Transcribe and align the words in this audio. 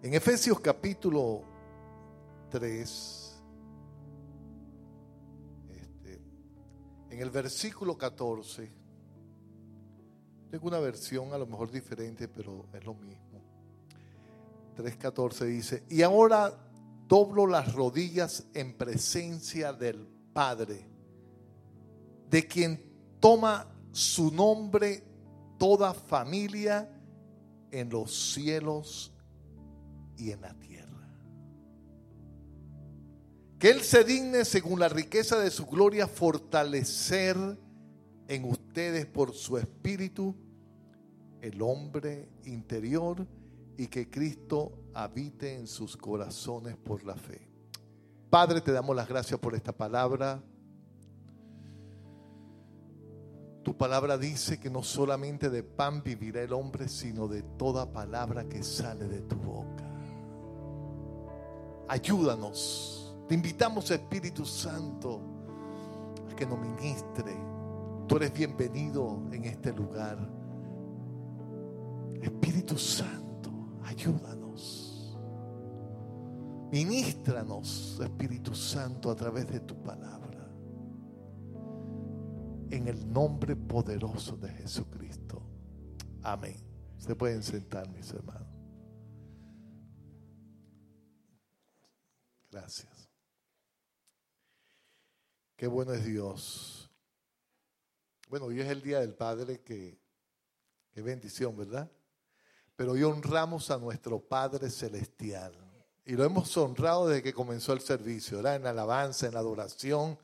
En 0.00 0.14
Efesios 0.14 0.60
capítulo 0.60 1.42
3, 2.50 3.42
este, 5.70 6.22
en 7.10 7.20
el 7.20 7.30
versículo 7.30 7.98
14, 7.98 8.70
tengo 10.52 10.68
una 10.68 10.78
versión 10.78 11.32
a 11.32 11.38
lo 11.38 11.48
mejor 11.48 11.72
diferente, 11.72 12.28
pero 12.28 12.66
es 12.72 12.84
lo 12.84 12.94
mismo. 12.94 13.42
3.14 14.76 15.44
dice, 15.46 15.82
y 15.90 16.02
ahora 16.02 16.56
doblo 17.08 17.48
las 17.48 17.72
rodillas 17.74 18.46
en 18.54 18.78
presencia 18.78 19.72
del 19.72 20.06
Padre, 20.32 20.86
de 22.30 22.46
quien 22.46 23.16
toma 23.18 23.66
su 23.90 24.30
nombre 24.30 25.02
toda 25.58 25.92
familia 25.92 26.88
en 27.72 27.90
los 27.90 28.32
cielos 28.32 29.12
y 30.18 30.32
en 30.32 30.40
la 30.42 30.54
tierra. 30.54 30.88
Que 33.58 33.70
Él 33.70 33.80
se 33.80 34.04
digne, 34.04 34.44
según 34.44 34.78
la 34.78 34.88
riqueza 34.88 35.38
de 35.38 35.50
su 35.50 35.66
gloria, 35.66 36.06
fortalecer 36.06 37.36
en 38.28 38.44
ustedes 38.44 39.06
por 39.06 39.32
su 39.32 39.56
espíritu 39.56 40.36
el 41.40 41.60
hombre 41.62 42.28
interior 42.44 43.26
y 43.76 43.86
que 43.86 44.10
Cristo 44.10 44.72
habite 44.94 45.54
en 45.54 45.66
sus 45.66 45.96
corazones 45.96 46.76
por 46.76 47.04
la 47.04 47.14
fe. 47.14 47.48
Padre, 48.30 48.60
te 48.60 48.72
damos 48.72 48.94
las 48.94 49.08
gracias 49.08 49.40
por 49.40 49.54
esta 49.54 49.72
palabra. 49.72 50.42
Tu 53.62 53.76
palabra 53.76 54.18
dice 54.18 54.60
que 54.60 54.70
no 54.70 54.82
solamente 54.82 55.50
de 55.50 55.62
pan 55.62 56.02
vivirá 56.02 56.42
el 56.42 56.52
hombre, 56.52 56.88
sino 56.88 57.28
de 57.28 57.42
toda 57.42 57.92
palabra 57.92 58.48
que 58.48 58.62
sale 58.62 59.06
de 59.08 59.20
tu 59.22 59.36
boca. 59.36 59.97
Ayúdanos. 61.88 63.16
Te 63.26 63.34
invitamos, 63.34 63.90
Espíritu 63.90 64.44
Santo, 64.44 65.20
a 66.30 66.36
que 66.36 66.46
nos 66.46 66.58
ministre. 66.58 67.34
Tú 68.06 68.16
eres 68.16 68.32
bienvenido 68.32 69.22
en 69.32 69.44
este 69.44 69.72
lugar. 69.72 70.18
Espíritu 72.22 72.76
Santo, 72.76 73.50
ayúdanos. 73.84 75.18
Ministranos, 76.70 77.98
Espíritu 78.02 78.54
Santo, 78.54 79.10
a 79.10 79.14
través 79.14 79.46
de 79.48 79.60
tu 79.60 79.74
palabra. 79.82 80.46
En 82.70 82.86
el 82.86 83.10
nombre 83.10 83.56
poderoso 83.56 84.36
de 84.36 84.50
Jesucristo. 84.50 85.42
Amén. 86.22 86.56
Se 86.98 87.14
pueden 87.14 87.42
sentar, 87.42 87.88
mis 87.88 88.10
hermanos. 88.12 88.47
Gracias. 92.50 93.08
Qué 95.56 95.66
bueno 95.66 95.92
es 95.92 96.04
Dios. 96.04 96.90
Bueno, 98.28 98.46
hoy 98.46 98.60
es 98.60 98.68
el 98.68 98.82
Día 98.82 99.00
del 99.00 99.14
Padre, 99.14 99.60
que, 99.60 99.98
bendición, 100.94 101.56
¿verdad? 101.56 101.90
Pero 102.76 102.92
hoy 102.92 103.02
honramos 103.02 103.70
a 103.70 103.78
nuestro 103.78 104.20
Padre 104.20 104.70
Celestial. 104.70 105.52
Y 106.04 106.12
lo 106.12 106.24
hemos 106.24 106.56
honrado 106.56 107.08
desde 107.08 107.22
que 107.22 107.32
comenzó 107.32 107.72
el 107.72 107.80
servicio. 107.80 108.38
En 108.38 108.62
la 108.62 108.70
alabanza, 108.70 109.26
en 109.26 109.34
la 109.34 109.40
adoración. 109.40 110.18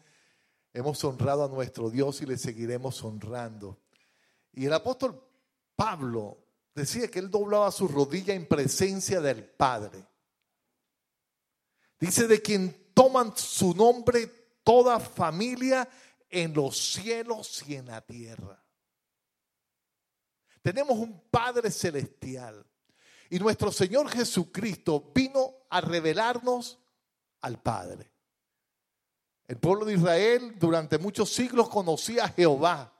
Hemos 0.72 1.02
honrado 1.04 1.44
a 1.44 1.48
nuestro 1.48 1.90
Dios 1.90 2.22
y 2.22 2.26
le 2.26 2.38
seguiremos 2.38 3.02
honrando. 3.04 3.78
Y 4.52 4.66
el 4.66 4.72
apóstol 4.72 5.20
Pablo 5.74 6.38
decía 6.74 7.08
que 7.08 7.18
él 7.18 7.30
doblaba 7.30 7.70
su 7.70 7.88
rodilla 7.88 8.34
en 8.34 8.46
presencia 8.46 9.20
del 9.20 9.44
Padre. 9.44 10.06
Dice 12.04 12.26
de 12.26 12.42
quien 12.42 12.92
toman 12.92 13.34
su 13.34 13.74
nombre 13.74 14.26
toda 14.62 15.00
familia 15.00 15.88
en 16.28 16.52
los 16.52 16.76
cielos 16.76 17.64
y 17.66 17.76
en 17.76 17.86
la 17.86 18.02
tierra. 18.02 18.62
Tenemos 20.60 20.98
un 20.98 21.18
Padre 21.30 21.70
celestial. 21.70 22.62
Y 23.30 23.38
nuestro 23.38 23.72
Señor 23.72 24.10
Jesucristo 24.10 25.12
vino 25.14 25.64
a 25.70 25.80
revelarnos 25.80 26.78
al 27.40 27.62
Padre. 27.62 28.12
El 29.48 29.56
pueblo 29.56 29.86
de 29.86 29.94
Israel 29.94 30.58
durante 30.58 30.98
muchos 30.98 31.32
siglos 31.32 31.70
conocía 31.70 32.24
a 32.24 32.28
Jehová, 32.28 32.92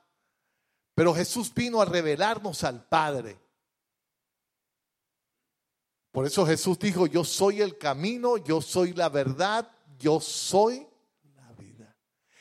pero 0.95 1.13
Jesús 1.13 1.53
vino 1.53 1.79
a 1.79 1.85
revelarnos 1.85 2.63
al 2.63 2.83
Padre. 2.87 3.37
Por 6.15 6.25
eso 6.25 6.45
Jesús 6.45 6.79
dijo, 6.79 7.07
yo 7.07 7.25
soy 7.25 7.59
el 7.61 7.77
camino, 7.77 8.37
yo 8.37 8.61
soy 8.61 8.93
la 8.93 9.09
verdad, 9.09 9.69
yo 9.99 10.21
soy 10.21 10.87
la 11.35 11.51
vida. 11.57 11.93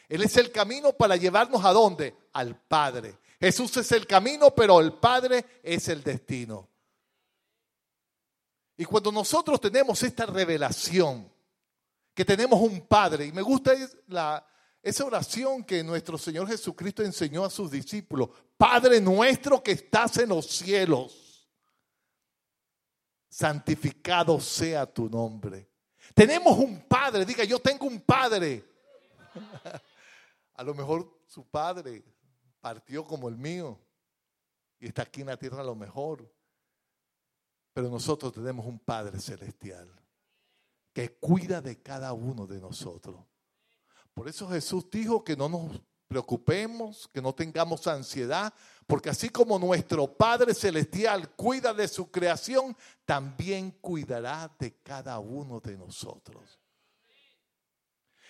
Él 0.09 0.23
es 0.23 0.37
el 0.37 0.53
camino 0.53 0.93
para 0.93 1.17
llevarnos 1.17 1.65
a 1.65 1.73
dónde? 1.73 2.15
Al 2.35 2.57
Padre. 2.57 3.19
Jesús 3.41 3.77
es 3.79 3.91
el 3.91 4.07
camino, 4.07 4.55
pero 4.55 4.79
el 4.79 4.93
Padre 4.93 5.45
es 5.61 5.89
el 5.89 6.05
destino. 6.05 6.69
Y 8.77 8.85
cuando 8.85 9.11
nosotros 9.11 9.61
tenemos 9.61 10.01
esta 10.05 10.25
revelación, 10.25 11.29
que 12.15 12.25
tenemos 12.25 12.61
un 12.61 12.83
Padre, 12.83 13.27
y 13.27 13.33
me 13.33 13.43
gusta 13.43 13.75
la, 14.07 14.47
esa 14.81 15.05
oración 15.05 15.65
que 15.65 15.83
nuestro 15.83 16.17
Señor 16.17 16.47
Jesucristo 16.47 17.03
enseñó 17.03 17.45
a 17.45 17.51
sus 17.51 17.73
discípulos, 17.73 18.29
Padre 18.57 19.01
nuestro 19.01 19.61
que 19.65 19.73
estás 19.73 20.19
en 20.19 20.29
los 20.29 20.47
cielos 20.47 21.24
santificado 23.35 24.39
sea 24.39 24.87
tu 24.87 25.11
nombre. 25.11 25.69
Tenemos 26.15 26.57
un 26.57 26.87
padre, 26.87 27.25
diga, 27.25 27.43
yo 27.43 27.59
tengo 27.59 27.87
un 27.87 28.01
padre. 28.01 28.65
A 30.55 30.63
lo 30.63 30.73
mejor 30.73 31.21
su 31.27 31.45
padre 31.45 32.05
partió 32.61 33.05
como 33.05 33.29
el 33.29 33.37
mío 33.37 33.77
y 34.79 34.87
está 34.87 35.03
aquí 35.03 35.23
en 35.23 35.27
la 35.27 35.37
tierra 35.37 35.63
a 35.63 35.65
lo 35.65 35.75
mejor. 35.75 36.33
Pero 37.73 37.89
nosotros 37.89 38.33
tenemos 38.33 38.65
un 38.67 38.79
Padre 38.79 39.19
celestial 39.19 39.91
que 40.93 41.17
cuida 41.19 41.61
de 41.61 41.83
cada 41.83 42.13
uno 42.13 42.47
de 42.47 42.61
nosotros. 42.61 43.17
Por 44.13 44.29
eso 44.29 44.49
Jesús 44.49 44.89
dijo 44.89 45.25
que 45.25 45.37
no 45.37 45.49
nos 45.49 45.83
preocupemos, 46.15 47.11
que 47.13 47.21
no 47.21 47.35
tengamos 47.35 47.89
ansiedad, 47.89 48.55
porque 48.87 49.11
así 49.11 49.31
como 49.31 49.59
nuestro 49.59 50.07
Padre 50.07 50.55
Celestial 50.55 51.29
cuida 51.31 51.75
de 51.75 51.89
su 51.89 52.09
creación, 52.09 52.77
también 53.05 53.73
cuidará 53.81 54.49
de 54.57 54.77
cada 54.85 55.19
uno 55.19 55.59
de 55.59 55.77
nosotros. 55.77 56.61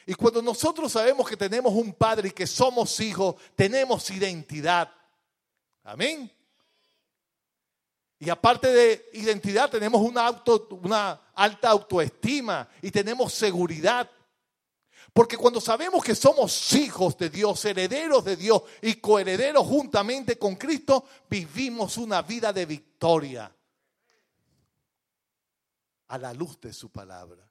Y 0.07 0.15
cuando 0.15 0.41
nosotros 0.41 0.93
sabemos 0.93 1.29
que 1.29 1.37
tenemos 1.37 1.75
un 1.75 1.93
Padre 1.93 2.29
y 2.29 2.31
que 2.31 2.47
somos 2.47 2.99
hijos, 3.01 3.35
tenemos 3.55 4.09
identidad. 4.09 4.91
Amén. 5.83 6.33
Y 8.19 8.31
aparte 8.31 8.69
de 8.69 9.11
identidad, 9.13 9.69
tenemos 9.69 10.01
una, 10.01 10.27
auto, 10.27 10.69
una 10.83 11.21
alta 11.35 11.69
autoestima 11.69 12.67
y 12.81 12.91
tenemos 12.91 13.35
seguridad. 13.35 14.11
Porque 15.15 15.37
cuando 15.37 15.61
sabemos 15.61 16.03
que 16.03 16.17
somos 16.17 16.73
hijos 16.73 17.17
de 17.17 17.31
Dios, 17.31 17.65
herederos 17.65 18.25
de 18.25 18.37
Dios 18.37 18.65
y 18.83 18.97
coherederos 18.97 19.65
juntamente 19.65 20.37
con 20.37 20.57
Cristo, 20.57 21.07
vivimos 21.31 21.97
una 21.99 22.21
vida 22.21 22.53
de 22.53 22.67
victoria 22.67 23.57
a 26.09 26.19
la 26.19 26.35
luz 26.35 26.61
de 26.61 26.73
su 26.73 26.91
palabra. 26.91 27.49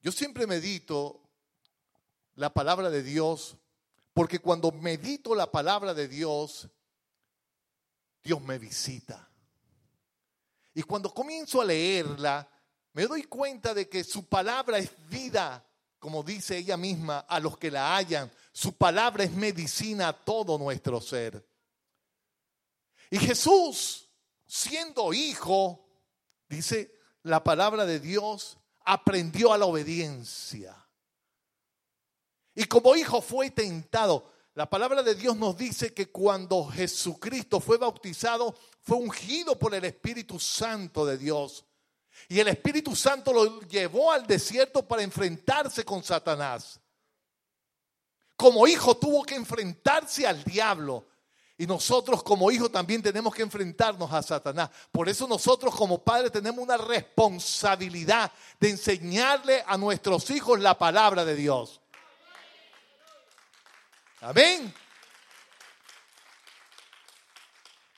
Yo 0.00 0.10
siempre 0.10 0.46
medito 0.46 1.20
la 2.36 2.54
palabra 2.54 2.88
de 2.88 3.02
Dios 3.02 3.58
porque 4.14 4.38
cuando 4.38 4.72
medito 4.72 5.34
la 5.34 5.50
palabra 5.50 5.92
de 5.92 6.08
Dios, 6.08 6.66
Dios 8.22 8.40
me 8.40 8.58
visita. 8.58 9.28
Y 10.72 10.82
cuando 10.82 11.12
comienzo 11.12 11.60
a 11.60 11.66
leerla, 11.66 12.48
me 12.92 13.06
doy 13.06 13.24
cuenta 13.24 13.74
de 13.74 13.88
que 13.88 14.04
su 14.04 14.26
palabra 14.26 14.78
es 14.78 14.90
vida, 15.08 15.64
como 15.98 16.22
dice 16.22 16.56
ella 16.56 16.76
misma, 16.76 17.20
a 17.20 17.40
los 17.40 17.58
que 17.58 17.70
la 17.70 17.96
hallan. 17.96 18.30
Su 18.52 18.76
palabra 18.76 19.24
es 19.24 19.32
medicina 19.32 20.08
a 20.08 20.12
todo 20.12 20.58
nuestro 20.58 21.00
ser. 21.00 21.46
Y 23.10 23.18
Jesús, 23.18 24.08
siendo 24.46 25.12
hijo, 25.12 25.88
dice 26.48 26.92
la 27.22 27.42
palabra 27.42 27.86
de 27.86 28.00
Dios, 28.00 28.58
aprendió 28.84 29.52
a 29.52 29.58
la 29.58 29.66
obediencia. 29.66 30.74
Y 32.54 32.64
como 32.64 32.96
hijo 32.96 33.20
fue 33.20 33.50
tentado. 33.50 34.32
La 34.54 34.68
palabra 34.68 35.04
de 35.04 35.14
Dios 35.14 35.36
nos 35.36 35.56
dice 35.56 35.94
que 35.94 36.10
cuando 36.10 36.64
Jesucristo 36.64 37.60
fue 37.60 37.78
bautizado, 37.78 38.56
fue 38.80 38.96
ungido 38.96 39.56
por 39.56 39.72
el 39.74 39.84
Espíritu 39.84 40.40
Santo 40.40 41.06
de 41.06 41.16
Dios. 41.16 41.64
Y 42.28 42.40
el 42.40 42.48
Espíritu 42.48 42.96
Santo 42.96 43.32
lo 43.32 43.60
llevó 43.60 44.10
al 44.10 44.26
desierto 44.26 44.86
para 44.86 45.02
enfrentarse 45.02 45.84
con 45.84 46.02
Satanás. 46.02 46.80
Como 48.36 48.66
hijo 48.66 48.96
tuvo 48.96 49.24
que 49.24 49.34
enfrentarse 49.34 50.26
al 50.26 50.42
diablo. 50.44 51.06
Y 51.60 51.66
nosotros 51.66 52.22
como 52.22 52.52
hijos 52.52 52.70
también 52.70 53.02
tenemos 53.02 53.34
que 53.34 53.42
enfrentarnos 53.42 54.12
a 54.12 54.22
Satanás. 54.22 54.70
Por 54.92 55.08
eso 55.08 55.26
nosotros 55.26 55.74
como 55.74 55.98
padres 55.98 56.30
tenemos 56.30 56.62
una 56.62 56.76
responsabilidad 56.76 58.30
de 58.60 58.70
enseñarle 58.70 59.64
a 59.66 59.76
nuestros 59.76 60.30
hijos 60.30 60.60
la 60.60 60.78
palabra 60.78 61.24
de 61.24 61.34
Dios. 61.34 61.80
Amén. 64.20 64.72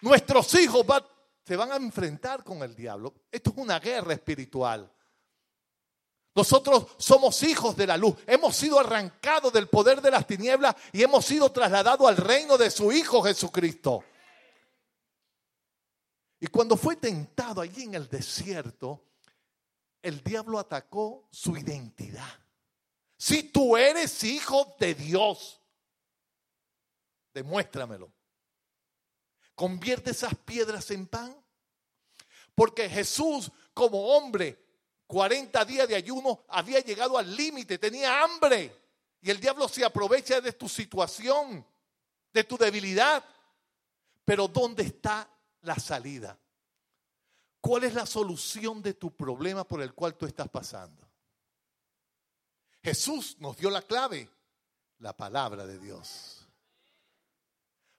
Nuestros 0.00 0.54
hijos 0.54 0.86
se 1.50 1.56
van 1.56 1.72
a 1.72 1.76
enfrentar 1.78 2.44
con 2.44 2.62
el 2.62 2.76
diablo. 2.76 3.12
Esto 3.28 3.50
es 3.50 3.56
una 3.56 3.80
guerra 3.80 4.12
espiritual. 4.12 4.88
Nosotros 6.32 6.86
somos 6.96 7.42
hijos 7.42 7.76
de 7.76 7.88
la 7.88 7.96
luz. 7.96 8.14
Hemos 8.24 8.54
sido 8.54 8.78
arrancados 8.78 9.52
del 9.52 9.68
poder 9.68 10.00
de 10.00 10.12
las 10.12 10.28
tinieblas 10.28 10.76
y 10.92 11.02
hemos 11.02 11.26
sido 11.26 11.50
trasladados 11.50 12.06
al 12.06 12.18
reino 12.18 12.56
de 12.56 12.70
su 12.70 12.92
Hijo 12.92 13.20
Jesucristo. 13.20 14.04
Y 16.38 16.46
cuando 16.46 16.76
fue 16.76 16.94
tentado 16.94 17.62
allí 17.62 17.82
en 17.82 17.96
el 17.96 18.08
desierto, 18.08 19.02
el 20.02 20.22
diablo 20.22 20.56
atacó 20.56 21.26
su 21.32 21.56
identidad. 21.56 22.32
Si 23.18 23.42
tú 23.42 23.76
eres 23.76 24.22
hijo 24.22 24.76
de 24.78 24.94
Dios, 24.94 25.60
demuéstramelo. 27.34 28.12
Convierte 29.56 30.12
esas 30.12 30.34
piedras 30.36 30.90
en 30.92 31.08
pan. 31.08 31.39
Porque 32.60 32.90
Jesús 32.90 33.50
como 33.72 34.14
hombre 34.14 34.62
40 35.06 35.64
días 35.64 35.88
de 35.88 35.94
ayuno, 35.96 36.44
había 36.48 36.80
llegado 36.80 37.16
al 37.16 37.34
límite, 37.34 37.78
tenía 37.78 38.22
hambre. 38.22 38.70
Y 39.22 39.30
el 39.30 39.40
diablo 39.40 39.66
se 39.66 39.82
aprovecha 39.82 40.42
de 40.42 40.52
tu 40.52 40.68
situación, 40.68 41.66
de 42.30 42.44
tu 42.44 42.58
debilidad. 42.58 43.24
Pero 44.26 44.46
¿dónde 44.46 44.82
está 44.82 45.26
la 45.62 45.76
salida? 45.76 46.38
¿Cuál 47.62 47.84
es 47.84 47.94
la 47.94 48.04
solución 48.04 48.82
de 48.82 48.92
tu 48.92 49.10
problema 49.10 49.64
por 49.64 49.80
el 49.80 49.94
cual 49.94 50.14
tú 50.18 50.26
estás 50.26 50.50
pasando? 50.50 51.08
Jesús 52.82 53.38
nos 53.38 53.56
dio 53.56 53.70
la 53.70 53.80
clave, 53.80 54.28
la 54.98 55.16
palabra 55.16 55.64
de 55.64 55.78
Dios. 55.78 56.46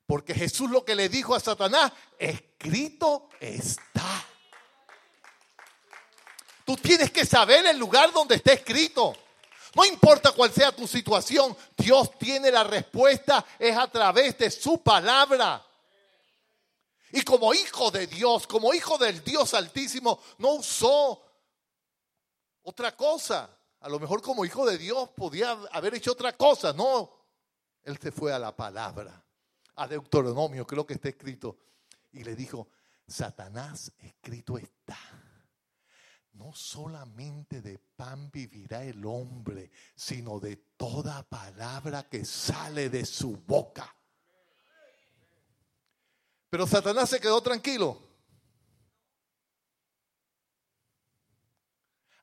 Porque 0.05 0.35
Jesús 0.35 0.69
lo 0.69 0.85
que 0.85 0.93
le 0.93 1.09
dijo 1.09 1.33
a 1.33 1.39
Satanás, 1.39 1.91
escrito 2.19 3.27
está. 3.39 4.20
Tú 6.71 6.77
tienes 6.77 7.11
que 7.11 7.25
saber 7.25 7.65
el 7.65 7.77
lugar 7.77 8.13
donde 8.13 8.35
está 8.35 8.53
escrito. 8.53 9.13
No 9.75 9.83
importa 9.83 10.31
cuál 10.31 10.53
sea 10.53 10.73
tu 10.73 10.87
situación, 10.87 11.53
Dios 11.75 12.17
tiene 12.17 12.49
la 12.49 12.63
respuesta, 12.63 13.45
es 13.59 13.75
a 13.75 13.91
través 13.91 14.37
de 14.37 14.49
su 14.49 14.81
palabra. 14.81 15.61
Y 17.11 17.23
como 17.23 17.53
hijo 17.53 17.91
de 17.91 18.07
Dios, 18.07 18.47
como 18.47 18.73
hijo 18.73 18.97
del 18.97 19.21
Dios 19.21 19.53
altísimo, 19.53 20.21
no 20.37 20.51
usó 20.53 21.21
otra 22.63 22.95
cosa. 22.95 23.49
A 23.81 23.89
lo 23.89 23.99
mejor 23.99 24.21
como 24.21 24.45
hijo 24.45 24.65
de 24.65 24.77
Dios 24.77 25.09
podía 25.09 25.51
haber 25.73 25.95
hecho 25.95 26.13
otra 26.13 26.37
cosa. 26.37 26.71
No, 26.71 27.11
él 27.83 27.99
se 28.01 28.13
fue 28.13 28.31
a 28.31 28.39
la 28.39 28.55
palabra, 28.55 29.21
a 29.75 29.87
Deuteronomio, 29.89 30.65
creo 30.65 30.85
que 30.85 30.93
está 30.93 31.09
escrito. 31.09 31.57
Y 32.13 32.23
le 32.23 32.33
dijo, 32.33 32.69
Satanás 33.05 33.91
escrito 33.99 34.57
está 34.57 34.97
no 36.41 36.53
solamente 36.53 37.61
de 37.61 37.77
pan 37.77 38.31
vivirá 38.31 38.83
el 38.83 39.05
hombre, 39.05 39.69
sino 39.95 40.39
de 40.39 40.55
toda 40.75 41.21
palabra 41.21 42.09
que 42.09 42.25
sale 42.25 42.89
de 42.89 43.05
su 43.05 43.37
boca. 43.37 43.95
Pero 46.49 46.65
Satanás 46.65 47.11
se 47.11 47.19
quedó 47.19 47.41
tranquilo. 47.41 48.01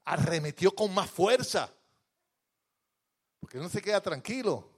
Arremetió 0.05 0.75
con 0.75 0.93
más 0.93 1.09
fuerza. 1.09 1.73
Porque 3.39 3.59
no 3.59 3.69
se 3.69 3.81
queda 3.81 4.01
tranquilo. 4.01 4.69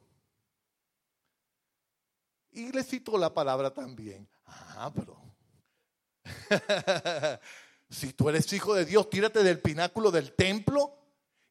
Y 2.51 2.71
le 2.73 2.85
citó 2.85 3.17
la 3.17 3.33
palabra 3.33 3.73
también. 3.73 4.29
Ah, 4.45 4.93
pero. 4.95 5.19
Si 7.91 8.13
tú 8.13 8.29
eres 8.29 8.53
hijo 8.53 8.75
de 8.75 8.85
Dios, 8.85 9.11
tírate 9.11 9.43
del 9.43 9.61
pináculo 9.61 10.13
del 10.13 10.33
templo. 10.33 10.97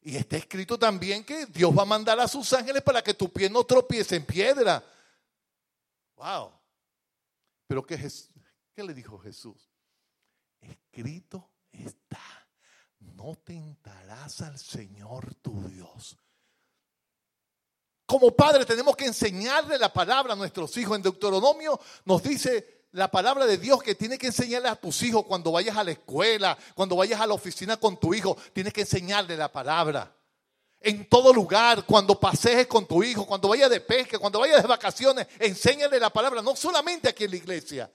Y 0.00 0.16
está 0.16 0.38
escrito 0.38 0.78
también 0.78 1.24
que 1.24 1.44
Dios 1.46 1.76
va 1.76 1.82
a 1.82 1.86
mandar 1.86 2.18
a 2.18 2.26
sus 2.26 2.50
ángeles 2.54 2.82
para 2.82 3.02
que 3.02 3.12
tu 3.12 3.30
pie 3.30 3.50
no 3.50 3.64
tropiece 3.64 4.16
en 4.16 4.24
piedra. 4.24 4.82
Wow. 6.16 6.52
Pero 7.66 7.84
¿qué, 7.84 8.10
¿qué 8.74 8.82
le 8.82 8.94
dijo 8.94 9.18
Jesús? 9.18 9.70
Escrito 10.60 11.50
está. 11.70 12.22
No 13.00 13.34
tentarás 13.34 14.40
al 14.40 14.58
Señor 14.58 15.34
tu 15.36 15.68
Dios. 15.68 16.16
Como 18.06 18.34
padre 18.34 18.64
tenemos 18.64 18.96
que 18.96 19.06
enseñarle 19.06 19.78
la 19.78 19.92
palabra 19.92 20.32
a 20.32 20.36
nuestros 20.36 20.74
hijos. 20.78 20.96
En 20.96 21.02
Deuteronomio 21.02 21.78
nos 22.06 22.22
dice 22.22 22.79
la 22.92 23.10
palabra 23.10 23.46
de 23.46 23.56
Dios 23.56 23.82
que 23.82 23.94
tiene 23.94 24.18
que 24.18 24.28
enseñarle 24.28 24.68
a 24.68 24.76
tus 24.76 25.02
hijos 25.02 25.24
cuando 25.24 25.52
vayas 25.52 25.76
a 25.76 25.84
la 25.84 25.92
escuela, 25.92 26.58
cuando 26.74 26.96
vayas 26.96 27.20
a 27.20 27.26
la 27.26 27.34
oficina 27.34 27.76
con 27.76 27.98
tu 27.98 28.14
hijo, 28.14 28.36
tienes 28.52 28.72
que 28.72 28.80
enseñarle 28.82 29.36
la 29.36 29.50
palabra. 29.50 30.12
En 30.80 31.08
todo 31.08 31.32
lugar, 31.32 31.84
cuando 31.84 32.18
pasees 32.18 32.66
con 32.66 32.86
tu 32.86 33.04
hijo, 33.04 33.26
cuando 33.26 33.48
vayas 33.48 33.70
de 33.70 33.80
pesca, 33.80 34.18
cuando 34.18 34.40
vayas 34.40 34.62
de 34.62 34.68
vacaciones, 34.68 35.26
enséñale 35.38 36.00
la 36.00 36.10
palabra, 36.10 36.42
no 36.42 36.56
solamente 36.56 37.08
aquí 37.08 37.24
en 37.24 37.30
la 37.30 37.36
iglesia. 37.36 37.92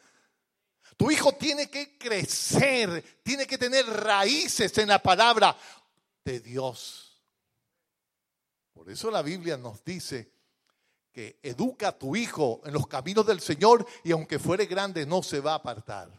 Tu 0.96 1.12
hijo 1.12 1.34
tiene 1.34 1.70
que 1.70 1.98
crecer, 1.98 3.04
tiene 3.22 3.46
que 3.46 3.58
tener 3.58 3.86
raíces 3.86 4.78
en 4.78 4.88
la 4.88 5.02
palabra 5.02 5.58
de 6.24 6.40
Dios. 6.40 7.22
Por 8.72 8.90
eso 8.90 9.12
la 9.12 9.22
Biblia 9.22 9.58
nos 9.58 9.84
dice 9.84 10.35
que 11.16 11.40
educa 11.42 11.88
a 11.88 11.98
tu 11.98 12.14
hijo 12.14 12.60
en 12.66 12.74
los 12.74 12.88
caminos 12.88 13.26
del 13.26 13.40
Señor 13.40 13.88
y 14.04 14.12
aunque 14.12 14.38
fuere 14.38 14.66
grande 14.66 15.06
no 15.06 15.24
se 15.24 15.40
va 15.40 15.54
a 15.54 15.56
apartar. 15.56 16.12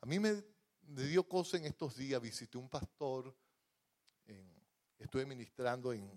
A 0.00 0.06
mí 0.06 0.18
me, 0.18 0.42
dio 0.80 1.28
cosa 1.28 1.58
en 1.58 1.66
estos 1.66 1.94
días, 1.94 2.22
visité 2.22 2.56
un 2.56 2.70
pastor, 2.70 3.36
estuve 4.98 5.26
ministrando 5.26 5.92
en, 5.92 6.10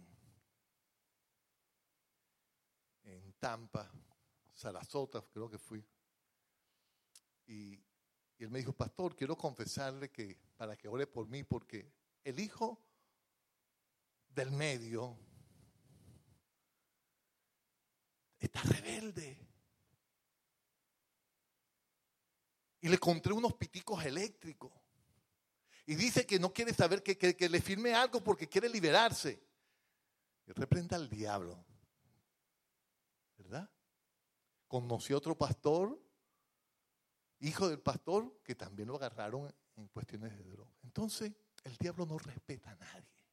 en 3.03 3.33
Tampa, 3.33 3.91
Sarasota, 4.53 5.21
creo 5.29 5.49
que 5.49 5.57
fui. 5.57 5.85
Y, 7.45 7.73
y 8.37 8.43
él 8.45 8.49
me 8.51 8.59
dijo, 8.59 8.71
pastor, 8.71 9.17
quiero 9.17 9.35
confesarle 9.35 10.09
que 10.11 10.39
para 10.55 10.77
que 10.77 10.87
ore 10.87 11.07
por 11.07 11.27
mí, 11.27 11.43
porque 11.43 11.91
el 12.23 12.39
hijo 12.39 12.81
del 14.29 14.51
medio, 14.51 15.17
está 18.39 18.61
rebelde. 18.61 19.47
Y 22.81 22.89
le 22.89 22.97
compré 22.99 23.33
unos 23.33 23.53
piticos 23.55 24.03
eléctricos. 24.05 24.71
Y 25.85 25.95
dice 25.95 26.25
que 26.25 26.39
no 26.39 26.53
quiere 26.53 26.73
saber 26.73 27.01
que, 27.01 27.49
le 27.49 27.61
firme 27.61 27.93
algo 27.93 28.23
porque 28.23 28.47
quiere 28.47 28.69
liberarse. 28.69 29.41
Y 30.45 30.51
reprenda 30.51 30.95
al 30.95 31.09
diablo. 31.09 31.65
¿Verdad? 33.37 33.69
Conoció 34.67 35.17
otro 35.17 35.37
pastor, 35.37 35.99
hijo 37.39 37.69
del 37.69 37.79
pastor, 37.79 38.41
que 38.43 38.55
también 38.55 38.89
lo 38.89 38.95
agarraron 38.95 39.53
en 39.75 39.87
cuestiones 39.87 40.37
de 40.37 40.43
droga. 40.43 40.71
Entonces, 40.83 41.33
el 41.63 41.77
diablo 41.77 42.05
no 42.05 42.17
respeta 42.17 42.71
a 42.71 42.75
nadie. 42.75 43.25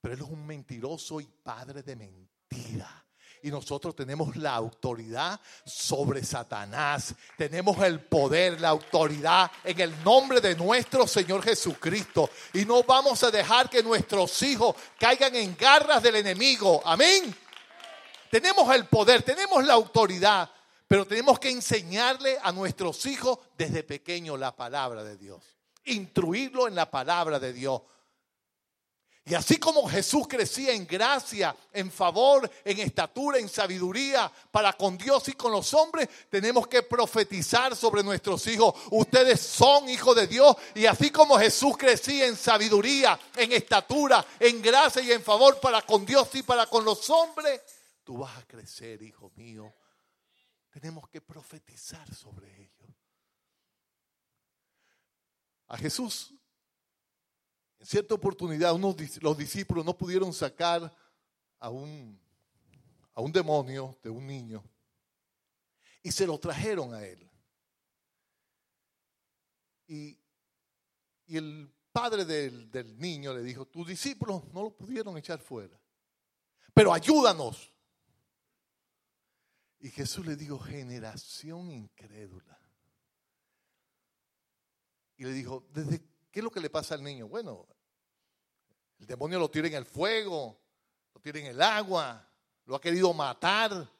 Pero 0.00 0.14
él 0.14 0.20
es 0.20 0.28
un 0.28 0.46
mentiroso 0.46 1.20
y 1.20 1.26
padre 1.26 1.82
de 1.82 1.96
mentira 1.96 3.04
y 3.44 3.50
nosotros 3.50 3.94
tenemos 3.94 4.34
la 4.36 4.54
autoridad 4.54 5.38
sobre 5.66 6.24
Satanás. 6.24 7.14
Tenemos 7.36 7.78
el 7.82 8.00
poder, 8.00 8.58
la 8.58 8.70
autoridad 8.70 9.50
en 9.62 9.78
el 9.80 10.02
nombre 10.02 10.40
de 10.40 10.56
nuestro 10.56 11.06
Señor 11.06 11.42
Jesucristo. 11.42 12.30
Y 12.54 12.64
no 12.64 12.82
vamos 12.84 13.22
a 13.22 13.30
dejar 13.30 13.68
que 13.68 13.82
nuestros 13.82 14.42
hijos 14.42 14.74
caigan 14.98 15.36
en 15.36 15.54
garras 15.58 16.02
del 16.02 16.16
enemigo. 16.16 16.80
Amén. 16.86 17.36
Tenemos 18.30 18.74
el 18.74 18.86
poder, 18.86 19.22
tenemos 19.22 19.62
la 19.62 19.74
autoridad, 19.74 20.50
pero 20.88 21.06
tenemos 21.06 21.38
que 21.38 21.50
enseñarle 21.50 22.38
a 22.42 22.50
nuestros 22.50 23.04
hijos 23.04 23.40
desde 23.58 23.82
pequeño 23.82 24.38
la 24.38 24.56
palabra 24.56 25.04
de 25.04 25.18
Dios. 25.18 25.42
Instruirlo 25.84 26.66
en 26.66 26.74
la 26.74 26.90
palabra 26.90 27.38
de 27.38 27.52
Dios. 27.52 27.82
Y 29.26 29.34
así 29.34 29.56
como 29.56 29.88
Jesús 29.88 30.28
crecía 30.28 30.72
en 30.72 30.86
gracia, 30.86 31.56
en 31.72 31.90
favor, 31.90 32.50
en 32.62 32.78
estatura, 32.78 33.38
en 33.38 33.48
sabiduría 33.48 34.30
para 34.50 34.74
con 34.74 34.98
Dios 34.98 35.26
y 35.28 35.32
con 35.32 35.50
los 35.50 35.72
hombres, 35.72 36.08
tenemos 36.28 36.66
que 36.66 36.82
profetizar 36.82 37.74
sobre 37.74 38.02
nuestros 38.02 38.46
hijos. 38.48 38.74
Ustedes 38.90 39.40
son 39.40 39.88
hijos 39.88 40.14
de 40.14 40.26
Dios 40.26 40.54
y 40.74 40.84
así 40.84 41.10
como 41.10 41.38
Jesús 41.38 41.74
crecía 41.78 42.26
en 42.26 42.36
sabiduría, 42.36 43.18
en 43.36 43.52
estatura, 43.52 44.26
en 44.38 44.60
gracia 44.60 45.00
y 45.00 45.12
en 45.12 45.22
favor 45.22 45.58
para 45.58 45.80
con 45.80 46.04
Dios 46.04 46.28
y 46.34 46.42
para 46.42 46.66
con 46.66 46.84
los 46.84 47.08
hombres, 47.08 47.62
tú 48.04 48.18
vas 48.18 48.36
a 48.36 48.46
crecer, 48.46 49.00
hijo 49.00 49.32
mío, 49.36 49.74
tenemos 50.68 51.08
que 51.08 51.22
profetizar 51.22 52.14
sobre 52.14 52.54
ellos. 52.60 52.90
A 55.68 55.78
Jesús, 55.78 56.34
en 57.84 57.88
cierta 57.88 58.14
oportunidad, 58.14 58.72
unos, 58.72 58.96
los 59.22 59.36
discípulos 59.36 59.84
no 59.84 59.94
pudieron 59.94 60.32
sacar 60.32 60.90
a 61.58 61.68
un, 61.68 62.18
a 63.12 63.20
un 63.20 63.30
demonio 63.30 63.98
de 64.02 64.08
un 64.08 64.26
niño 64.26 64.64
y 66.02 66.10
se 66.10 66.26
lo 66.26 66.38
trajeron 66.38 66.94
a 66.94 67.04
él. 67.04 67.30
Y, 69.86 70.18
y 71.26 71.36
el 71.36 71.70
padre 71.92 72.24
del, 72.24 72.70
del 72.70 72.98
niño 72.98 73.34
le 73.34 73.42
dijo, 73.42 73.66
tus 73.66 73.86
discípulos 73.86 74.50
no 74.54 74.62
lo 74.62 74.70
pudieron 74.74 75.18
echar 75.18 75.38
fuera, 75.38 75.78
pero 76.72 76.90
ayúdanos. 76.90 77.70
Y 79.80 79.90
Jesús 79.90 80.24
le 80.24 80.36
dijo, 80.36 80.58
generación 80.58 81.70
incrédula. 81.70 82.58
Y 85.18 85.24
le 85.24 85.32
dijo, 85.32 85.68
¿desde 85.68 86.00
qué 86.30 86.40
es 86.40 86.44
lo 86.44 86.50
que 86.50 86.60
le 86.60 86.70
pasa 86.70 86.94
al 86.94 87.04
niño? 87.04 87.28
Bueno, 87.28 87.68
el 88.98 89.06
demonio 89.06 89.38
lo 89.38 89.50
tira 89.50 89.68
en 89.68 89.74
el 89.74 89.84
fuego, 89.84 90.60
lo 91.14 91.20
tira 91.20 91.38
en 91.38 91.46
el 91.46 91.60
agua, 91.60 92.28
lo 92.66 92.76
ha 92.76 92.80
querido 92.80 93.12
matar. 93.12 93.90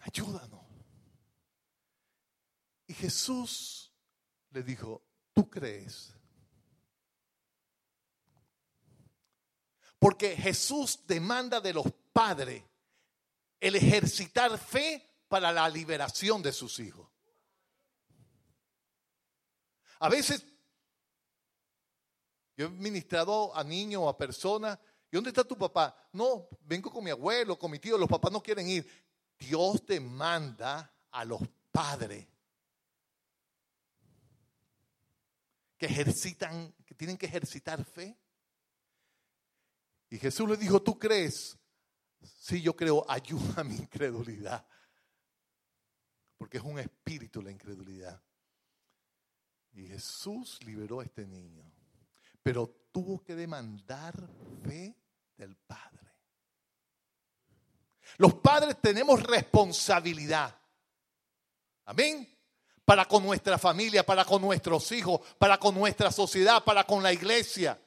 Ayúdanos. 0.00 0.60
Y 2.86 2.94
Jesús 2.94 3.92
le 4.50 4.62
dijo, 4.62 5.02
¿tú 5.34 5.48
crees? 5.48 6.14
Porque 9.98 10.36
Jesús 10.36 11.00
demanda 11.06 11.60
de 11.60 11.74
los 11.74 11.86
padres 12.12 12.62
el 13.60 13.74
ejercitar 13.74 14.56
fe 14.58 15.04
para 15.28 15.52
la 15.52 15.68
liberación 15.68 16.42
de 16.42 16.52
sus 16.52 16.78
hijos. 16.78 17.08
A 20.00 20.08
veces 20.08 20.44
yo 22.58 22.66
he 22.66 22.70
ministrado 22.70 23.54
a 23.56 23.62
niños 23.62 24.02
a 24.08 24.18
personas, 24.18 24.76
¿y 25.12 25.16
dónde 25.16 25.30
está 25.30 25.44
tu 25.44 25.56
papá? 25.56 25.96
No, 26.12 26.48
vengo 26.62 26.90
con 26.90 27.04
mi 27.04 27.10
abuelo, 27.10 27.56
con 27.56 27.70
mi 27.70 27.78
tío, 27.78 27.96
los 27.96 28.08
papás 28.08 28.32
no 28.32 28.42
quieren 28.42 28.68
ir. 28.68 28.84
Dios 29.38 29.86
demanda 29.86 30.92
a 31.12 31.24
los 31.24 31.40
padres 31.70 32.26
que 35.76 35.86
ejercitan, 35.86 36.74
que 36.84 36.96
tienen 36.96 37.16
que 37.16 37.26
ejercitar 37.26 37.84
fe. 37.84 38.18
Y 40.10 40.18
Jesús 40.18 40.48
le 40.48 40.56
dijo, 40.56 40.82
¿tú 40.82 40.98
crees? 40.98 41.56
Sí, 42.40 42.60
yo 42.60 42.74
creo, 42.74 43.08
ayuda 43.08 43.60
a 43.60 43.64
mi 43.64 43.76
incredulidad. 43.76 44.66
Porque 46.36 46.58
es 46.58 46.64
un 46.64 46.80
espíritu 46.80 47.40
la 47.40 47.52
incredulidad. 47.52 48.20
Y 49.74 49.86
Jesús 49.86 50.58
liberó 50.64 50.98
a 50.98 51.04
este 51.04 51.24
niño. 51.24 51.77
Pero 52.48 52.66
tuvo 52.90 53.22
que 53.22 53.34
demandar 53.34 54.14
fe 54.64 54.96
del 55.36 55.54
Padre. 55.54 56.14
Los 58.16 58.36
padres 58.36 58.80
tenemos 58.80 59.22
responsabilidad. 59.22 60.58
Amén. 61.84 62.26
Para 62.86 63.04
con 63.04 63.22
nuestra 63.22 63.58
familia, 63.58 64.02
para 64.02 64.24
con 64.24 64.40
nuestros 64.40 64.90
hijos, 64.92 65.20
para 65.36 65.58
con 65.58 65.74
nuestra 65.74 66.10
sociedad, 66.10 66.64
para 66.64 66.84
con 66.84 67.02
la 67.02 67.12
iglesia. 67.12 67.78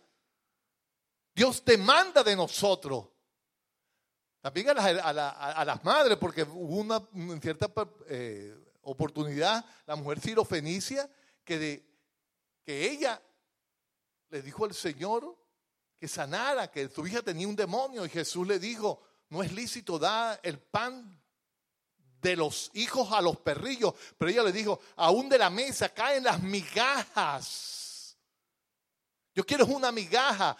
Dios 1.34 1.66
demanda 1.66 2.24
de 2.24 2.36
nosotros 2.36 3.08
también 4.42 4.70
a, 4.70 5.64
las 5.66 5.84
madres, 5.84 6.20
porque 6.20 6.44
hubo 6.44 6.76
una 6.76 7.02
en 7.16 7.42
cierta 7.42 7.68
eh, 8.08 8.56
oportunidad, 8.84 9.66
la 9.88 9.96
mujer 9.96 10.20
Fenicia 10.46 11.10
que, 11.44 11.58
de, 11.58 11.86
que 12.64 12.92
ella 12.92 13.20
le 14.32 14.42
dijo 14.42 14.66
al 14.66 14.74
Señor 14.74 15.38
que 16.00 16.08
sanara, 16.08 16.72
que 16.72 16.90
su 16.90 17.06
hija 17.06 17.22
tenía 17.22 17.48
un 17.48 17.56
demonio, 17.56 18.06
y 18.06 18.10
Jesús 18.10 18.48
le 18.48 18.58
dijo, 18.58 19.04
no 19.30 19.44
es 19.44 19.52
lícito 19.52 20.00
dar 20.00 20.40
el 20.42 20.60
pan 20.60 21.22
de 22.22 22.36
los 22.36 22.72
hijos 22.74 23.12
a 23.12 23.22
los 23.22 23.38
perrillos, 23.38 23.94
pero 24.18 24.32
ella 24.32 24.44
le 24.44 24.52
dijo, 24.52 24.80
aún 24.96 25.30
de 25.30 25.38
la 25.38 25.50
mesa 25.50 25.90
caen 25.90 26.24
las 26.24 26.42
migajas. 26.42 28.18
Yo 29.34 29.46
quiero 29.46 29.66
una 29.68 29.92
migaja. 29.92 30.58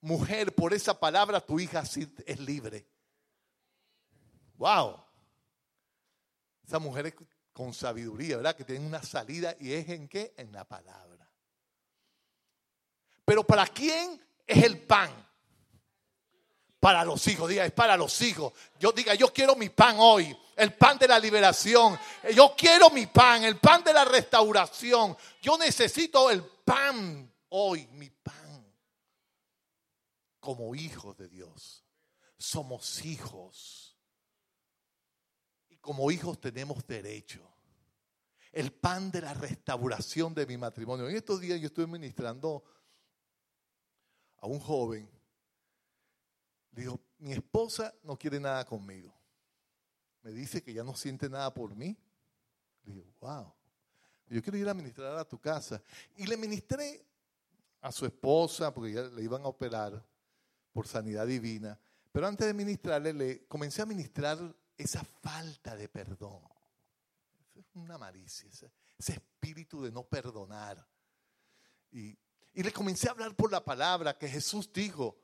Mujer, 0.00 0.54
por 0.54 0.74
esa 0.74 0.98
palabra 0.98 1.40
tu 1.40 1.60
hija 1.60 1.82
es 2.26 2.40
libre. 2.40 2.88
Wow. 4.56 5.04
Esa 6.66 6.78
mujer 6.78 7.06
es 7.06 7.14
con 7.52 7.72
sabiduría, 7.72 8.36
¿verdad? 8.36 8.56
Que 8.56 8.64
tiene 8.64 8.84
una 8.84 9.02
salida 9.02 9.54
y 9.60 9.72
es 9.72 9.88
en 9.88 10.08
qué? 10.08 10.34
En 10.36 10.50
la 10.50 10.64
palabra. 10.64 11.11
Pero 13.24 13.44
¿para 13.44 13.66
quién 13.66 14.20
es 14.46 14.64
el 14.64 14.80
pan? 14.80 15.10
Para 16.80 17.04
los 17.04 17.26
hijos, 17.28 17.48
diga, 17.48 17.64
es 17.64 17.72
para 17.72 17.96
los 17.96 18.20
hijos. 18.22 18.52
Yo 18.80 18.90
diga, 18.92 19.14
yo 19.14 19.32
quiero 19.32 19.54
mi 19.54 19.68
pan 19.68 19.96
hoy, 19.98 20.36
el 20.56 20.74
pan 20.74 20.98
de 20.98 21.06
la 21.06 21.18
liberación. 21.18 21.98
Yo 22.34 22.54
quiero 22.56 22.90
mi 22.90 23.06
pan, 23.06 23.44
el 23.44 23.58
pan 23.58 23.84
de 23.84 23.92
la 23.92 24.04
restauración. 24.04 25.16
Yo 25.40 25.56
necesito 25.56 26.28
el 26.30 26.42
pan 26.42 27.32
hoy, 27.50 27.86
mi 27.92 28.10
pan. 28.10 28.66
Como 30.40 30.74
hijos 30.74 31.16
de 31.16 31.28
Dios. 31.28 31.84
Somos 32.36 33.04
hijos 33.04 33.92
como 35.82 36.10
hijos 36.10 36.40
tenemos 36.40 36.86
derecho. 36.86 37.42
El 38.52 38.72
pan 38.72 39.10
de 39.10 39.20
la 39.20 39.34
restauración 39.34 40.32
de 40.32 40.46
mi 40.46 40.56
matrimonio. 40.56 41.08
En 41.08 41.16
estos 41.16 41.40
días 41.40 41.60
yo 41.60 41.66
estoy 41.66 41.86
ministrando 41.86 42.62
a 44.42 44.46
un 44.46 44.60
joven. 44.60 45.08
dijo, 46.72 47.00
mi 47.18 47.32
esposa 47.32 47.94
no 48.02 48.18
quiere 48.18 48.38
nada 48.38 48.64
conmigo. 48.64 49.14
Me 50.22 50.32
dice 50.32 50.62
que 50.62 50.74
ya 50.74 50.84
no 50.84 50.94
siente 50.94 51.30
nada 51.30 51.52
por 51.54 51.74
mí. 51.74 51.96
Le 52.84 52.94
digo, 52.94 53.14
wow. 53.20 53.52
Yo 54.26 54.42
quiero 54.42 54.58
ir 54.58 54.68
a 54.68 54.74
ministrar 54.74 55.16
a 55.16 55.24
tu 55.24 55.38
casa. 55.38 55.82
Y 56.16 56.26
le 56.26 56.36
ministré 56.36 57.06
a 57.80 57.92
su 57.92 58.04
esposa, 58.04 58.72
porque 58.74 58.92
ya 58.92 59.02
le 59.02 59.22
iban 59.22 59.42
a 59.42 59.48
operar 59.48 60.04
por 60.72 60.86
sanidad 60.86 61.26
divina. 61.26 61.78
Pero 62.10 62.26
antes 62.26 62.46
de 62.46 62.54
ministrarle, 62.54 63.12
le 63.12 63.46
comencé 63.46 63.82
a 63.82 63.86
ministrar 63.86 64.38
esa 64.76 65.04
falta 65.04 65.76
de 65.76 65.88
perdón. 65.88 66.42
Es 67.54 67.66
una 67.74 67.96
malicia, 67.96 68.48
ese, 68.48 68.72
espíritu 69.12 69.82
de 69.82 69.92
no 69.92 70.04
perdonar. 70.04 70.84
Y, 71.92 72.18
y 72.54 72.62
le 72.62 72.72
comencé 72.72 73.08
a 73.08 73.12
hablar 73.12 73.34
por 73.34 73.50
la 73.50 73.64
palabra 73.64 74.16
que 74.16 74.28
Jesús 74.28 74.70
dijo 74.72 75.16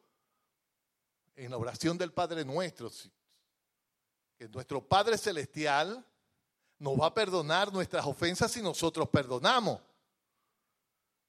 en 1.37 1.51
la 1.51 1.59
oración 1.59 1.99
del 1.99 2.13
Padre 2.13 2.45
nuestro, 2.45 2.91
que 4.37 4.49
nuestro 4.49 4.87
Padre 4.87 5.19
Celestial 5.19 6.05
nos 6.79 6.99
va 6.99 7.07
a 7.07 7.15
perdonar 7.15 7.73
nuestras 7.73 8.07
ofensas 8.07 8.51
si 8.51 8.63
nosotros 8.63 9.09
perdonamos. 9.09 9.81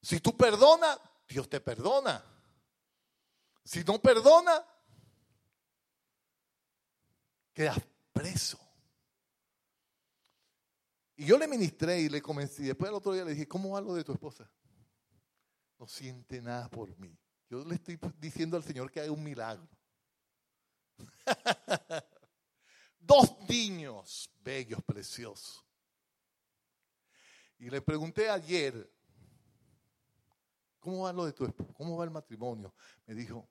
Si 0.01 0.20
tú 0.20 0.36
perdonas, 0.38 1.00
Dios 1.27 1.50
te 1.50 1.60
perdona. 1.60 2.24
Si 3.63 3.84
no 3.84 4.00
perdona, 4.01 4.63
quedas 7.53 7.79
preso. 8.13 8.58
Y 11.18 11.25
yo 11.25 11.38
le 11.38 11.48
ministré 11.48 12.00
y 12.00 12.10
le 12.10 12.22
comencé. 12.22 12.63
Y 12.63 12.68
después 12.68 12.88
al 12.88 12.96
otro 12.96 13.12
día 13.12 13.25
le 13.25 13.32
dije, 13.32 13.48
¿cómo 13.48 13.72
va 13.72 13.82
lo 13.82 13.94
de 13.94 14.03
tu 14.03 14.13
esposa? 14.13 14.50
No 15.79 15.88
siente 15.88 16.41
nada 16.41 16.69
por 16.69 16.95
mí. 17.00 17.17
Yo 17.50 17.63
le 17.63 17.75
estoy 17.75 17.98
diciendo 18.19 18.57
al 18.57 18.63
Señor 18.63 18.91
que 18.91 19.00
hay 19.00 19.09
un 19.09 19.24
milagro. 19.24 19.67
Dos 23.00 23.39
niños 23.48 24.29
bellos, 24.43 24.83
preciosos. 24.83 25.65
Y 27.57 27.69
le 27.69 27.81
pregunté 27.81 28.29
ayer, 28.29 28.91
¿cómo 30.79 31.03
va 31.03 31.13
lo 31.13 31.25
de 31.25 31.33
tu 31.33 31.45
esposa? 31.45 31.74
¿Cómo 31.74 31.98
va 31.98 32.03
el 32.03 32.12
matrimonio? 32.12 32.74
Me 33.05 33.15
dijo, 33.15 33.48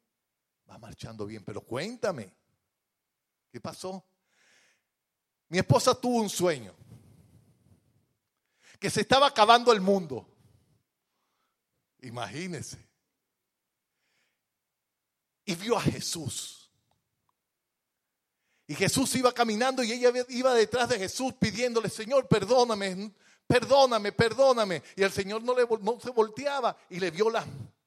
va 0.70 0.78
marchando 0.78 1.26
bien, 1.26 1.42
pero 1.44 1.62
cuéntame, 1.62 2.32
¿qué 3.50 3.60
pasó? 3.60 4.04
Mi 5.48 5.58
esposa 5.58 5.94
tuvo 5.94 6.20
un 6.20 6.28
sueño, 6.28 6.74
que 8.78 8.90
se 8.90 9.00
estaba 9.00 9.26
acabando 9.26 9.72
el 9.72 9.80
mundo. 9.80 10.37
Imagínense. 12.00 12.78
Y 15.44 15.54
vio 15.54 15.76
a 15.76 15.80
Jesús. 15.80 16.70
Y 18.66 18.74
Jesús 18.74 19.14
iba 19.14 19.32
caminando 19.32 19.82
y 19.82 19.92
ella 19.92 20.12
iba 20.28 20.52
detrás 20.52 20.90
de 20.90 20.98
Jesús 20.98 21.32
pidiéndole, 21.40 21.88
Señor, 21.88 22.28
perdóname, 22.28 23.12
perdóname, 23.46 24.12
perdóname. 24.12 24.82
Y 24.94 25.02
el 25.02 25.10
Señor 25.10 25.42
no, 25.42 25.54
le, 25.54 25.66
se 26.02 26.10
volteaba 26.10 26.76
y 26.90 27.00
le 27.00 27.10
vio 27.10 27.30
las 27.30 27.46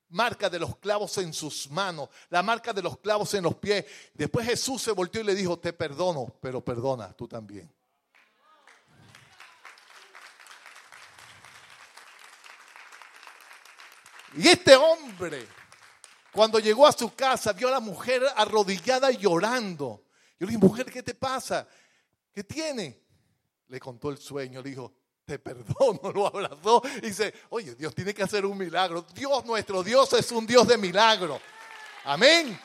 marca 0.09 0.49
de 0.49 0.59
los 0.59 0.75
clavos 0.77 1.17
en 1.19 1.33
sus 1.33 1.69
manos, 1.69 2.09
la 2.29 2.43
marca 2.43 2.73
de 2.73 2.81
los 2.81 2.97
clavos 2.99 3.33
en 3.33 3.43
los 3.43 3.55
pies. 3.55 3.85
Después 4.13 4.45
Jesús 4.45 4.81
se 4.81 4.91
volteó 4.91 5.21
y 5.21 5.25
le 5.25 5.35
dijo, 5.35 5.57
te 5.59 5.71
perdono, 5.71 6.35
pero 6.41 6.63
perdona 6.63 7.13
tú 7.13 7.27
también. 7.27 7.71
Y 14.33 14.47
este 14.47 14.75
hombre, 14.75 15.47
cuando 16.31 16.59
llegó 16.59 16.87
a 16.87 16.91
su 16.91 17.13
casa, 17.13 17.53
vio 17.53 17.67
a 17.67 17.71
la 17.71 17.79
mujer 17.79 18.23
arrodillada 18.35 19.11
y 19.11 19.17
llorando. 19.17 20.05
Yo 20.39 20.45
le 20.45 20.53
dije, 20.53 20.57
mujer, 20.57 20.85
¿qué 20.91 21.03
te 21.03 21.13
pasa? 21.13 21.67
¿Qué 22.33 22.43
tiene? 22.43 23.03
Le 23.67 23.79
contó 23.79 24.09
el 24.09 24.17
sueño, 24.17 24.61
le 24.61 24.69
dijo, 24.69 24.93
te 25.25 25.39
perdono, 25.39 26.11
lo 26.13 26.27
abrazó 26.27 26.81
y 26.97 27.07
dice, 27.07 27.33
oye, 27.49 27.75
Dios 27.75 27.93
tiene 27.93 28.13
que 28.13 28.23
hacer 28.23 28.45
un 28.45 28.57
milagro. 28.57 29.05
Dios, 29.13 29.45
nuestro 29.45 29.83
Dios 29.83 30.11
es 30.13 30.31
un 30.31 30.45
Dios 30.45 30.67
de 30.67 30.77
milagro. 30.77 31.39
Amén. 32.05 32.59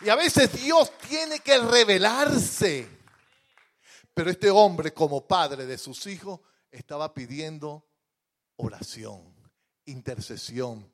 Y 0.00 0.08
a 0.08 0.16
veces 0.16 0.52
Dios 0.52 0.92
tiene 0.98 1.40
que 1.40 1.58
revelarse. 1.58 2.88
Pero 4.14 4.30
este 4.30 4.50
hombre, 4.50 4.92
como 4.92 5.26
padre 5.26 5.64
de 5.66 5.78
sus 5.78 6.06
hijos, 6.06 6.40
estaba 6.70 7.14
pidiendo 7.14 7.87
oración, 8.58 9.22
intercesión. 9.86 10.90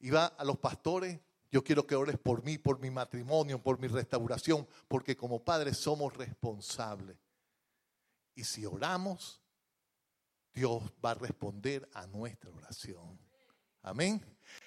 Iba 0.00 0.26
a 0.26 0.44
los 0.44 0.58
pastores, 0.58 1.20
yo 1.50 1.62
quiero 1.62 1.86
que 1.86 1.94
ores 1.94 2.18
por 2.18 2.42
mí, 2.42 2.58
por 2.58 2.80
mi 2.80 2.90
matrimonio, 2.90 3.62
por 3.62 3.78
mi 3.78 3.88
restauración, 3.88 4.66
porque 4.88 5.16
como 5.16 5.44
padres 5.44 5.76
somos 5.76 6.14
responsables. 6.16 7.16
Y 8.34 8.44
si 8.44 8.66
oramos, 8.66 9.40
Dios 10.52 10.82
va 11.04 11.12
a 11.12 11.14
responder 11.14 11.88
a 11.94 12.06
nuestra 12.06 12.50
oración. 12.50 13.18
Amén. 13.82 14.22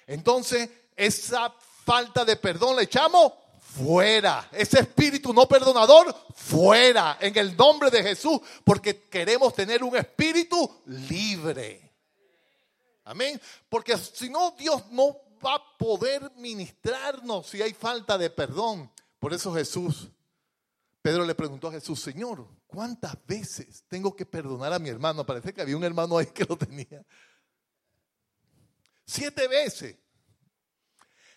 Entonces, 0.06 0.68
esa 0.96 1.50
falta 1.84 2.24
de 2.24 2.36
perdón 2.36 2.76
le 2.76 2.82
echamos 2.82 3.32
fuera. 3.60 4.48
Ese 4.52 4.80
espíritu 4.80 5.32
no 5.32 5.46
perdonador, 5.46 6.14
fuera. 6.34 7.18
En 7.20 7.36
el 7.36 7.56
nombre 7.56 7.90
de 7.90 8.02
Jesús, 8.02 8.40
porque 8.64 9.02
queremos 9.08 9.54
tener 9.54 9.84
un 9.84 9.96
espíritu 9.96 10.82
libre. 10.86 11.89
Amén. 13.10 13.40
Porque 13.68 13.96
si 13.98 14.28
no, 14.28 14.52
Dios 14.58 14.90
no 14.90 15.16
va 15.44 15.56
a 15.56 15.78
poder 15.78 16.30
ministrarnos 16.36 17.46
si 17.46 17.60
hay 17.62 17.72
falta 17.72 18.16
de 18.16 18.30
perdón. 18.30 18.90
Por 19.18 19.32
eso 19.34 19.52
Jesús, 19.54 20.08
Pedro 21.02 21.24
le 21.24 21.34
preguntó 21.34 21.68
a 21.68 21.72
Jesús, 21.72 22.00
Señor, 22.00 22.46
¿Cuántas 22.70 23.16
veces 23.26 23.84
tengo 23.88 24.14
que 24.14 24.24
perdonar 24.24 24.72
a 24.72 24.78
mi 24.78 24.88
hermano? 24.88 25.26
Parece 25.26 25.52
que 25.52 25.60
había 25.60 25.76
un 25.76 25.82
hermano 25.82 26.16
ahí 26.16 26.26
que 26.26 26.44
lo 26.44 26.56
tenía. 26.56 27.04
Siete 29.04 29.48
veces. 29.48 29.98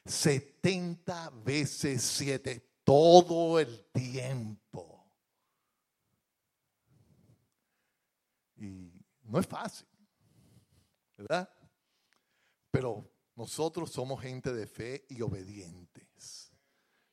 Setenta 0.05 1.31
veces 1.31 2.03
siete. 2.03 2.69
Todo 2.83 3.59
el 3.59 3.85
tiempo. 3.85 5.11
Y 8.57 8.91
no 9.23 9.39
es 9.39 9.47
fácil. 9.47 9.87
¿Verdad? 11.17 11.49
Pero 12.73 13.07
nosotros 13.35 13.91
somos 13.91 14.19
gente 14.19 14.51
de 14.51 14.65
fe 14.65 15.05
y 15.09 15.21
obedientes. 15.21 16.51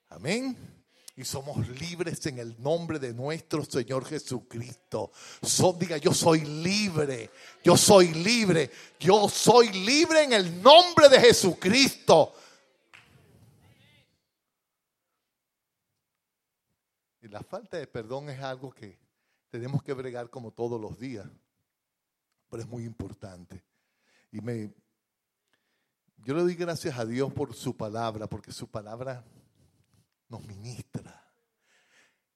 Amén 0.08 0.56
y 1.20 1.24
somos 1.26 1.68
libres 1.78 2.24
en 2.24 2.38
el 2.38 2.58
nombre 2.62 2.98
de 2.98 3.12
nuestro 3.12 3.62
Señor 3.62 4.06
Jesucristo. 4.06 5.12
diga, 5.78 5.98
yo 5.98 6.14
soy 6.14 6.40
libre, 6.40 7.30
yo 7.62 7.76
soy 7.76 8.08
libre, 8.14 8.70
yo 8.98 9.28
soy 9.28 9.68
libre 9.68 10.24
en 10.24 10.32
el 10.32 10.62
nombre 10.62 11.10
de 11.10 11.20
Jesucristo. 11.20 12.32
Y 17.20 17.28
la 17.28 17.42
falta 17.42 17.76
de 17.76 17.86
perdón 17.86 18.30
es 18.30 18.40
algo 18.40 18.70
que 18.72 18.98
tenemos 19.50 19.82
que 19.82 19.92
bregar 19.92 20.30
como 20.30 20.52
todos 20.52 20.80
los 20.80 20.98
días, 20.98 21.28
pero 22.48 22.62
es 22.62 22.68
muy 22.70 22.84
importante. 22.84 23.62
Y 24.32 24.40
me, 24.40 24.72
yo 26.24 26.34
le 26.34 26.42
doy 26.42 26.54
gracias 26.54 26.98
a 26.98 27.06
Dios 27.06 27.32
por 27.32 27.54
su 27.54 27.76
palabra, 27.76 28.26
porque 28.26 28.52
su 28.52 28.68
palabra 28.68 29.24
nos 30.28 30.44
ministra. 30.46 31.20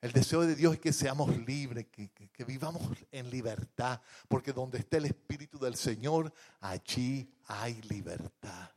El 0.00 0.12
deseo 0.12 0.42
de 0.42 0.54
Dios 0.54 0.74
es 0.74 0.80
que 0.80 0.92
seamos 0.92 1.34
libres, 1.46 1.86
que, 1.90 2.44
vivamos 2.44 2.82
en 3.10 3.30
libertad, 3.30 4.00
porque 4.28 4.52
donde 4.52 4.78
esté 4.78 4.98
el 4.98 5.06
Espíritu 5.06 5.58
del 5.58 5.76
Señor, 5.76 6.32
allí 6.60 7.32
hay 7.46 7.80
libertad. 7.82 8.70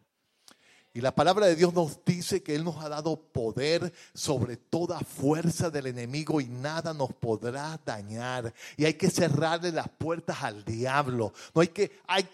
Y 0.93 1.01
la 1.01 1.13
palabra 1.13 1.45
de 1.45 1.55
Dios 1.55 1.73
nos 1.73 2.03
dice 2.05 2.41
que 2.41 2.55
Él 2.55 2.63
nos 2.63 2.77
ha 2.77 2.89
dado 2.89 3.21
poder 3.31 3.93
sobre 4.13 4.57
toda 4.57 4.99
fuerza 5.01 5.69
del 5.69 5.87
enemigo 5.87 6.41
y 6.41 6.47
nada 6.47 6.93
nos 6.93 7.13
podrá 7.13 7.79
dañar. 7.85 8.53
Y 8.77 8.85
hay 8.85 8.93
que 8.93 9.09
cerrarle 9.09 9.71
las 9.71 9.89
puertas 9.89 10.41
al 10.41 10.63
diablo. 10.63 11.33
No 11.53 11.61
hay 11.61 11.67
que, 11.67 11.99
hay 12.07 12.27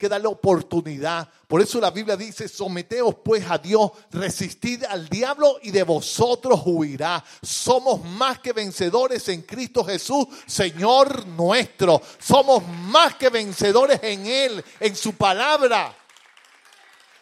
que 0.00 0.08
darle 0.08 0.28
oportunidad. 0.28 1.28
Por 1.46 1.60
eso 1.60 1.78
la 1.78 1.90
Biblia 1.90 2.16
dice, 2.16 2.48
someteos 2.48 3.16
pues 3.22 3.48
a 3.50 3.58
Dios, 3.58 3.90
resistid 4.10 4.82
al 4.84 5.10
diablo 5.10 5.58
y 5.62 5.70
de 5.70 5.82
vosotros 5.82 6.62
huirá. 6.64 7.22
Somos 7.42 8.02
más 8.02 8.38
que 8.38 8.54
vencedores 8.54 9.28
en 9.28 9.42
Cristo 9.42 9.84
Jesús, 9.84 10.26
Señor 10.46 11.26
nuestro. 11.26 12.00
Somos 12.18 12.66
más 12.66 13.16
que 13.16 13.28
vencedores 13.28 14.00
en 14.02 14.26
Él, 14.26 14.64
en 14.80 14.96
su 14.96 15.12
palabra. 15.14 15.94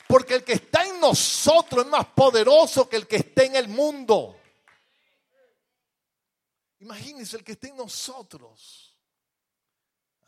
Porque 0.06 0.36
el 0.36 0.44
que 0.44 0.52
está 0.52 0.86
en 0.86 1.00
nosotros 1.00 1.84
es 1.84 1.90
más 1.90 2.06
poderoso 2.06 2.88
que 2.88 2.96
el 2.96 3.08
que 3.08 3.16
está 3.16 3.42
en 3.42 3.56
el 3.56 3.66
mundo. 3.66 4.36
Imagínense 6.78 7.36
el 7.36 7.42
que 7.42 7.52
está 7.52 7.66
en 7.66 7.76
nosotros. 7.76 8.96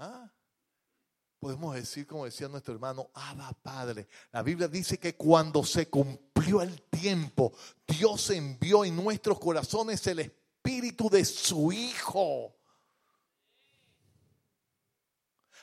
¿Ah? 0.00 0.28
Podemos 1.40 1.74
decir, 1.74 2.06
como 2.06 2.26
decía 2.26 2.48
nuestro 2.48 2.74
hermano, 2.74 3.08
Abba 3.14 3.52
Padre. 3.62 4.08
La 4.30 4.42
Biblia 4.42 4.68
dice 4.68 4.98
que 4.98 5.16
cuando 5.16 5.64
se 5.64 5.88
cumplió 5.88 6.60
el 6.60 6.82
tiempo, 6.82 7.54
Dios 7.88 8.28
envió 8.28 8.84
en 8.84 8.94
nuestros 8.94 9.40
corazones 9.40 10.06
el 10.06 10.18
espíritu 10.18 11.08
de 11.08 11.24
su 11.24 11.72
Hijo, 11.72 12.54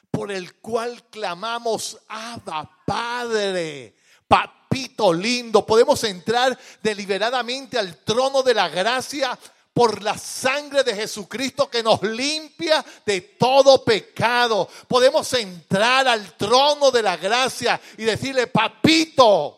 por 0.09 0.31
el 0.31 0.55
cual 0.55 1.03
clamamos, 1.11 1.99
Abba 2.07 2.81
Padre. 2.83 3.95
Papito 4.27 5.13
lindo, 5.13 5.63
podemos 5.63 6.03
entrar 6.03 6.57
deliberadamente 6.81 7.77
al 7.77 8.03
trono 8.03 8.41
de 8.41 8.55
la 8.55 8.67
gracia 8.67 9.37
por 9.77 10.01
la 10.01 10.17
sangre 10.17 10.83
de 10.83 10.95
Jesucristo 10.95 11.69
que 11.69 11.83
nos 11.83 12.01
limpia 12.01 12.83
de 13.05 13.21
todo 13.21 13.85
pecado. 13.85 14.67
Podemos 14.87 15.31
entrar 15.33 16.07
al 16.07 16.35
trono 16.35 16.89
de 16.89 17.03
la 17.03 17.15
gracia 17.15 17.79
y 17.95 18.03
decirle, 18.03 18.47
papito. 18.47 19.55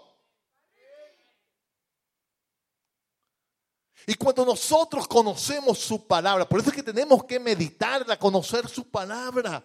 Y 4.08 4.15
cuando 4.15 4.43
nosotros 4.43 5.08
conocemos 5.08 5.79
su 5.79 6.05
palabra, 6.05 6.49
por 6.49 6.60
eso 6.60 6.69
es 6.71 6.75
que 6.75 6.84
tenemos 6.84 7.23
que 7.23 7.39
meditarla, 7.39 8.19
conocer 8.19 8.67
su 8.67 8.89
palabra. 8.89 9.63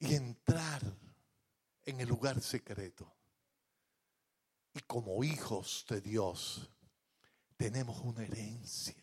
Y 0.00 0.16
entrar 0.16 0.82
en 1.84 2.00
el 2.00 2.08
lugar 2.08 2.40
secreto. 2.40 3.14
Y 4.74 4.80
como 4.80 5.22
hijos 5.22 5.84
de 5.88 6.00
Dios, 6.00 6.68
tenemos 7.60 7.98
una 8.04 8.24
herencia. 8.24 8.96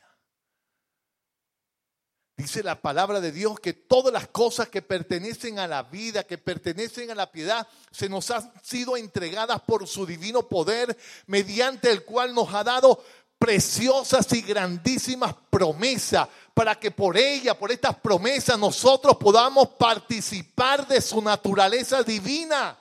Dice 2.35 2.63
la 2.63 2.81
palabra 2.81 3.21
de 3.21 3.31
Dios 3.31 3.59
que 3.59 3.73
todas 3.73 4.11
las 4.11 4.29
cosas 4.29 4.67
que 4.69 4.81
pertenecen 4.81 5.59
a 5.59 5.67
la 5.67 5.83
vida, 5.83 6.23
que 6.25 6.39
pertenecen 6.39 7.11
a 7.11 7.15
la 7.15 7.31
piedad, 7.31 7.67
se 7.91 8.09
nos 8.09 8.31
han 8.31 8.51
sido 8.63 8.97
entregadas 8.97 9.61
por 9.61 9.87
su 9.87 10.07
divino 10.07 10.49
poder, 10.49 10.97
mediante 11.27 11.91
el 11.91 12.03
cual 12.03 12.33
nos 12.33 12.51
ha 12.51 12.63
dado 12.63 13.03
preciosas 13.37 14.33
y 14.33 14.41
grandísimas 14.41 15.35
promesas, 15.51 16.27
para 16.55 16.79
que 16.79 16.89
por 16.89 17.15
ella, 17.15 17.55
por 17.55 17.71
estas 17.71 17.95
promesas, 17.99 18.57
nosotros 18.57 19.17
podamos 19.17 19.67
participar 19.77 20.87
de 20.87 20.99
su 20.99 21.21
naturaleza 21.21 22.01
divina. 22.01 22.75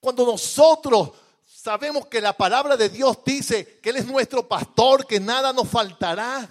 Cuando 0.00 0.26
nosotros 0.26 1.10
Sabemos 1.62 2.06
que 2.06 2.22
la 2.22 2.34
palabra 2.34 2.74
de 2.74 2.88
Dios 2.88 3.18
dice 3.22 3.80
que 3.82 3.90
Él 3.90 3.96
es 3.96 4.06
nuestro 4.06 4.48
pastor, 4.48 5.06
que 5.06 5.20
nada 5.20 5.52
nos 5.52 5.68
faltará, 5.68 6.48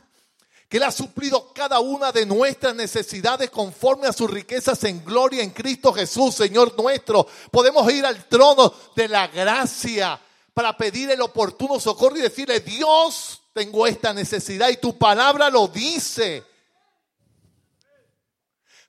que 0.67 0.77
Él 0.77 0.83
ha 0.83 0.91
suplido 0.91 1.51
cada 1.51 1.79
una 1.79 2.11
de 2.11 2.27
nuestras 2.27 2.75
necesidades 2.75 3.49
conforme 3.49 4.05
a 4.05 4.13
sus 4.13 4.29
riquezas 4.29 4.83
en 4.83 5.03
gloria 5.03 5.41
en 5.41 5.49
Cristo 5.49 5.91
Jesús, 5.91 6.35
Señor 6.35 6.77
nuestro. 6.77 7.25
Podemos 7.49 7.91
ir 7.91 8.05
al 8.05 8.25
trono 8.25 8.71
de 8.95 9.07
la 9.07 9.27
gracia 9.29 10.21
para 10.53 10.77
pedir 10.77 11.09
el 11.09 11.21
oportuno 11.21 11.79
socorro 11.79 12.17
y 12.17 12.21
decirle, 12.21 12.59
Dios, 12.59 13.41
tengo 13.51 13.87
esta 13.87 14.13
necesidad 14.13 14.69
y 14.69 14.77
tu 14.77 14.95
palabra 14.95 15.49
lo 15.49 15.67
dice. 15.69 16.43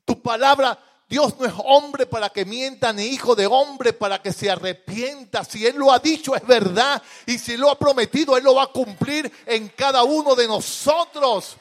Tu 0.04 0.20
palabra 0.20 0.78
Dios 1.10 1.36
no 1.40 1.44
es 1.44 1.52
hombre 1.64 2.06
para 2.06 2.30
que 2.30 2.44
mienta, 2.44 2.92
ni 2.92 3.02
hijo 3.02 3.34
de 3.34 3.44
hombre 3.44 3.92
para 3.92 4.22
que 4.22 4.32
se 4.32 4.48
arrepienta. 4.48 5.42
Si 5.42 5.66
Él 5.66 5.74
lo 5.74 5.90
ha 5.90 5.98
dicho 5.98 6.36
es 6.36 6.46
verdad. 6.46 7.02
Y 7.26 7.36
si 7.36 7.56
lo 7.56 7.68
ha 7.68 7.76
prometido, 7.76 8.36
Él 8.36 8.44
lo 8.44 8.54
va 8.54 8.62
a 8.62 8.66
cumplir 8.68 9.30
en 9.44 9.70
cada 9.70 10.04
uno 10.04 10.36
de 10.36 10.46
nosotros. 10.46 11.56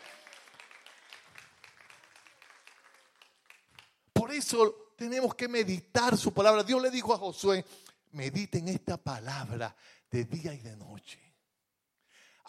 Por 4.13 4.31
eso 4.31 4.91
tenemos 4.95 5.33
que 5.33 5.47
meditar 5.47 6.15
su 6.15 6.31
palabra. 6.31 6.61
Dios 6.61 6.79
le 6.79 6.91
dijo 6.91 7.11
a 7.11 7.17
Josué, 7.17 7.65
mediten 8.11 8.67
esta 8.67 8.97
palabra 8.97 9.75
de 10.11 10.25
día 10.25 10.53
y 10.53 10.59
de 10.59 10.77
noche. 10.77 11.28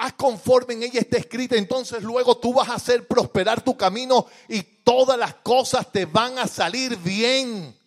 Haz 0.03 0.15
conforme 0.15 0.73
en 0.73 0.85
ella 0.85 1.01
está 1.01 1.19
escrita, 1.19 1.57
entonces 1.57 2.03
luego 2.03 2.39
tú 2.39 2.55
vas 2.55 2.71
a 2.71 2.77
hacer 2.77 3.07
prosperar 3.07 3.63
tu 3.63 3.77
camino 3.77 4.25
y 4.49 4.63
todas 4.63 5.19
las 5.19 5.35
cosas 5.35 5.93
te 5.93 6.07
van 6.07 6.39
a 6.39 6.47
salir 6.47 6.97
bien. 6.97 7.79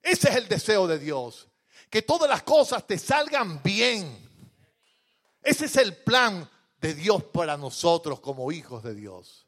Ese 0.00 0.30
es 0.30 0.36
el 0.36 0.48
deseo 0.48 0.86
de 0.86 0.98
Dios, 0.98 1.48
que 1.90 2.00
todas 2.00 2.30
las 2.30 2.44
cosas 2.44 2.86
te 2.86 2.96
salgan 2.96 3.62
bien. 3.62 4.26
Ese 5.42 5.66
es 5.66 5.76
el 5.76 5.94
plan 5.98 6.48
de 6.80 6.94
Dios 6.94 7.24
para 7.24 7.58
nosotros 7.58 8.18
como 8.20 8.50
hijos 8.50 8.82
de 8.82 8.94
Dios, 8.94 9.46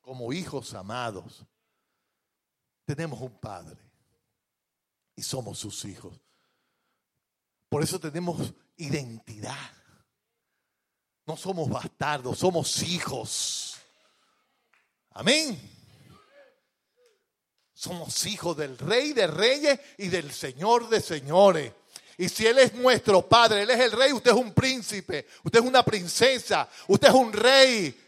como 0.00 0.32
hijos 0.32 0.74
amados. 0.74 1.44
Tenemos 2.84 3.20
un 3.20 3.38
Padre 3.38 3.78
y 5.14 5.22
somos 5.22 5.60
sus 5.60 5.84
hijos. 5.84 6.18
Por 7.68 7.84
eso 7.84 8.00
tenemos 8.00 8.52
identidad. 8.76 9.81
No 11.32 11.38
somos 11.38 11.70
bastardos, 11.70 12.40
somos 12.40 12.82
hijos. 12.82 13.78
Amén. 15.12 15.58
Somos 17.72 18.26
hijos 18.26 18.54
del 18.54 18.76
rey 18.76 19.14
de 19.14 19.26
reyes 19.26 19.80
y 19.96 20.08
del 20.08 20.30
señor 20.30 20.90
de 20.90 21.00
señores. 21.00 21.72
Y 22.18 22.28
si 22.28 22.46
Él 22.46 22.58
es 22.58 22.74
nuestro 22.74 23.26
Padre, 23.26 23.62
Él 23.62 23.70
es 23.70 23.80
el 23.80 23.92
rey, 23.92 24.12
usted 24.12 24.32
es 24.32 24.36
un 24.36 24.52
príncipe, 24.52 25.26
usted 25.42 25.60
es 25.60 25.64
una 25.64 25.82
princesa, 25.82 26.68
usted 26.86 27.08
es 27.08 27.14
un 27.14 27.32
rey. 27.32 27.98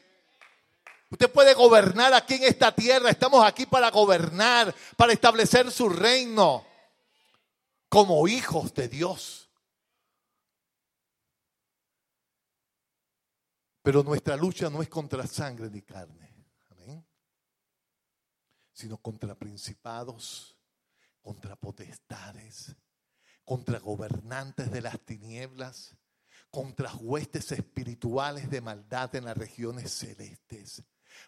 Usted 1.08 1.30
puede 1.30 1.54
gobernar 1.54 2.12
aquí 2.12 2.34
en 2.34 2.44
esta 2.44 2.74
tierra. 2.74 3.08
Estamos 3.08 3.42
aquí 3.42 3.64
para 3.64 3.90
gobernar, 3.90 4.74
para 4.98 5.14
establecer 5.14 5.70
su 5.70 5.88
reino 5.88 6.62
como 7.88 8.28
hijos 8.28 8.74
de 8.74 8.86
Dios. 8.86 9.43
Pero 13.84 14.02
nuestra 14.02 14.34
lucha 14.34 14.70
no 14.70 14.80
es 14.80 14.88
contra 14.88 15.26
sangre 15.26 15.68
ni 15.68 15.82
carne, 15.82 16.46
amén, 16.70 17.06
sino 18.72 18.96
contra 18.96 19.34
principados, 19.34 20.56
contra 21.20 21.54
potestades, 21.54 22.74
contra 23.44 23.78
gobernantes 23.78 24.72
de 24.72 24.80
las 24.80 24.98
tinieblas, 25.00 25.94
contra 26.48 26.94
huestes 26.94 27.52
espirituales 27.52 28.48
de 28.48 28.62
maldad 28.62 29.14
en 29.16 29.26
las 29.26 29.36
regiones 29.36 29.92
celestes. 29.92 30.82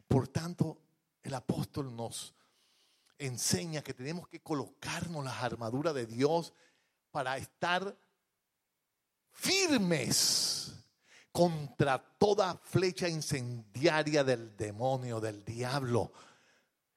Por 0.09 0.27
tanto, 0.27 0.81
el 1.23 1.35
apóstol 1.35 1.95
nos 1.95 2.35
enseña 3.19 3.83
que 3.83 3.93
tenemos 3.93 4.29
que 4.29 4.41
colocarnos 4.41 5.23
las 5.27 5.43
armaduras 5.43 5.93
de 5.93 6.07
Dios 6.07 6.55
para 7.11 7.37
estar 7.37 7.95
firmes 9.31 10.76
contra 11.37 11.99
toda 11.99 12.59
flecha 12.65 13.07
incendiaria 13.07 14.25
del 14.25 14.57
demonio, 14.57 15.21
del 15.21 15.45
diablo. 15.45 16.11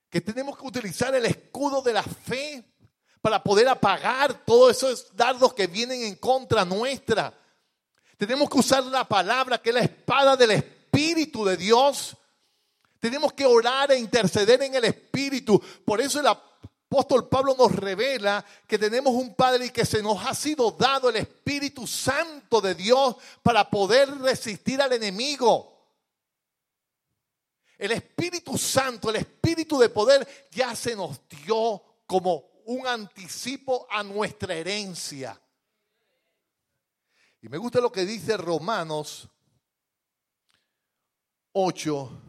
Que 0.09 0.21
tenemos 0.21 0.57
que 0.57 0.65
utilizar 0.65 1.13
el 1.13 1.25
escudo 1.25 1.81
de 1.81 1.91
la 1.91 2.03
fe 2.03 2.63
para 3.21 3.43
poder 3.43 3.67
apagar 3.67 4.45
todos 4.45 4.77
esos 4.77 5.13
dardos 5.13 5.53
que 5.53 5.67
vienen 5.67 6.03
en 6.03 6.15
contra 6.15 6.63
nuestra. 6.63 7.37
Tenemos 8.17 8.49
que 8.49 8.59
usar 8.59 8.81
la 8.85 9.05
palabra 9.05 9.61
que 9.61 9.71
es 9.71 9.75
la 9.75 9.81
espada 9.81 10.37
del 10.37 10.51
Espíritu 10.51 11.43
de 11.43 11.57
Dios. 11.57 12.15
Tenemos 12.97 13.33
que 13.33 13.45
orar 13.45 13.91
e 13.91 13.99
interceder 13.99 14.63
en 14.63 14.73
el 14.73 14.85
Espíritu. 14.85 15.61
Por 15.83 15.99
eso 15.99 16.21
la 16.21 16.31
apóstol 16.31 16.48
Pablo 16.89 17.55
nos 17.55 17.75
revela 17.75 18.43
que 18.67 18.79
tenemos 18.79 19.13
un 19.13 19.35
Padre 19.35 19.67
y 19.67 19.69
que 19.69 19.85
se 19.85 20.01
nos 20.01 20.25
ha 20.25 20.33
sido 20.33 20.71
dado 20.71 21.09
el 21.09 21.17
Espíritu 21.17 21.85
Santo 21.85 22.59
de 22.59 22.73
Dios 22.73 23.15
para 23.43 23.69
poder 23.69 24.09
resistir 24.19 24.81
al 24.81 24.93
enemigo. 24.93 25.77
El 27.77 27.91
Espíritu 27.91 28.57
Santo, 28.57 29.09
el 29.09 29.17
Espíritu 29.17 29.77
de 29.77 29.89
poder 29.89 30.49
ya 30.51 30.75
se 30.75 30.95
nos 30.95 31.21
dio 31.29 31.81
como 32.07 32.49
un 32.65 32.87
anticipo 32.87 33.87
a 33.89 34.01
nuestra 34.01 34.55
herencia. 34.55 35.39
Y 37.41 37.49
me 37.49 37.57
gusta 37.57 37.79
lo 37.79 37.91
que 37.91 38.05
dice 38.05 38.35
Romanos 38.35 39.29
8, 41.53 42.21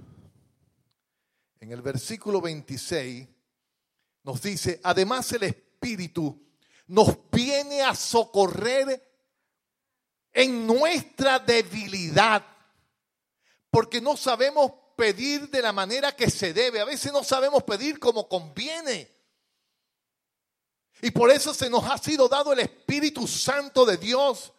en 1.60 1.72
el 1.72 1.82
versículo 1.82 2.40
26 2.40 3.26
nos 4.22 4.42
dice, 4.42 4.80
además 4.82 5.32
el 5.32 5.44
Espíritu 5.44 6.40
nos 6.86 7.30
viene 7.30 7.82
a 7.82 7.94
socorrer 7.94 9.08
en 10.32 10.66
nuestra 10.66 11.38
debilidad, 11.38 12.44
porque 13.70 14.00
no 14.00 14.16
sabemos 14.16 14.72
pedir 14.96 15.48
de 15.48 15.62
la 15.62 15.72
manera 15.72 16.14
que 16.14 16.30
se 16.30 16.52
debe, 16.52 16.80
a 16.80 16.84
veces 16.84 17.12
no 17.12 17.24
sabemos 17.24 17.62
pedir 17.62 17.98
como 17.98 18.28
conviene. 18.28 19.10
Y 21.02 21.10
por 21.10 21.30
eso 21.30 21.54
se 21.54 21.70
nos 21.70 21.84
ha 21.84 21.96
sido 21.96 22.28
dado 22.28 22.52
el 22.52 22.58
Espíritu 22.58 23.26
Santo 23.26 23.86
de 23.86 23.96
Dios 23.96 24.52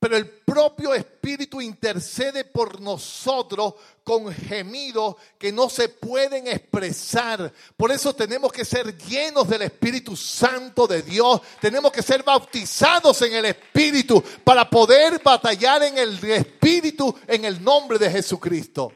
pero 0.00 0.16
el 0.16 0.26
propio 0.26 0.94
Espíritu 0.94 1.60
intercede 1.60 2.46
por 2.46 2.80
nosotros 2.80 3.74
con 4.02 4.32
gemidos 4.32 5.16
que 5.38 5.52
no 5.52 5.68
se 5.68 5.90
pueden 5.90 6.48
expresar. 6.48 7.52
Por 7.76 7.92
eso 7.92 8.14
tenemos 8.14 8.50
que 8.50 8.64
ser 8.64 8.96
llenos 8.96 9.46
del 9.46 9.60
Espíritu 9.60 10.16
Santo 10.16 10.86
de 10.86 11.02
Dios. 11.02 11.42
Tenemos 11.60 11.92
que 11.92 12.02
ser 12.02 12.22
bautizados 12.22 13.20
en 13.20 13.34
el 13.34 13.44
Espíritu 13.44 14.24
para 14.42 14.68
poder 14.70 15.20
batallar 15.22 15.82
en 15.82 15.98
el 15.98 16.24
Espíritu 16.24 17.14
en 17.26 17.44
el 17.44 17.62
nombre 17.62 17.98
de 17.98 18.10
Jesucristo. 18.10 18.90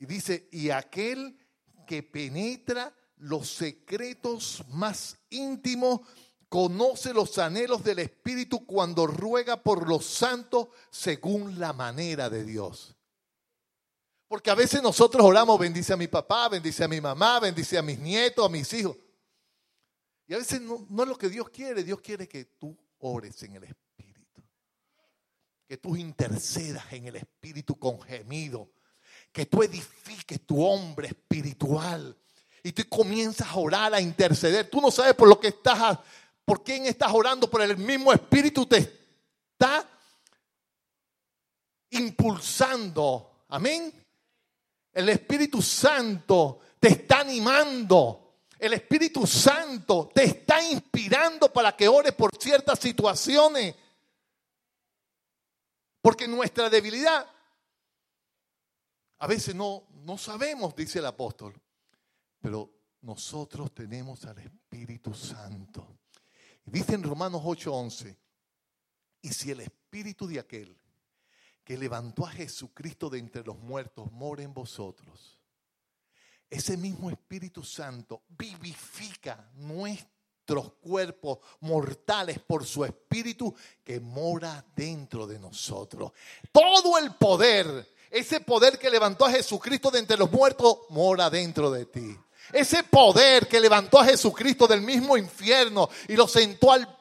Y 0.00 0.06
dice, 0.06 0.48
y 0.50 0.70
aquel 0.70 1.38
que 1.86 2.02
penetra 2.02 2.94
los 3.18 3.50
secretos 3.50 4.64
más 4.70 5.18
íntimos 5.28 6.00
conoce 6.48 7.12
los 7.12 7.38
anhelos 7.38 7.84
del 7.84 7.98
Espíritu 7.98 8.64
cuando 8.64 9.06
ruega 9.06 9.62
por 9.62 9.88
los 9.88 10.04
santos 10.04 10.68
según 10.90 11.58
la 11.58 11.72
manera 11.72 12.30
de 12.30 12.44
Dios. 12.44 12.94
Porque 14.26 14.50
a 14.50 14.54
veces 14.54 14.82
nosotros 14.82 15.24
oramos, 15.24 15.58
bendice 15.58 15.92
a 15.92 15.96
mi 15.96 16.06
papá, 16.06 16.48
bendice 16.48 16.84
a 16.84 16.88
mi 16.88 17.00
mamá, 17.00 17.40
bendice 17.40 17.78
a 17.78 17.82
mis 17.82 17.98
nietos, 17.98 18.44
a 18.44 18.48
mis 18.48 18.70
hijos. 18.74 18.96
Y 20.26 20.34
a 20.34 20.38
veces 20.38 20.60
no, 20.60 20.86
es 21.02 21.08
lo 21.08 21.16
que 21.16 21.30
Dios 21.30 21.48
quiere, 21.48 21.82
Dios 21.82 22.00
quiere 22.02 22.28
que 22.28 22.44
tú 22.44 22.76
ores 22.98 23.42
en 23.42 23.56
el 23.56 23.64
Espíritu. 23.64 24.42
Que 25.66 25.78
tú 25.78 25.96
intercedas 25.96 26.92
en 26.92 27.06
el 27.06 27.16
Espíritu 27.16 27.78
con 27.78 28.00
gemido. 28.02 28.70
Que 29.32 29.46
tú 29.46 29.62
edifiques 29.62 30.44
tu 30.44 30.62
hombre 30.62 31.08
espiritual. 31.08 32.14
Y 32.62 32.72
tú 32.72 32.82
comienzas 32.90 33.48
a 33.48 33.56
orar, 33.56 33.94
a 33.94 34.00
interceder. 34.00 34.68
Tú 34.68 34.82
no 34.82 34.90
sabes 34.90 35.14
por 35.14 35.28
lo 35.28 35.40
que 35.40 35.48
estás 35.48 35.98
¿Por 36.48 36.64
quién 36.64 36.86
estás 36.86 37.12
orando? 37.12 37.50
Por 37.50 37.60
el 37.60 37.76
mismo 37.76 38.10
Espíritu 38.10 38.64
te 38.64 38.78
está 38.78 39.86
impulsando. 41.90 43.44
Amén. 43.48 43.92
El 44.90 45.10
Espíritu 45.10 45.60
Santo 45.60 46.60
te 46.80 46.88
está 46.88 47.20
animando. 47.20 48.46
El 48.58 48.72
Espíritu 48.72 49.26
Santo 49.26 50.10
te 50.14 50.24
está 50.24 50.62
inspirando 50.62 51.52
para 51.52 51.76
que 51.76 51.86
ores 51.86 52.14
por 52.14 52.34
ciertas 52.42 52.78
situaciones. 52.78 53.74
Porque 56.00 56.26
nuestra 56.26 56.70
debilidad, 56.70 57.30
a 59.18 59.26
veces 59.26 59.54
no, 59.54 59.86
no 59.96 60.16
sabemos, 60.16 60.74
dice 60.74 61.00
el 61.00 61.04
apóstol, 61.04 61.60
pero 62.40 62.72
nosotros 63.02 63.74
tenemos 63.74 64.24
al 64.24 64.38
Espíritu 64.38 65.12
Santo. 65.12 65.98
Dice 66.70 66.94
en 66.94 67.02
Romanos 67.02 67.42
8:11, 67.44 68.16
y 69.22 69.28
si 69.30 69.50
el 69.50 69.60
espíritu 69.60 70.26
de 70.26 70.38
aquel 70.38 70.76
que 71.64 71.78
levantó 71.78 72.26
a 72.26 72.30
Jesucristo 72.30 73.10
de 73.10 73.18
entre 73.18 73.42
los 73.42 73.58
muertos 73.58 74.10
mora 74.12 74.42
en 74.42 74.52
vosotros, 74.52 75.38
ese 76.50 76.76
mismo 76.76 77.10
Espíritu 77.10 77.62
Santo 77.62 78.22
vivifica 78.28 79.50
nuestros 79.54 80.72
cuerpos 80.80 81.38
mortales 81.60 82.38
por 82.38 82.64
su 82.64 82.84
Espíritu 82.84 83.54
que 83.84 84.00
mora 84.00 84.64
dentro 84.74 85.26
de 85.26 85.38
nosotros. 85.38 86.12
Todo 86.50 86.96
el 86.96 87.14
poder, 87.16 87.86
ese 88.10 88.40
poder 88.40 88.78
que 88.78 88.88
levantó 88.88 89.26
a 89.26 89.30
Jesucristo 89.30 89.90
de 89.90 89.98
entre 89.98 90.16
los 90.16 90.30
muertos, 90.32 90.78
mora 90.88 91.28
dentro 91.28 91.70
de 91.70 91.84
ti. 91.84 92.16
Ese 92.52 92.82
poder 92.84 93.46
que 93.46 93.60
levantó 93.60 93.98
a 93.98 94.04
Jesucristo 94.04 94.66
del 94.66 94.80
mismo 94.80 95.16
infierno 95.16 95.88
y 96.08 96.16
lo 96.16 96.26
sentó 96.26 96.72
al 96.72 96.96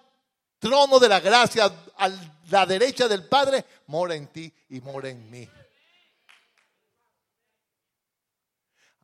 trono 0.60 1.00
de 1.00 1.10
la 1.10 1.20
gracia, 1.20 1.72
a 1.98 2.10
la 2.50 2.66
derecha 2.66 3.08
del 3.08 3.28
Padre, 3.28 3.66
mora 3.88 4.16
en 4.16 4.28
ti 4.28 4.54
y 4.70 4.82
mora 4.82 5.10
en 5.10 5.30
mí. 5.30 5.48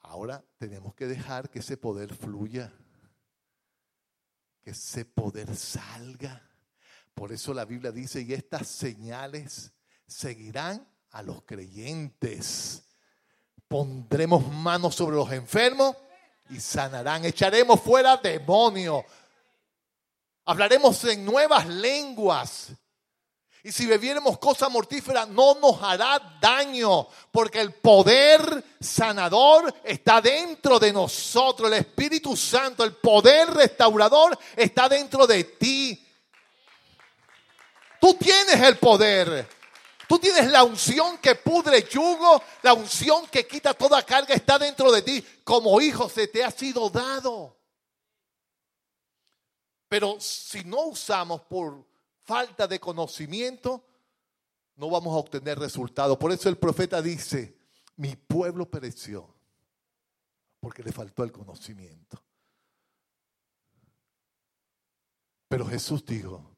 Ahora 0.02 0.44
tenemos 0.58 0.94
que 0.94 1.08
dejar 1.08 1.50
que 1.50 1.60
ese 1.60 1.78
poder 1.78 2.14
fluya, 2.14 2.72
que 4.62 4.72
ese 4.72 5.06
poder 5.06 5.56
salga. 5.56 6.50
Por 7.14 7.32
eso 7.32 7.54
la 7.54 7.66
Biblia 7.66 7.92
dice, 7.92 8.22
y 8.22 8.34
estas 8.34 8.68
señales 8.68 9.72
seguirán 10.06 10.88
a 11.12 11.24
los 11.24 11.44
creyentes. 11.44 12.84
Pondremos 13.68 14.48
manos 14.52 14.96
sobre 14.96 15.16
los 15.16 15.32
enfermos 15.32 15.96
y 16.50 16.60
sanarán. 16.60 17.26
Echaremos 17.26 17.82
fuera 17.82 18.18
demonios. 18.18 19.04
Hablaremos 20.46 21.04
en 21.06 21.26
nuevas 21.26 21.68
lenguas. 21.68 22.74
Y 23.66 23.72
si 23.72 23.86
bebiéramos 23.86 24.40
cosa 24.40 24.68
mortífera, 24.68 25.26
no 25.26 25.56
nos 25.56 25.82
hará 25.82 26.38
daño, 26.42 27.08
porque 27.32 27.62
el 27.62 27.72
poder 27.72 28.62
sanador 28.78 29.74
está 29.86 30.20
dentro 30.20 30.78
de 30.80 30.92
nosotros. 30.92 31.72
El 31.72 31.78
Espíritu 31.80 32.36
Santo, 32.36 32.84
el 32.84 32.94
poder 32.96 33.52
restaurador 33.52 34.38
está 34.58 34.90
dentro 34.90 35.26
de 35.26 35.46
ti. 35.46 36.06
Tú 38.02 38.16
tienes 38.16 38.60
el 38.60 38.78
poder. 38.78 39.48
Tú 40.14 40.20
tienes 40.20 40.52
la 40.52 40.64
unción 40.64 41.18
que 41.18 41.34
pudre 41.34 41.90
yugo, 41.90 42.40
la 42.62 42.76
unción 42.76 43.26
que 43.32 43.48
quita 43.48 43.74
toda 43.74 44.06
carga 44.06 44.36
está 44.36 44.60
dentro 44.60 44.92
de 44.92 45.02
ti. 45.02 45.26
Como 45.44 45.82
hijo 45.82 46.08
se 46.08 46.28
te 46.28 46.44
ha 46.44 46.52
sido 46.52 46.88
dado. 46.92 47.58
Pero 49.90 50.20
si 50.20 50.64
no 50.66 50.86
usamos 50.90 51.42
por 51.42 51.84
falta 52.22 52.68
de 52.68 52.80
conocimiento, 52.80 53.84
no 54.76 54.92
vamos 54.92 55.16
a 55.16 55.18
obtener 55.18 55.58
resultados. 55.58 56.16
Por 56.20 56.32
eso 56.32 56.48
el 56.48 56.60
profeta 56.60 57.02
dice, 57.02 57.58
mi 57.96 58.16
pueblo 58.16 58.70
pereció 58.70 59.34
porque 60.60 60.84
le 60.84 60.92
faltó 60.92 61.24
el 61.24 61.32
conocimiento. 61.32 62.24
Pero 65.48 65.66
Jesús 65.66 66.06
dijo, 66.06 66.56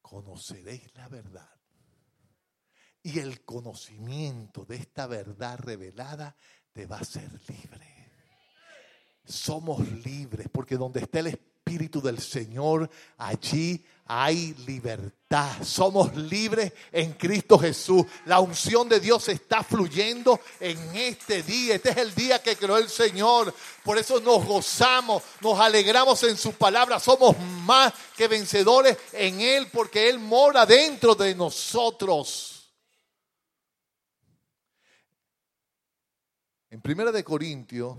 conoceréis 0.00 0.94
la 0.94 1.08
verdad. 1.08 1.55
Y 3.06 3.20
el 3.20 3.42
conocimiento 3.42 4.64
de 4.64 4.74
esta 4.74 5.06
verdad 5.06 5.60
revelada 5.60 6.34
te 6.72 6.86
va 6.86 6.96
a 6.96 7.04
ser 7.04 7.30
libre. 7.46 8.10
Somos 9.24 9.86
libres 10.04 10.48
porque 10.50 10.76
donde 10.76 10.98
está 10.98 11.20
el 11.20 11.28
Espíritu 11.28 12.02
del 12.02 12.18
Señor, 12.18 12.90
allí 13.16 13.84
hay 14.06 14.54
libertad. 14.66 15.62
Somos 15.62 16.16
libres 16.16 16.72
en 16.90 17.12
Cristo 17.12 17.60
Jesús. 17.60 18.04
La 18.24 18.40
unción 18.40 18.88
de 18.88 18.98
Dios 18.98 19.28
está 19.28 19.62
fluyendo 19.62 20.40
en 20.58 20.76
este 20.96 21.44
día. 21.44 21.76
Este 21.76 21.90
es 21.90 21.98
el 21.98 22.12
día 22.12 22.42
que 22.42 22.56
creó 22.56 22.76
el 22.76 22.88
Señor. 22.88 23.54
Por 23.84 23.98
eso 23.98 24.18
nos 24.18 24.44
gozamos, 24.44 25.22
nos 25.40 25.60
alegramos 25.60 26.20
en 26.24 26.36
su 26.36 26.54
palabra. 26.54 26.98
Somos 26.98 27.38
más 27.38 27.92
que 28.16 28.26
vencedores 28.26 28.98
en 29.12 29.40
Él 29.40 29.68
porque 29.72 30.08
Él 30.08 30.18
mora 30.18 30.66
dentro 30.66 31.14
de 31.14 31.36
nosotros. 31.36 32.55
En 36.76 36.82
Primera 36.82 37.10
de 37.10 37.24
Corintios 37.24 37.96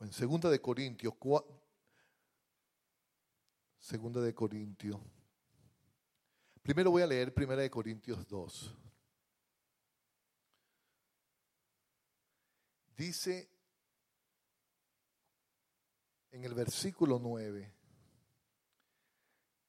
en 0.00 0.10
Segunda 0.10 0.48
de 0.48 0.58
Corintios, 0.58 1.12
Segunda 3.78 4.22
de 4.22 4.34
Corintios. 4.34 4.98
Primero 6.62 6.90
voy 6.90 7.02
a 7.02 7.06
leer 7.06 7.34
Primera 7.34 7.60
de 7.60 7.68
Corintios 7.68 8.26
2. 8.26 8.74
Dice 12.96 13.50
en 16.30 16.42
el 16.42 16.54
versículo 16.54 17.18
9, 17.18 17.70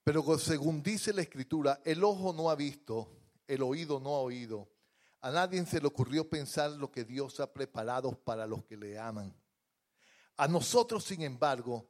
pero 0.06 0.40
según 0.40 0.82
dice 0.82 1.12
la 1.12 1.24
escritura, 1.24 1.82
el 1.84 2.02
ojo 2.06 2.32
no 2.32 2.50
ha 2.50 2.56
visto, 2.56 3.12
el 3.46 3.62
oído 3.62 4.00
no 4.00 4.16
ha 4.16 4.20
oído, 4.20 4.77
a 5.22 5.32
nadie 5.32 5.66
se 5.66 5.80
le 5.82 5.88
ocurrió 5.88 6.30
pensar 6.30 6.72
lo 6.72 6.92
que 6.92 7.04
Dios 7.04 7.40
ha 7.40 7.52
preparado 7.52 8.12
para 8.12 8.46
los 8.46 8.64
que 8.66 8.78
le 8.78 9.00
aman. 9.00 9.34
A 10.38 10.48
nosotros, 10.48 11.04
sin 11.04 11.24
embargo, 11.24 11.90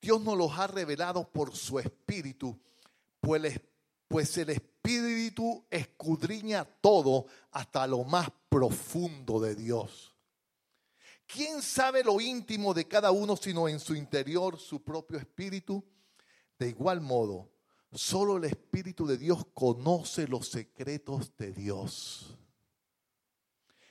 Dios 0.00 0.20
nos 0.20 0.36
los 0.36 0.52
ha 0.58 0.66
revelado 0.66 1.30
por 1.30 1.54
su 1.54 1.78
Espíritu, 1.78 2.58
pues, 3.20 3.60
pues 4.08 4.36
el 4.38 4.50
Espíritu 4.50 5.64
escudriña 5.70 6.64
todo 6.64 7.26
hasta 7.52 7.86
lo 7.86 8.04
más 8.04 8.28
profundo 8.48 9.40
de 9.40 9.54
Dios. 9.54 10.16
¿Quién 11.26 11.60
sabe 11.60 12.04
lo 12.04 12.20
íntimo 12.20 12.72
de 12.72 12.86
cada 12.86 13.10
uno 13.10 13.36
sino 13.36 13.68
en 13.68 13.80
su 13.80 13.94
interior 13.94 14.58
su 14.58 14.82
propio 14.84 15.18
espíritu? 15.18 15.84
De 16.56 16.68
igual 16.68 17.00
modo, 17.00 17.50
solo 17.92 18.36
el 18.36 18.44
Espíritu 18.44 19.06
de 19.06 19.18
Dios 19.18 19.44
conoce 19.52 20.28
los 20.28 20.48
secretos 20.48 21.36
de 21.36 21.52
Dios. 21.52 22.38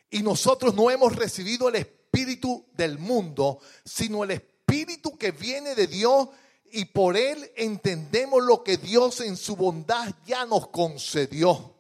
Y 0.09 0.21
nosotros 0.23 0.75
no 0.75 0.89
hemos 0.91 1.15
recibido 1.15 1.69
el 1.69 1.75
Espíritu 1.75 2.65
del 2.73 2.97
mundo, 2.97 3.59
sino 3.83 4.23
el 4.23 4.31
espíritu 4.31 5.17
que 5.17 5.31
viene 5.31 5.75
de 5.75 5.87
Dios 5.87 6.29
y 6.71 6.85
por 6.85 7.15
él 7.17 7.51
entendemos 7.55 8.43
lo 8.43 8.63
que 8.63 8.77
Dios 8.77 9.21
en 9.21 9.37
su 9.37 9.55
bondad 9.55 10.13
ya 10.25 10.45
nos 10.45 10.67
concedió. 10.69 11.75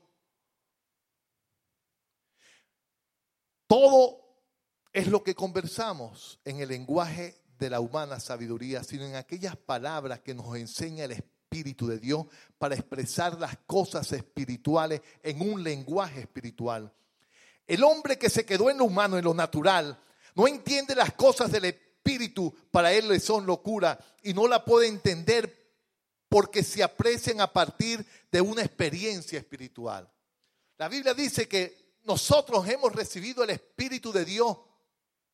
Todo 3.67 4.21
es 4.93 5.07
lo 5.07 5.23
que 5.23 5.35
conversamos 5.35 6.39
en 6.45 6.59
el 6.59 6.69
lenguaje 6.69 7.41
de 7.57 7.69
la 7.69 7.79
humana 7.79 8.19
sabiduría, 8.19 8.83
sino 8.83 9.05
en 9.05 9.15
aquellas 9.15 9.57
palabras 9.57 10.19
que 10.19 10.35
nos 10.35 10.55
enseña 10.55 11.05
el 11.05 11.11
Espíritu 11.11 11.87
de 11.87 11.99
Dios 11.99 12.25
para 12.57 12.75
expresar 12.75 13.39
las 13.39 13.57
cosas 13.65 14.11
espirituales 14.11 15.01
en 15.23 15.41
un 15.41 15.63
lenguaje 15.63 16.21
espiritual. 16.21 16.93
El 17.67 17.83
hombre 17.83 18.17
que 18.17 18.29
se 18.29 18.45
quedó 18.45 18.69
en 18.69 18.77
lo 18.77 18.85
humano, 18.85 19.17
en 19.17 19.25
lo 19.25 19.33
natural, 19.33 19.99
no 20.35 20.47
entiende 20.47 20.95
las 20.95 21.13
cosas 21.13 21.51
del 21.51 21.65
Espíritu, 21.65 22.53
para 22.69 22.93
él 22.93 23.07
le 23.07 23.19
son 23.19 23.45
locura 23.45 23.97
y 24.21 24.33
no 24.33 24.47
la 24.47 24.63
puede 24.63 24.87
entender 24.87 25.65
porque 26.29 26.63
se 26.63 26.83
aprecian 26.83 27.41
a 27.41 27.51
partir 27.51 28.05
de 28.31 28.41
una 28.41 28.61
experiencia 28.61 29.39
espiritual. 29.39 30.11
La 30.77 30.89
Biblia 30.89 31.13
dice 31.13 31.47
que 31.47 31.95
nosotros 32.03 32.67
hemos 32.67 32.93
recibido 32.93 33.43
el 33.43 33.49
Espíritu 33.51 34.11
de 34.11 34.25
Dios, 34.25 34.57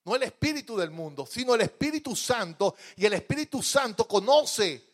no 0.05 0.15
el 0.15 0.23
Espíritu 0.23 0.77
del 0.77 0.91
mundo, 0.91 1.25
sino 1.25 1.55
el 1.55 1.61
Espíritu 1.61 2.15
Santo 2.15 2.75
y 2.95 3.05
el 3.05 3.13
Espíritu 3.13 3.61
Santo 3.61 4.07
conoce 4.07 4.89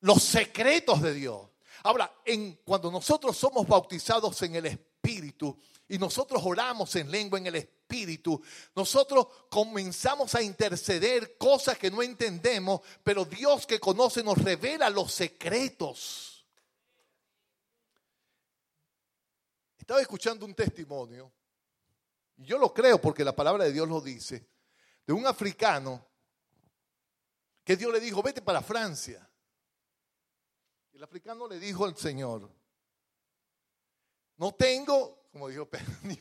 los 0.00 0.22
secretos 0.22 1.02
de 1.02 1.12
Dios. 1.12 1.48
Ahora, 1.82 2.12
en, 2.24 2.60
cuando 2.64 2.90
nosotros 2.90 3.36
somos 3.36 3.66
bautizados 3.66 4.40
en 4.42 4.54
el 4.56 4.66
Espíritu 4.66 4.89
y 5.88 5.98
nosotros 5.98 6.42
oramos 6.44 6.94
en 6.96 7.10
lengua 7.10 7.38
en 7.38 7.46
el 7.46 7.56
Espíritu, 7.56 7.80
Espíritu, 7.90 8.40
nosotros 8.76 9.26
comenzamos 9.50 10.32
a 10.36 10.42
interceder 10.42 11.36
cosas 11.36 11.76
que 11.76 11.90
no 11.90 12.02
entendemos, 12.02 12.80
pero 13.02 13.24
Dios 13.24 13.66
que 13.66 13.80
conoce 13.80 14.22
nos 14.22 14.38
revela 14.38 14.88
los 14.88 15.12
secretos. 15.12 16.46
Estaba 19.76 20.00
escuchando 20.00 20.46
un 20.46 20.54
testimonio, 20.54 21.32
y 22.36 22.44
yo 22.44 22.58
lo 22.58 22.72
creo 22.72 23.00
porque 23.00 23.24
la 23.24 23.34
palabra 23.34 23.64
de 23.64 23.72
Dios 23.72 23.88
lo 23.88 24.00
dice, 24.00 24.46
de 25.04 25.12
un 25.12 25.26
africano 25.26 26.06
que 27.64 27.76
Dios 27.76 27.92
le 27.92 27.98
dijo, 27.98 28.22
vete 28.22 28.40
para 28.40 28.62
Francia. 28.62 29.28
El 30.92 31.02
africano 31.02 31.48
le 31.48 31.58
dijo 31.58 31.84
al 31.84 31.96
Señor, 31.96 32.48
no 34.40 34.54
tengo, 34.54 35.28
como 35.30 35.48
dijo 35.48 35.68
Pedro, 35.68 35.92
ni 36.02 36.18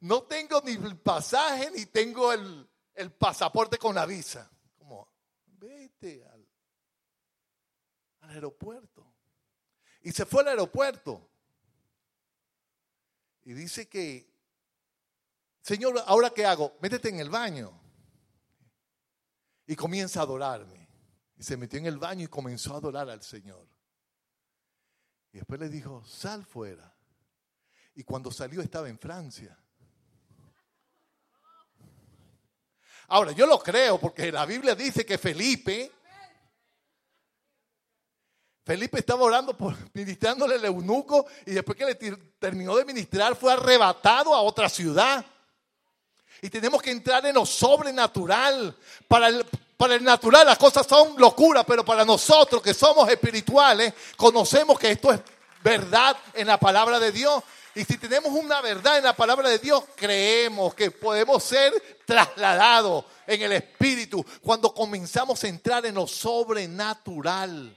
no 0.00 0.22
tengo 0.22 0.62
ni 0.64 0.72
el 0.72 0.96
pasaje 0.96 1.72
ni 1.72 1.86
tengo 1.86 2.32
el, 2.32 2.68
pasaporte 3.18 3.78
con 3.78 3.96
la 3.96 4.06
visa. 4.06 4.48
Como, 4.78 5.08
vete 5.46 6.24
al 6.24 6.46
aeropuerto. 8.30 9.12
Y 10.02 10.12
se 10.12 10.24
fue 10.24 10.42
al 10.42 10.48
aeropuerto. 10.48 11.28
Y 13.42 13.54
dice 13.54 13.88
que, 13.88 14.32
Señor, 15.62 16.00
¿ahora 16.06 16.30
qué 16.30 16.46
hago? 16.46 16.76
Métete 16.80 17.08
en 17.08 17.18
el 17.18 17.28
baño. 17.28 17.72
Y 19.66 19.74
comienza 19.74 20.20
a 20.20 20.22
adorarme. 20.22 20.88
Y 21.36 21.42
se 21.42 21.56
metió 21.56 21.80
en 21.80 21.86
el 21.86 21.98
baño 21.98 22.24
y 22.24 22.28
comenzó 22.28 22.74
a 22.74 22.76
adorar 22.76 23.10
al 23.10 23.24
Señor. 23.24 23.66
Y 25.32 25.38
después 25.38 25.58
le 25.58 25.68
dijo, 25.68 26.04
sal 26.04 26.44
fuera. 26.44 26.95
Y 27.96 28.04
cuando 28.04 28.30
salió 28.30 28.60
estaba 28.60 28.88
en 28.88 28.98
Francia. 28.98 29.56
Ahora, 33.08 33.32
yo 33.32 33.46
lo 33.46 33.58
creo 33.58 33.98
porque 33.98 34.30
la 34.30 34.44
Biblia 34.44 34.74
dice 34.74 35.06
que 35.06 35.16
Felipe, 35.16 35.90
Felipe 38.64 38.98
estaba 38.98 39.22
orando, 39.22 39.56
por, 39.56 39.74
ministrándole 39.94 40.56
al 40.56 40.64
eunuco 40.66 41.26
y 41.46 41.52
después 41.52 41.78
que 41.78 41.86
le 41.86 41.94
terminó 42.38 42.76
de 42.76 42.84
ministrar 42.84 43.34
fue 43.34 43.54
arrebatado 43.54 44.34
a 44.34 44.42
otra 44.42 44.68
ciudad. 44.68 45.24
Y 46.42 46.50
tenemos 46.50 46.82
que 46.82 46.90
entrar 46.90 47.24
en 47.24 47.34
lo 47.34 47.46
sobrenatural. 47.46 48.76
Para 49.08 49.28
el, 49.28 49.46
para 49.78 49.94
el 49.94 50.04
natural 50.04 50.44
las 50.44 50.58
cosas 50.58 50.86
son 50.86 51.18
locura, 51.18 51.64
pero 51.64 51.82
para 51.82 52.04
nosotros 52.04 52.60
que 52.60 52.74
somos 52.74 53.08
espirituales, 53.08 53.94
conocemos 54.18 54.78
que 54.78 54.90
esto 54.90 55.12
es 55.14 55.20
verdad 55.64 56.14
en 56.34 56.48
la 56.48 56.58
palabra 56.58 57.00
de 57.00 57.10
Dios. 57.10 57.42
Y 57.76 57.84
si 57.84 57.98
tenemos 57.98 58.32
una 58.32 58.62
verdad 58.62 58.96
en 58.96 59.04
la 59.04 59.14
palabra 59.14 59.50
de 59.50 59.58
Dios, 59.58 59.84
creemos 59.94 60.74
que 60.74 60.90
podemos 60.90 61.44
ser 61.44 61.74
trasladados 62.06 63.04
en 63.26 63.42
el 63.42 63.52
espíritu 63.52 64.24
cuando 64.40 64.72
comenzamos 64.72 65.44
a 65.44 65.48
entrar 65.48 65.84
en 65.84 65.94
lo 65.94 66.06
sobrenatural. 66.06 67.76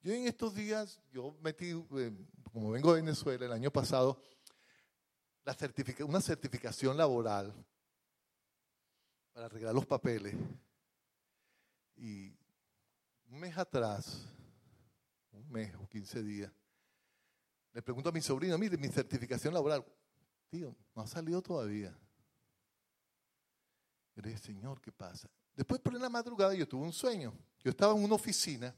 Yo 0.00 0.14
en 0.14 0.26
estos 0.26 0.54
días, 0.54 0.98
yo 1.12 1.36
metí, 1.42 1.68
eh, 1.68 2.12
como 2.50 2.70
vengo 2.70 2.94
de 2.94 3.02
Venezuela 3.02 3.44
el 3.44 3.52
año 3.52 3.70
pasado, 3.70 4.18
una 6.06 6.22
certificación 6.22 6.96
laboral 6.96 7.52
para 9.34 9.44
arreglar 9.44 9.74
los 9.74 9.84
papeles. 9.84 10.34
Y 11.96 12.30
un 13.28 13.38
mes 13.38 13.58
atrás, 13.58 14.22
un 15.32 15.46
mes 15.52 15.74
o 15.74 15.86
15 15.86 16.22
días, 16.22 16.50
le 17.72 17.82
pregunto 17.82 18.08
a 18.08 18.12
mi 18.12 18.20
sobrino, 18.20 18.58
mire, 18.58 18.76
mi 18.76 18.88
certificación 18.88 19.54
laboral, 19.54 19.84
tío, 20.48 20.74
no 20.94 21.02
ha 21.02 21.06
salido 21.06 21.40
todavía. 21.40 21.96
Yo 24.14 24.22
le 24.22 24.30
dije, 24.30 24.42
Señor, 24.42 24.80
¿qué 24.80 24.90
pasa? 24.90 25.28
Después 25.54 25.80
por 25.80 25.92
la 25.94 26.08
madrugada 26.08 26.54
yo 26.54 26.66
tuve 26.66 26.84
un 26.84 26.92
sueño. 26.92 27.32
Yo 27.62 27.70
estaba 27.70 27.94
en 27.94 28.02
una 28.02 28.14
oficina 28.14 28.74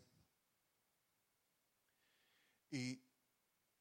y, 2.70 3.00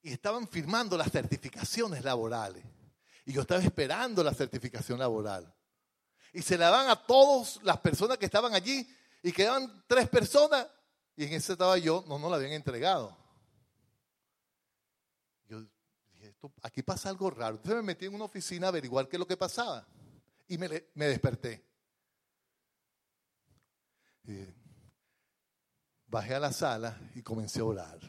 y 0.02 0.12
estaban 0.12 0.47
firmando 0.47 0.97
las 0.97 1.12
certificaciones 1.12 2.04
laborales. 2.04 2.63
Y 3.26 3.34
yo 3.34 3.41
estaba 3.41 3.62
esperando 3.62 4.24
la 4.24 4.34
certificación 4.34 5.00
laboral. 5.00 5.54
Y 6.34 6.41
se 6.41 6.58
la 6.58 6.69
dan 6.69 6.89
a 6.89 6.95
todas 6.95 7.62
las 7.63 7.80
personas 7.80 8.17
que 8.17 8.26
estaban 8.26 8.54
allí 8.54 8.88
y 9.21 9.32
quedaban 9.32 9.84
tres 9.88 10.08
personas 10.10 10.67
y 11.15 11.26
en 11.26 11.34
ese 11.34 11.54
estaba 11.54 11.78
yo, 11.78 12.04
no 12.08 12.17
nos 12.17 12.32
la 12.32 12.38
habían 12.38 12.54
entregado. 12.54 13.15
Yo 15.45 15.62
dije, 16.13 16.30
esto, 16.30 16.31
aquí 16.62 16.82
pasa 16.82 17.10
algo 17.10 17.30
raro. 17.30 17.56
Entonces 17.56 17.75
me 17.77 17.88
metí 17.88 18.06
en 18.06 18.15
una 18.15 18.25
oficina 18.25 18.67
a 18.67 18.69
averiguar 18.69 19.08
qué 19.08 19.15
es 19.15 19.19
lo 19.19 19.27
que 19.27 19.38
pasaba 19.38 19.86
y 20.47 20.58
me, 20.58 20.67
desperté. 20.95 21.63
bajé 26.08 26.36
a 26.36 26.39
la 26.39 26.51
sala 26.51 26.99
y 27.15 27.21
comencé 27.21 27.62
a 27.62 27.65
orar. 27.65 27.99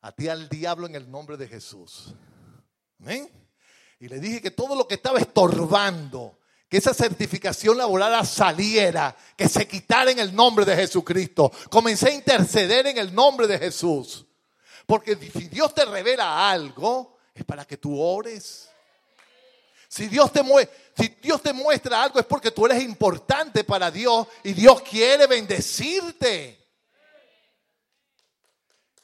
A 0.00 0.12
ti 0.12 0.28
al 0.28 0.48
diablo 0.48 0.86
en 0.86 0.96
el 0.96 1.10
nombre 1.10 1.36
de 1.36 1.46
Jesús. 1.46 2.14
Y 4.00 4.08
le 4.08 4.18
dije 4.18 4.42
que 4.42 4.50
todo 4.50 4.74
lo 4.74 4.88
que 4.88 4.96
estaba 4.96 5.20
estorbando, 5.20 6.40
que 6.68 6.78
esa 6.78 6.92
certificación 6.92 7.78
laboral 7.78 8.26
saliera, 8.26 9.16
que 9.36 9.48
se 9.48 9.68
quitara 9.68 10.10
en 10.10 10.18
el 10.18 10.34
nombre 10.34 10.64
de 10.64 10.74
Jesucristo. 10.74 11.52
Comencé 11.70 12.08
a 12.08 12.14
interceder 12.14 12.88
en 12.88 12.98
el 12.98 13.14
nombre 13.14 13.46
de 13.46 13.58
Jesús. 13.58 14.26
Porque 14.86 15.16
si 15.16 15.48
Dios 15.48 15.74
te 15.74 15.84
revela 15.84 16.50
algo, 16.50 17.18
es 17.34 17.44
para 17.44 17.64
que 17.64 17.76
tú 17.76 18.00
ores. 18.00 18.70
Si 19.88 20.08
Dios, 20.08 20.32
te 20.32 20.42
si 20.96 21.08
Dios 21.22 21.40
te 21.40 21.52
muestra 21.52 22.02
algo 22.02 22.18
es 22.18 22.26
porque 22.26 22.50
tú 22.50 22.66
eres 22.66 22.82
importante 22.82 23.62
para 23.62 23.90
Dios 23.90 24.26
y 24.42 24.52
Dios 24.52 24.82
quiere 24.82 25.26
bendecirte. 25.26 26.60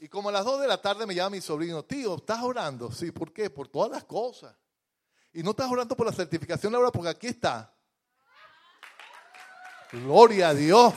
Y 0.01 0.09
como 0.09 0.31
a 0.31 0.33
las 0.33 0.45
dos 0.45 0.61
de 0.61 0.67
la 0.67 0.81
tarde 0.81 1.07
me 1.07 1.15
llama 1.15 1.31
mi 1.31 1.41
sobrino, 1.41 1.85
tío, 1.85 2.17
¿estás 2.17 2.43
orando? 2.43 2.91
Sí, 2.91 3.13
¿por 3.13 3.33
qué? 3.33 3.51
Por 3.51 3.69
todas 3.69 3.91
las 3.91 4.05
cosas. 4.05 4.55
Y 5.33 5.43
no 5.43 5.51
estás 5.51 5.71
orando 5.71 5.97
por 5.97 6.07
la 6.07 6.13
certificación 6.13 6.73
laboral 6.73 6.93
porque 6.93 7.11
aquí 7.11 7.27
está. 7.29 7.73
Gloria 9.93 10.49
a 10.49 10.55
Dios. 10.55 10.95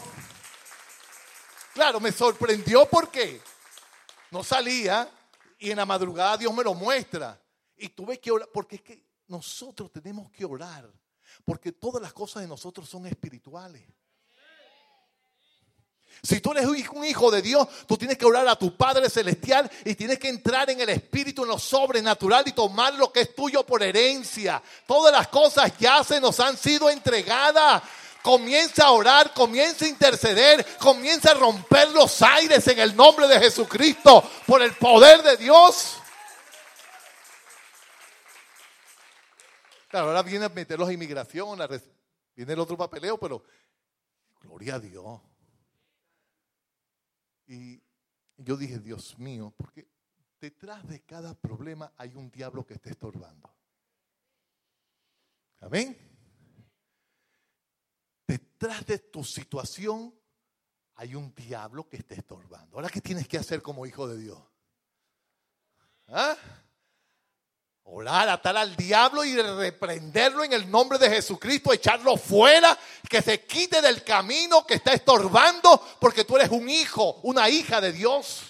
Claro, 1.73 1.99
me 1.99 2.11
sorprendió 2.11 2.85
porque 2.85 3.41
no 4.33 4.43
salía 4.43 5.07
y 5.59 5.69
en 5.69 5.77
la 5.77 5.85
madrugada 5.85 6.37
Dios 6.37 6.53
me 6.53 6.63
lo 6.63 6.73
muestra. 6.73 7.39
Y 7.77 7.89
tuve 7.89 8.19
que 8.19 8.31
orar, 8.31 8.49
porque 8.51 8.77
es 8.77 8.81
que 8.81 9.05
nosotros 9.27 9.91
tenemos 9.91 10.31
que 10.31 10.43
orar, 10.43 10.91
porque 11.45 11.71
todas 11.71 12.01
las 12.01 12.13
cosas 12.13 12.41
de 12.41 12.47
nosotros 12.47 12.89
son 12.89 13.05
espirituales. 13.05 13.83
Si 16.21 16.39
tú 16.39 16.51
eres 16.51 16.65
un 16.65 17.05
hijo 17.05 17.29
de 17.29 17.41
Dios, 17.41 17.67
tú 17.87 17.97
tienes 17.97 18.17
que 18.17 18.25
orar 18.25 18.47
a 18.47 18.55
tu 18.55 18.75
Padre 18.75 19.09
Celestial 19.09 19.69
y 19.83 19.93
tienes 19.93 20.19
que 20.19 20.29
entrar 20.29 20.69
en 20.69 20.79
el 20.79 20.89
Espíritu, 20.89 21.43
en 21.43 21.49
lo 21.49 21.59
sobrenatural 21.59 22.47
y 22.47 22.53
tomar 22.53 22.93
lo 22.95 23.11
que 23.11 23.21
es 23.21 23.35
tuyo 23.35 23.65
por 23.65 23.83
herencia. 23.83 24.61
Todas 24.87 25.11
las 25.11 25.27
cosas 25.27 25.77
ya 25.77 26.03
se 26.03 26.21
nos 26.21 26.39
han 26.39 26.57
sido 26.57 26.89
entregadas. 26.89 27.83
Comienza 28.23 28.85
a 28.85 28.91
orar, 28.91 29.33
comienza 29.33 29.83
a 29.83 29.89
interceder, 29.89 30.65
comienza 30.77 31.31
a 31.31 31.33
romper 31.33 31.89
los 31.89 32.21
aires 32.21 32.65
en 32.69 32.79
el 32.79 32.95
nombre 32.95 33.27
de 33.27 33.37
Jesucristo 33.37 34.23
por 34.47 34.61
el 34.61 34.73
poder 34.75 35.21
de 35.21 35.35
Dios. 35.35 35.97
Claro, 39.89 40.07
ahora 40.07 40.23
viene 40.23 40.45
a 40.45 40.49
meterlos 40.49 40.87
a 40.87 40.93
inmigración, 40.93 41.59
viene 42.33 42.53
el 42.53 42.59
otro 42.59 42.77
papeleo, 42.77 43.19
pero 43.19 43.43
gloria 44.39 44.75
a 44.75 44.79
Dios. 44.79 45.21
Y 47.45 47.83
yo 48.37 48.55
dije, 48.55 48.79
Dios 48.79 49.19
mío, 49.19 49.53
porque 49.57 49.85
detrás 50.39 50.87
de 50.87 51.01
cada 51.01 51.33
problema 51.35 51.91
hay 51.97 52.15
un 52.15 52.31
diablo 52.31 52.65
que 52.65 52.75
está 52.75 52.89
estorbando. 52.89 53.53
Amén. 55.59 56.12
Detrás 58.63 58.85
de 58.85 58.97
tu 58.97 59.25
situación 59.25 60.17
hay 60.95 61.15
un 61.15 61.35
diablo 61.35 61.89
que 61.89 61.97
está 61.97 62.15
estorbando. 62.15 62.77
Ahora, 62.77 62.87
¿qué 62.87 63.01
tienes 63.01 63.27
que 63.27 63.37
hacer 63.37 63.61
como 63.61 63.85
hijo 63.85 64.07
de 64.07 64.17
Dios? 64.17 64.39
¿Ah? 66.07 66.33
Orar, 67.83 68.29
atar 68.29 68.55
al 68.55 68.73
diablo 68.77 69.25
y 69.25 69.35
reprenderlo 69.35 70.45
en 70.45 70.53
el 70.53 70.71
nombre 70.71 70.97
de 70.97 71.09
Jesucristo, 71.09 71.73
echarlo 71.73 72.15
fuera, 72.15 72.79
que 73.09 73.21
se 73.21 73.45
quite 73.45 73.81
del 73.81 74.01
camino 74.01 74.65
que 74.65 74.75
está 74.75 74.93
estorbando, 74.93 75.85
porque 75.99 76.23
tú 76.23 76.37
eres 76.37 76.49
un 76.49 76.69
hijo, 76.69 77.19
una 77.23 77.49
hija 77.49 77.81
de 77.81 77.91
Dios. 77.91 78.43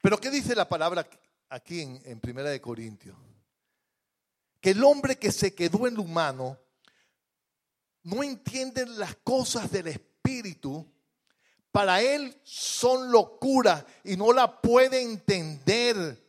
Pero 0.00 0.18
¿qué 0.18 0.30
dice 0.30 0.54
la 0.54 0.66
palabra 0.66 1.06
aquí 1.50 1.82
en, 1.82 2.00
en 2.04 2.20
Primera 2.20 2.48
de 2.48 2.60
Corintios? 2.60 3.16
Que 4.60 4.70
el 4.70 4.82
hombre 4.82 5.18
que 5.18 5.30
se 5.32 5.54
quedó 5.54 5.86
en 5.86 5.94
lo 5.94 6.02
humano 6.02 6.58
no 8.02 8.22
entiende 8.22 8.86
las 8.86 9.16
cosas 9.16 9.70
del 9.70 9.88
Espíritu 9.88 10.86
para 11.72 12.00
él 12.00 12.36
son 12.42 13.12
locura 13.12 13.86
y 14.02 14.16
no 14.16 14.32
la 14.32 14.60
puede 14.60 15.02
entender 15.02 16.20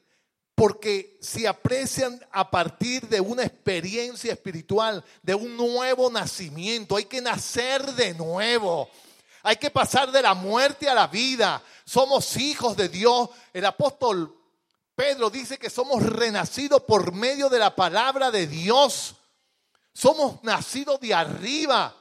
porque 0.54 1.18
se 1.22 1.48
aprecian 1.48 2.24
a 2.32 2.52
partir 2.52 3.08
de 3.08 3.20
una 3.20 3.44
experiencia 3.44 4.34
espiritual, 4.34 5.04
de 5.24 5.34
un 5.34 5.58
nuevo 5.58 6.12
nacimiento. 6.12 6.96
Hay 6.96 7.06
que 7.06 7.22
nacer 7.22 7.84
de 7.94 8.14
nuevo. 8.14 8.88
Hay 9.42 9.56
que 9.56 9.72
pasar 9.72 10.12
de 10.12 10.22
la 10.22 10.36
muerte 10.36 10.88
a 10.88 10.94
la 10.94 11.08
vida. 11.08 11.64
Somos 11.84 12.38
hijos 12.38 12.78
de 12.78 12.90
Dios. 12.90 13.30
El 13.54 13.66
apóstol 13.66 14.38
Pedro 14.96 15.30
dice 15.30 15.58
que 15.58 15.70
somos 15.70 16.04
renacidos 16.04 16.84
por 16.84 17.14
medio 17.14 17.50
de 17.50 17.60
la 17.60 17.76
palabra 17.76 18.30
de 18.30 18.48
Dios. 18.48 19.16
Somos 19.94 20.44
nacidos 20.44 21.00
de 21.00 21.14
arriba. 21.14 21.98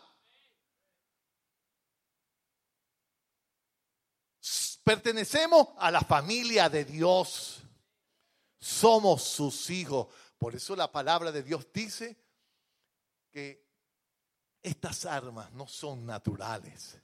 Pertenecemos 4.82 5.68
a 5.78 5.90
la 5.90 6.00
familia 6.00 6.68
de 6.68 6.84
Dios. 6.84 7.62
Somos 8.58 9.22
sus 9.22 9.70
hijos. 9.70 10.08
Por 10.38 10.54
eso 10.54 10.74
la 10.74 10.90
palabra 10.90 11.30
de 11.30 11.42
Dios 11.42 11.66
dice 11.72 12.18
que 13.30 13.68
estas 14.62 15.06
armas 15.06 15.52
no 15.52 15.66
son 15.66 16.04
naturales, 16.04 16.98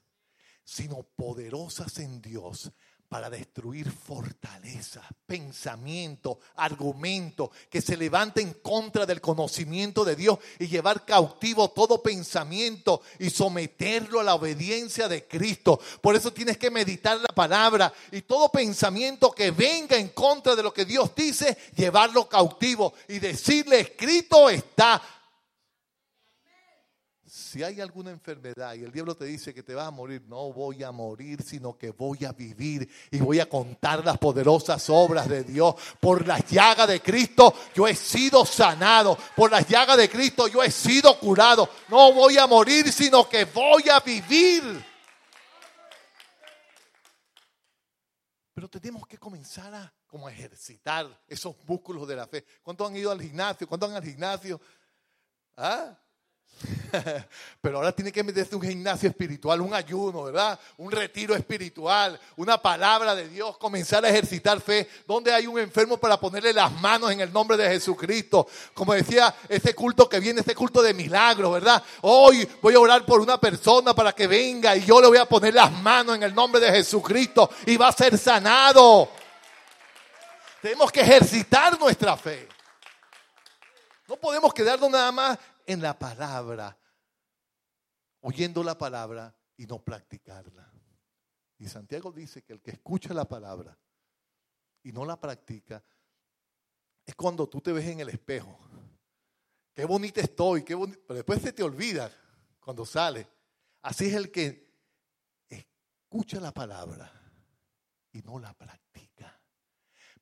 sino 0.65 1.03
poderosas 1.03 1.99
en 1.99 2.21
Dios 2.21 2.73
para 3.09 3.31
destruir 3.31 3.91
fortaleza, 3.91 5.03
pensamiento, 5.27 6.41
argumento 6.57 7.51
que 7.71 7.81
se 7.81 7.97
levante 7.97 8.41
en 8.41 8.55
contra 8.55 9.07
del 9.07 9.21
conocimiento 9.21 10.05
de 10.05 10.17
Dios 10.17 10.39
y 10.59 10.67
llevar 10.67 11.05
cautivo 11.05 11.71
todo 11.71 12.03
pensamiento 12.03 13.03
y 13.19 13.31
someterlo 13.31 14.21
a 14.21 14.25
la 14.25 14.35
obediencia 14.35 15.09
de 15.09 15.27
Cristo. 15.27 15.81
Por 16.01 16.17
eso 16.17 16.33
tienes 16.33 16.59
que 16.59 16.71
meditar 16.71 17.19
la 17.19 17.35
palabra 17.35 17.93
y 18.11 18.23
todo 18.23 18.51
pensamiento 18.51 19.31
que 19.31 19.51
venga 19.51 19.97
en 19.97 20.09
contra 20.09 20.57
de 20.57 20.63
lo 20.63 20.73
que 20.73 20.85
Dios 20.85 21.15
dice, 21.15 21.57
llevarlo 21.77 22.29
cautivo 22.29 22.95
y 23.09 23.19
decirle, 23.19 23.81
escrito 23.81 24.51
está, 24.51 25.01
si 27.57 27.65
hay 27.65 27.81
alguna 27.81 28.11
enfermedad 28.11 28.75
y 28.75 28.85
el 28.85 28.93
diablo 28.93 29.17
te 29.17 29.25
dice 29.25 29.55
que 29.55 29.63
te 29.63 29.75
vas 29.75 29.89
a 29.89 29.91
morir, 29.91 30.23
no 30.29 30.53
voy 30.53 30.83
a 30.83 30.93
morir, 30.93 31.43
sino 31.43 31.79
que 31.79 31.91
voy 31.91 32.23
a 32.27 32.33
vivir 32.33 32.87
y 33.11 33.17
voy 33.17 33.41
a 33.41 33.49
contar 33.49 34.05
las 34.05 34.19
poderosas 34.19 34.91
obras 34.91 35.27
de 35.27 35.43
Dios. 35.43 35.75
Por 35.99 36.27
las 36.27 36.45
llagas 36.51 36.87
de 36.87 37.01
Cristo 37.01 37.55
yo 37.75 37.89
he 37.89 37.95
sido 37.95 38.45
sanado. 38.45 39.17
Por 39.35 39.51
las 39.51 39.67
llagas 39.67 39.97
de 39.97 40.11
Cristo 40.11 40.49
yo 40.49 40.63
he 40.63 40.71
sido 40.71 41.19
curado. 41.19 41.67
No 41.89 42.13
voy 42.13 42.37
a 42.37 42.47
morir, 42.47 42.93
sino 42.93 43.27
que 43.27 43.47
voy 43.47 43.89
a 43.89 44.01
vivir. 44.01 44.85
Pero 48.53 48.69
tenemos 48.69 49.07
que 49.07 49.17
comenzar 49.17 49.75
a 49.75 49.95
como 50.07 50.29
ejercitar 50.29 51.07
esos 51.27 51.57
músculos 51.65 52.07
de 52.07 52.17
la 52.17 52.27
fe. 52.27 52.45
¿Cuántos 52.63 52.87
han 52.87 52.97
ido 52.99 53.11
al 53.11 53.23
gimnasio? 53.23 53.67
¿Cuántos 53.67 53.89
han 53.89 53.97
al 53.97 54.05
gimnasio? 54.05 54.61
¿Ah? 55.57 55.99
Pero 57.61 57.77
ahora 57.77 57.93
tiene 57.93 58.11
que 58.11 58.23
meterse 58.23 58.57
un 58.57 58.63
gimnasio 58.63 59.09
espiritual, 59.09 59.61
un 59.61 59.75
ayuno, 59.75 60.25
¿verdad? 60.25 60.59
Un 60.79 60.91
retiro 60.91 61.35
espiritual, 61.35 62.19
una 62.37 62.61
palabra 62.61 63.15
de 63.15 63.29
Dios, 63.29 63.59
comenzar 63.59 64.05
a 64.05 64.09
ejercitar 64.09 64.61
fe. 64.61 64.89
Donde 65.07 65.33
hay 65.33 65.47
un 65.47 65.59
enfermo 65.59 65.99
para 65.99 66.19
ponerle 66.19 66.53
las 66.53 66.73
manos 66.81 67.11
en 67.11 67.21
el 67.21 67.33
nombre 67.33 67.57
de 67.57 67.69
Jesucristo? 67.69 68.47
Como 68.73 68.95
decía, 68.95 69.35
ese 69.49 69.75
culto 69.75 70.09
que 70.09 70.21
viene, 70.21 70.41
ese 70.41 70.55
culto 70.55 70.83
de 70.83 70.95
milagros, 70.95 71.53
¿verdad? 71.53 71.83
Hoy 72.03 72.49
voy 72.63 72.75
a 72.75 72.81
orar 72.81 73.05
por 73.05 73.21
una 73.21 73.39
persona 73.39 73.95
para 73.95 74.13
que 74.13 74.27
venga 74.27 74.77
y 74.77 74.85
yo 74.85 75.01
le 75.01 75.09
voy 75.09 75.19
a 75.19 75.27
poner 75.27 75.55
las 75.55 75.73
manos 75.73 76.17
en 76.17 76.23
el 76.23 76.35
nombre 76.35 76.61
de 76.61 76.71
Jesucristo 76.71 77.51
y 77.67 77.77
va 77.77 77.89
a 77.89 77.93
ser 77.93 78.17
sanado. 78.17 79.09
Tenemos 80.63 80.91
que 80.91 81.01
ejercitar 81.01 81.79
nuestra 81.79 82.17
fe. 82.17 82.49
No 84.09 84.17
podemos 84.17 84.55
quedarnos 84.55 84.89
nada 84.89 85.11
más 85.11 85.39
en 85.67 85.83
la 85.83 85.99
palabra, 85.99 86.79
oyendo 88.21 88.63
la 88.63 88.79
palabra 88.79 89.37
y 89.57 89.67
no 89.67 89.83
practicarla. 89.83 90.73
Y 91.59 91.69
Santiago 91.69 92.13
dice 92.13 92.43
que 92.43 92.53
el 92.53 92.61
que 92.61 92.71
escucha 92.71 93.13
la 93.13 93.25
palabra 93.25 93.77
y 94.83 94.93
no 94.93 95.05
la 95.05 95.19
practica, 95.19 95.83
es 97.05 97.15
cuando 97.15 97.49
tú 97.49 97.61
te 97.61 97.73
ves 97.73 97.87
en 97.87 98.01
el 98.01 98.09
espejo. 98.09 98.59
Qué 99.73 99.85
bonita 99.85 100.21
estoy, 100.21 100.63
qué 100.63 100.75
bonito. 100.75 101.01
Pero 101.07 101.17
después 101.17 101.43
se 101.43 101.53
te 101.53 101.63
olvida 101.63 102.11
cuando 102.61 102.87
sale. 102.87 103.29
Así 103.83 104.07
es 104.07 104.15
el 104.15 104.31
que 104.31 104.67
escucha 105.49 106.41
la 106.41 106.53
palabra 106.53 107.11
y 108.13 108.23
no 108.23 108.39
la 108.39 108.53
practica. 108.55 109.41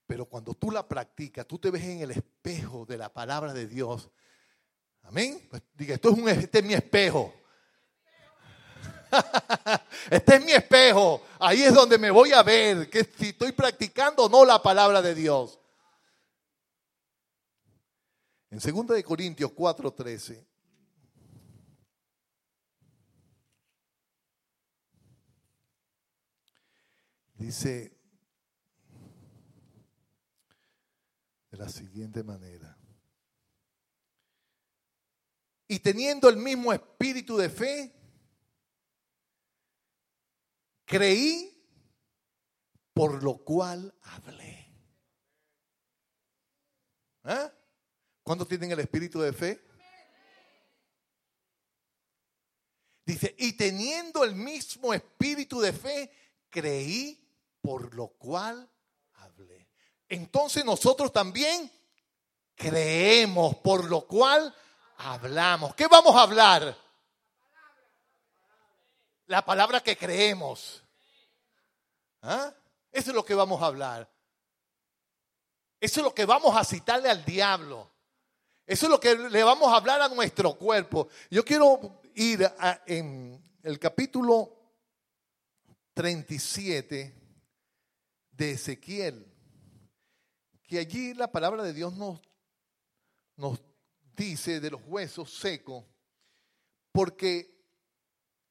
Pero 0.06 0.26
cuando 0.26 0.54
tú 0.54 0.70
la 0.70 0.86
practicas, 0.86 1.46
tú 1.46 1.58
te 1.58 1.70
ves 1.70 1.84
en 1.84 2.00
el 2.00 2.10
espejo 2.10 2.84
de 2.84 2.98
la 2.98 3.12
palabra 3.12 3.52
de 3.52 3.66
Dios 3.66 4.10
Amén. 5.04 5.46
Pues 5.48 5.62
diga, 5.74 5.94
esto 5.94 6.10
es 6.10 6.18
un, 6.18 6.28
este 6.28 6.58
es 6.58 6.64
mi 6.64 6.74
espejo. 6.74 7.32
este 10.10 10.36
es 10.36 10.44
mi 10.44 10.52
espejo. 10.52 11.22
Ahí 11.38 11.62
es 11.62 11.74
donde 11.74 11.98
me 11.98 12.10
voy 12.10 12.32
a 12.32 12.42
ver 12.42 12.90
que 12.90 13.04
si 13.04 13.28
estoy 13.28 13.52
practicando 13.52 14.24
o 14.24 14.28
no 14.28 14.44
la 14.44 14.62
palabra 14.62 15.00
de 15.00 15.14
Dios. 15.14 15.60
En 18.50 18.58
2 18.58 18.86
de 18.88 19.02
Corintios 19.02 19.50
4:13 19.52 20.46
dice 27.34 27.92
de 31.50 31.58
la 31.58 31.68
siguiente 31.68 32.22
manera 32.22 32.73
y 35.74 35.80
teniendo 35.80 36.28
el 36.28 36.36
mismo 36.36 36.72
espíritu 36.72 37.36
de 37.36 37.50
fe, 37.50 37.92
creí, 40.84 41.68
por 42.92 43.24
lo 43.24 43.38
cual 43.38 43.92
hablé. 44.02 44.72
¿Eh? 47.24 47.50
¿Cuántos 48.22 48.46
tienen 48.46 48.70
el 48.70 48.78
espíritu 48.78 49.20
de 49.20 49.32
fe? 49.32 49.66
Dice, 53.04 53.34
y 53.36 53.54
teniendo 53.54 54.22
el 54.22 54.36
mismo 54.36 54.94
espíritu 54.94 55.60
de 55.60 55.72
fe, 55.72 56.12
creí, 56.50 57.28
por 57.60 57.92
lo 57.96 58.10
cual 58.10 58.70
hablé. 59.14 59.68
Entonces 60.08 60.64
nosotros 60.64 61.12
también 61.12 61.68
creemos, 62.54 63.56
por 63.56 63.90
lo 63.90 64.06
cual 64.06 64.54
hablamos. 64.98 65.74
¿Qué 65.74 65.86
vamos 65.86 66.14
a 66.14 66.22
hablar? 66.22 66.76
La 69.26 69.44
palabra 69.44 69.82
que 69.82 69.96
creemos. 69.96 70.82
¿Ah? 72.22 72.52
Eso 72.92 73.10
es 73.10 73.14
lo 73.14 73.24
que 73.24 73.34
vamos 73.34 73.60
a 73.62 73.66
hablar. 73.66 74.10
Eso 75.80 76.00
es 76.00 76.04
lo 76.04 76.14
que 76.14 76.24
vamos 76.24 76.56
a 76.56 76.64
citarle 76.64 77.10
al 77.10 77.24
diablo. 77.24 77.90
Eso 78.66 78.86
es 78.86 78.90
lo 78.90 78.98
que 78.98 79.14
le 79.14 79.42
vamos 79.42 79.72
a 79.72 79.76
hablar 79.76 80.00
a 80.00 80.08
nuestro 80.08 80.54
cuerpo. 80.54 81.08
Yo 81.30 81.44
quiero 81.44 82.00
ir 82.14 82.50
en 82.86 83.42
el 83.62 83.78
capítulo 83.78 84.56
37 85.92 87.14
de 88.30 88.50
Ezequiel, 88.50 89.30
que 90.66 90.78
allí 90.78 91.14
la 91.14 91.30
palabra 91.30 91.62
de 91.62 91.72
Dios 91.72 91.94
nos, 91.94 92.20
nos 93.36 93.60
dice 94.14 94.60
de 94.60 94.70
los 94.70 94.82
huesos 94.86 95.32
secos, 95.32 95.84
porque 96.92 97.54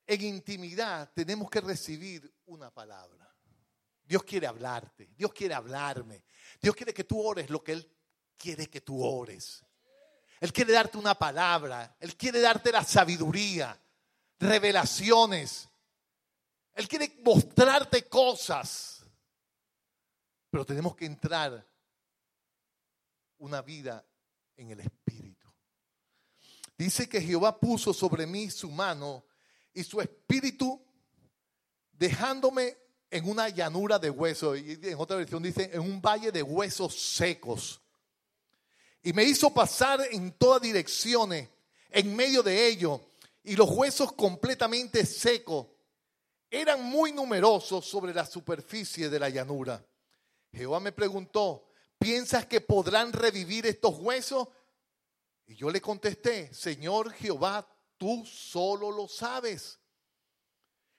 en 0.06 0.22
intimidad 0.22 1.12
tenemos 1.14 1.50
que 1.50 1.62
recibir 1.62 2.34
una 2.46 2.72
palabra. 2.72 3.24
Dios 4.04 4.24
quiere 4.24 4.48
hablarte, 4.48 5.10
Dios 5.16 5.34
quiere 5.34 5.54
hablarme, 5.54 6.24
Dios 6.62 6.76
quiere 6.76 6.94
que 6.94 7.06
tú 7.06 7.22
ores 7.22 7.50
lo 7.50 7.64
que 7.64 7.72
Él 7.74 7.90
quiere 8.38 8.70
que 8.70 8.82
tú 8.82 9.02
ores. 9.04 9.64
Él 10.40 10.52
quiere 10.52 10.74
darte 10.74 10.98
una 10.98 11.16
palabra, 11.16 11.96
Él 12.00 12.18
quiere 12.18 12.42
darte 12.42 12.72
la 12.72 12.84
sabiduría, 12.84 13.80
revelaciones. 14.40 15.70
Él 16.74 16.88
quiere 16.88 17.22
mostrarte 17.24 18.10
cosas, 18.10 19.06
pero 20.50 20.66
tenemos 20.66 20.96
que 20.96 21.06
entrar 21.06 21.66
una 23.38 23.62
vida 23.62 24.06
en 24.58 24.72
el 24.72 24.82
Espíritu. 24.82 25.23
Dice 26.84 27.08
que 27.08 27.22
Jehová 27.22 27.58
puso 27.58 27.94
sobre 27.94 28.28
mí 28.28 28.52
su 28.52 28.70
mano 28.70 29.24
y 29.74 29.86
su 29.86 30.02
espíritu 30.02 30.86
dejándome 31.94 32.76
en 33.10 33.30
una 33.30 33.48
llanura 33.48 33.98
de 33.98 34.10
huesos. 34.10 34.60
Y 34.60 34.78
en 34.84 35.00
otra 35.00 35.16
versión 35.16 35.42
dice, 35.42 35.70
en 35.72 35.80
un 35.80 36.02
valle 36.02 36.30
de 36.30 36.44
huesos 36.44 36.94
secos. 36.94 37.80
Y 39.02 39.14
me 39.14 39.24
hizo 39.24 39.54
pasar 39.54 40.02
en 40.12 40.34
todas 40.34 40.62
direcciones, 40.62 41.48
en 41.90 42.14
medio 42.14 42.44
de 42.44 42.68
ellos, 42.68 43.00
y 43.46 43.56
los 43.56 43.70
huesos 43.70 44.12
completamente 44.12 45.06
secos 45.06 45.68
eran 46.52 46.84
muy 46.84 47.14
numerosos 47.14 47.86
sobre 47.86 48.14
la 48.14 48.26
superficie 48.26 49.10
de 49.10 49.20
la 49.20 49.30
llanura. 49.30 49.82
Jehová 50.52 50.82
me 50.82 50.92
preguntó, 50.92 51.66
¿piensas 51.98 52.46
que 52.46 52.60
podrán 52.60 53.14
revivir 53.14 53.68
estos 53.68 53.98
huesos? 54.00 54.50
Y 55.46 55.56
yo 55.56 55.70
le 55.70 55.82
contesté, 55.82 56.54
Señor 56.54 57.12
Jehová, 57.14 57.68
tú 57.98 58.26
solo 58.26 58.92
lo 58.92 59.08
sabes. 59.08 59.80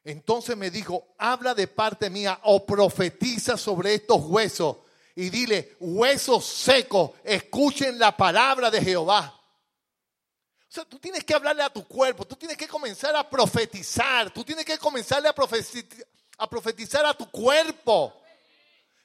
Entonces 0.04 0.56
me 0.56 0.70
dijo, 0.70 1.14
habla 1.18 1.54
de 1.54 1.66
parte 1.66 2.10
mía 2.10 2.38
o 2.44 2.66
profetiza 2.66 3.56
sobre 3.56 3.94
estos 3.94 4.22
huesos 4.24 4.76
y 5.16 5.30
dile, 5.30 5.76
huesos 5.80 6.44
secos, 6.44 7.12
escuchen 7.22 7.98
la 7.98 8.16
palabra 8.16 8.70
de 8.70 8.82
Jehová. 8.82 9.40
O 10.68 10.72
sea, 10.74 10.84
tú 10.84 10.98
tienes 10.98 11.24
que 11.24 11.34
hablarle 11.34 11.62
a 11.62 11.70
tu 11.70 11.86
cuerpo, 11.86 12.26
tú 12.26 12.34
tienes 12.34 12.56
que 12.56 12.66
comenzar 12.66 13.14
a 13.14 13.28
profetizar, 13.30 14.32
tú 14.32 14.44
tienes 14.44 14.64
que 14.64 14.76
comenzarle 14.76 15.28
a, 15.28 15.34
a 16.38 16.50
profetizar 16.50 17.06
a 17.06 17.14
tu 17.14 17.30
cuerpo. 17.30 18.20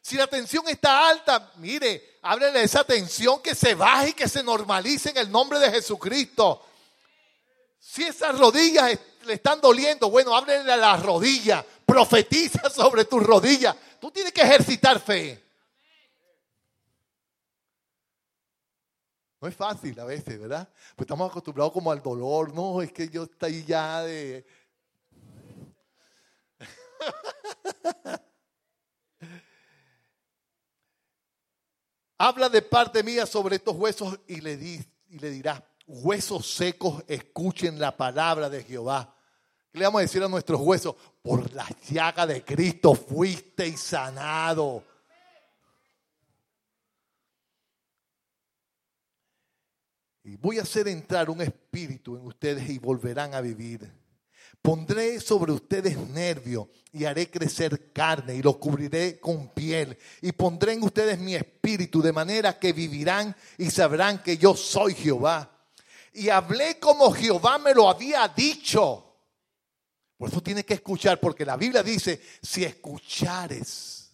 Si 0.01 0.17
la 0.17 0.25
tensión 0.25 0.67
está 0.67 1.07
alta, 1.07 1.53
mire, 1.57 2.08
háblele 2.21 2.63
esa 2.63 2.83
tensión 2.83 3.41
que 3.41 3.55
se 3.55 3.75
baje 3.75 4.09
y 4.09 4.13
que 4.13 4.27
se 4.27 4.43
normalice 4.43 5.09
en 5.09 5.17
el 5.17 5.31
nombre 5.31 5.59
de 5.59 5.71
Jesucristo. 5.71 6.65
Si 7.79 8.03
esas 8.03 8.37
rodillas 8.37 8.97
le 9.25 9.33
están 9.33 9.61
doliendo, 9.61 10.09
bueno, 10.09 10.35
háblele 10.35 10.71
a 10.71 10.77
las 10.77 11.03
rodillas, 11.03 11.65
profetiza 11.85 12.69
sobre 12.73 13.05
tus 13.05 13.23
rodillas. 13.23 13.75
Tú 13.99 14.11
tienes 14.11 14.33
que 14.33 14.41
ejercitar 14.41 14.99
fe. 14.99 15.43
No 19.41 19.47
es 19.47 19.55
fácil 19.55 19.97
a 19.99 20.03
veces, 20.03 20.37
¿verdad? 20.39 20.67
Pues 20.95 21.05
estamos 21.05 21.29
acostumbrados 21.29 21.71
como 21.71 21.91
al 21.91 22.03
dolor. 22.03 22.53
No, 22.53 22.81
es 22.81 22.91
que 22.91 23.07
yo 23.07 23.23
estoy 23.23 23.63
ya 23.63 24.01
de... 24.01 24.45
Habla 32.21 32.49
de 32.49 32.61
parte 32.61 33.01
mía 33.01 33.25
sobre 33.25 33.55
estos 33.55 33.77
huesos 33.77 34.19
y 34.27 34.41
le, 34.41 34.57
di, 34.57 34.77
y 35.07 35.19
le 35.19 35.31
dirá, 35.31 35.65
huesos 35.87 36.53
secos, 36.53 37.01
escuchen 37.07 37.79
la 37.79 37.95
palabra 37.95 38.49
de 38.49 38.61
Jehová. 38.61 39.15
¿Qué 39.71 39.79
le 39.79 39.85
vamos 39.85 39.99
a 39.99 40.01
decir 40.01 40.21
a 40.21 40.27
nuestros 40.27 40.59
huesos? 40.59 40.95
Por 41.21 41.49
la 41.53 41.65
llaga 41.89 42.27
de 42.27 42.43
Cristo 42.43 42.93
fuiste 42.93 43.77
sanado. 43.77 44.83
Y 50.25 50.35
voy 50.35 50.59
a 50.59 50.63
hacer 50.63 50.89
entrar 50.89 51.29
un 51.29 51.39
espíritu 51.39 52.17
en 52.17 52.25
ustedes 52.25 52.69
y 52.69 52.79
volverán 52.79 53.33
a 53.33 53.39
vivir. 53.39 53.89
Pondré 54.61 55.21
sobre 55.21 55.53
ustedes 55.53 55.97
nervio 56.09 56.69
y 56.91 57.05
haré 57.05 57.29
crecer 57.29 57.93
carne 57.93 58.35
y 58.35 58.41
los 58.41 58.57
cubriré 58.57 59.19
con 59.19 59.49
piel. 59.49 59.97
Y 60.21 60.33
pondré 60.33 60.73
en 60.73 60.83
ustedes 60.83 61.17
mi 61.17 61.35
espíritu 61.35 62.01
de 62.01 62.11
manera 62.11 62.59
que 62.59 62.73
vivirán 62.73 63.35
y 63.57 63.71
sabrán 63.71 64.21
que 64.21 64.37
yo 64.37 64.55
soy 64.55 64.93
Jehová. 64.95 65.49
Y 66.13 66.29
hablé 66.29 66.77
como 66.79 67.11
Jehová 67.11 67.57
me 67.57 67.73
lo 67.73 67.89
había 67.89 68.27
dicho. 68.27 69.05
Por 70.17 70.29
eso 70.29 70.41
tienes 70.41 70.65
que 70.65 70.73
escuchar, 70.73 71.19
porque 71.19 71.45
la 71.45 71.55
Biblia 71.55 71.81
dice, 71.81 72.21
si 72.41 72.65
escuchares 72.65 74.11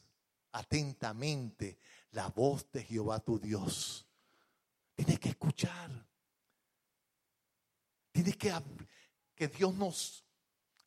atentamente 0.51 1.79
la 2.11 2.27
voz 2.27 2.71
de 2.71 2.83
Jehová 2.83 3.19
tu 3.19 3.39
Dios, 3.39 4.05
tienes 4.93 5.19
que 5.19 5.29
escuchar. 5.29 5.89
Tienes 8.11 8.37
que 8.37 8.53
que 9.33 9.47
Dios 9.49 9.73
nos 9.73 10.24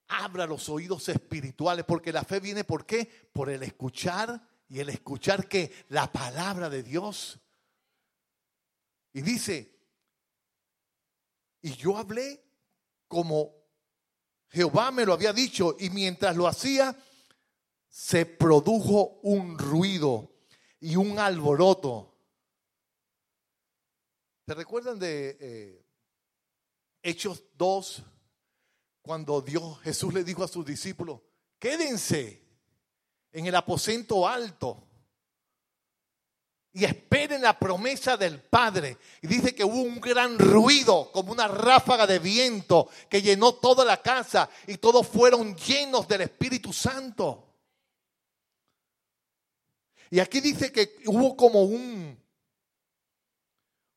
abra 0.08 0.46
los 0.46 0.68
oídos 0.68 1.08
espirituales, 1.08 1.84
porque 1.84 2.12
la 2.12 2.24
fe 2.24 2.40
viene 2.40 2.64
por 2.64 2.86
qué? 2.86 3.04
Por 3.32 3.50
el 3.50 3.62
escuchar 3.62 4.40
y 4.68 4.80
el 4.80 4.88
escuchar 4.88 5.48
que 5.48 5.72
la 5.88 6.10
palabra 6.10 6.68
de 6.68 6.82
Dios. 6.82 7.38
Y 9.12 9.22
dice, 9.22 9.78
y 11.62 11.72
yo 11.74 11.96
hablé 11.96 12.44
como 13.06 13.58
Jehová 14.50 14.90
me 14.90 15.04
lo 15.04 15.12
había 15.12 15.32
dicho, 15.32 15.76
y 15.78 15.90
mientras 15.90 16.36
lo 16.36 16.46
hacía, 16.46 16.96
se 17.88 18.24
produjo 18.24 19.20
un 19.22 19.58
ruido 19.58 20.32
y 20.80 20.96
un 20.96 21.18
alboroto. 21.18 22.16
¿Se 24.46 24.54
recuerdan 24.54 24.98
de 24.98 25.36
eh, 25.40 25.86
Hechos 27.02 27.44
2? 27.54 28.02
Cuando 29.08 29.40
Dios, 29.40 29.80
Jesús 29.84 30.12
le 30.12 30.22
dijo 30.22 30.44
a 30.44 30.48
sus 30.48 30.66
discípulos, 30.66 31.20
quédense 31.58 32.42
en 33.32 33.46
el 33.46 33.54
aposento 33.54 34.28
alto 34.28 34.86
y 36.74 36.84
esperen 36.84 37.40
la 37.40 37.58
promesa 37.58 38.18
del 38.18 38.38
Padre. 38.38 38.98
Y 39.22 39.26
dice 39.26 39.54
que 39.54 39.64
hubo 39.64 39.80
un 39.80 39.98
gran 39.98 40.38
ruido, 40.38 41.10
como 41.10 41.32
una 41.32 41.48
ráfaga 41.48 42.06
de 42.06 42.18
viento 42.18 42.90
que 43.08 43.22
llenó 43.22 43.54
toda 43.54 43.82
la 43.82 44.02
casa 44.02 44.50
y 44.66 44.76
todos 44.76 45.08
fueron 45.08 45.56
llenos 45.56 46.06
del 46.06 46.20
Espíritu 46.20 46.70
Santo. 46.74 47.46
Y 50.10 50.20
aquí 50.20 50.42
dice 50.42 50.70
que 50.70 50.96
hubo 51.06 51.34
como 51.34 51.62
un, 51.62 52.14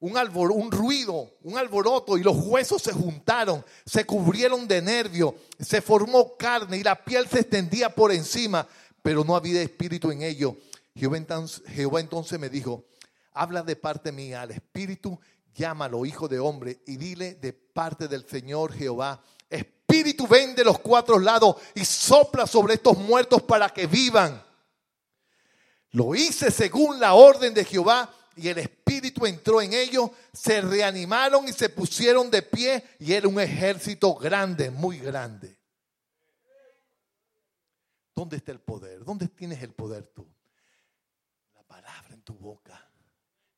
un, 0.02 0.18
un 0.18 0.72
ruido, 0.72 1.38
un 1.44 1.58
alboroto, 1.58 2.18
y 2.18 2.24
los 2.24 2.36
huesos 2.36 2.82
se 2.82 2.92
juntaron, 2.92 3.64
se 3.86 4.04
cubrieron 4.04 4.68
de 4.68 4.82
nervio, 4.82 5.36
se 5.60 5.80
formó 5.80 6.36
carne 6.38 6.78
y 6.78 6.84
la 6.84 7.06
piel 7.06 7.28
se 7.30 7.42
extendía 7.42 7.94
por 7.94 8.12
encima, 8.12 8.68
pero 9.04 9.24
no 9.24 9.36
había 9.36 9.62
espíritu 9.62 10.12
en 10.12 10.24
ello. 10.24 10.58
Jehová 10.96 11.18
entonces, 11.18 11.64
Jehová 11.68 12.00
entonces 12.00 12.40
me 12.40 12.50
dijo, 12.50 12.86
habla 13.32 13.62
de 13.62 13.76
parte 13.76 14.12
mía 14.12 14.42
al 14.42 14.52
espíritu, 14.52 15.20
llámalo 15.54 16.04
hijo 16.04 16.28
de 16.28 16.40
hombre 16.40 16.82
y 16.88 16.98
dile 16.98 17.36
de 17.36 17.54
parte 17.54 18.08
del 18.08 18.28
Señor 18.28 18.74
Jehová, 18.74 19.24
espíritu 19.52 20.28
ven 20.28 20.56
de 20.56 20.64
los 20.64 20.80
cuatro 20.80 21.20
lados 21.20 21.58
y 21.76 21.86
sopla 21.86 22.48
sobre 22.48 22.74
estos 22.74 22.98
muertos 22.98 23.44
para 23.44 23.70
que 23.70 23.86
vivan. 23.86 24.44
Lo 25.92 26.16
hice 26.16 26.50
según 26.50 27.00
la 27.00 27.14
orden 27.14 27.54
de 27.54 27.66
Jehová 27.66 28.12
y 28.36 28.48
el 28.48 28.58
Espíritu 28.60 29.26
entró 29.26 29.62
en 29.62 29.74
ellos, 29.74 30.12
se 30.34 30.62
reanimaron 30.62 31.48
y 31.48 31.54
se 31.54 31.70
pusieron 31.70 32.32
de 32.32 32.42
pie 32.42 32.84
y 33.00 33.14
era 33.14 33.28
un 33.28 33.40
ejército 33.40 34.16
grande, 34.16 34.72
muy 34.72 35.00
grande. 35.00 35.58
¿Dónde 38.14 38.38
está 38.38 38.52
el 38.52 38.60
poder? 38.60 39.04
¿Dónde 39.04 39.28
tienes 39.28 39.62
el 39.64 39.74
poder 39.74 40.08
tú? 40.08 40.28
La 41.56 41.64
palabra 41.64 42.14
en 42.14 42.22
tu 42.22 42.34
boca 42.34 42.90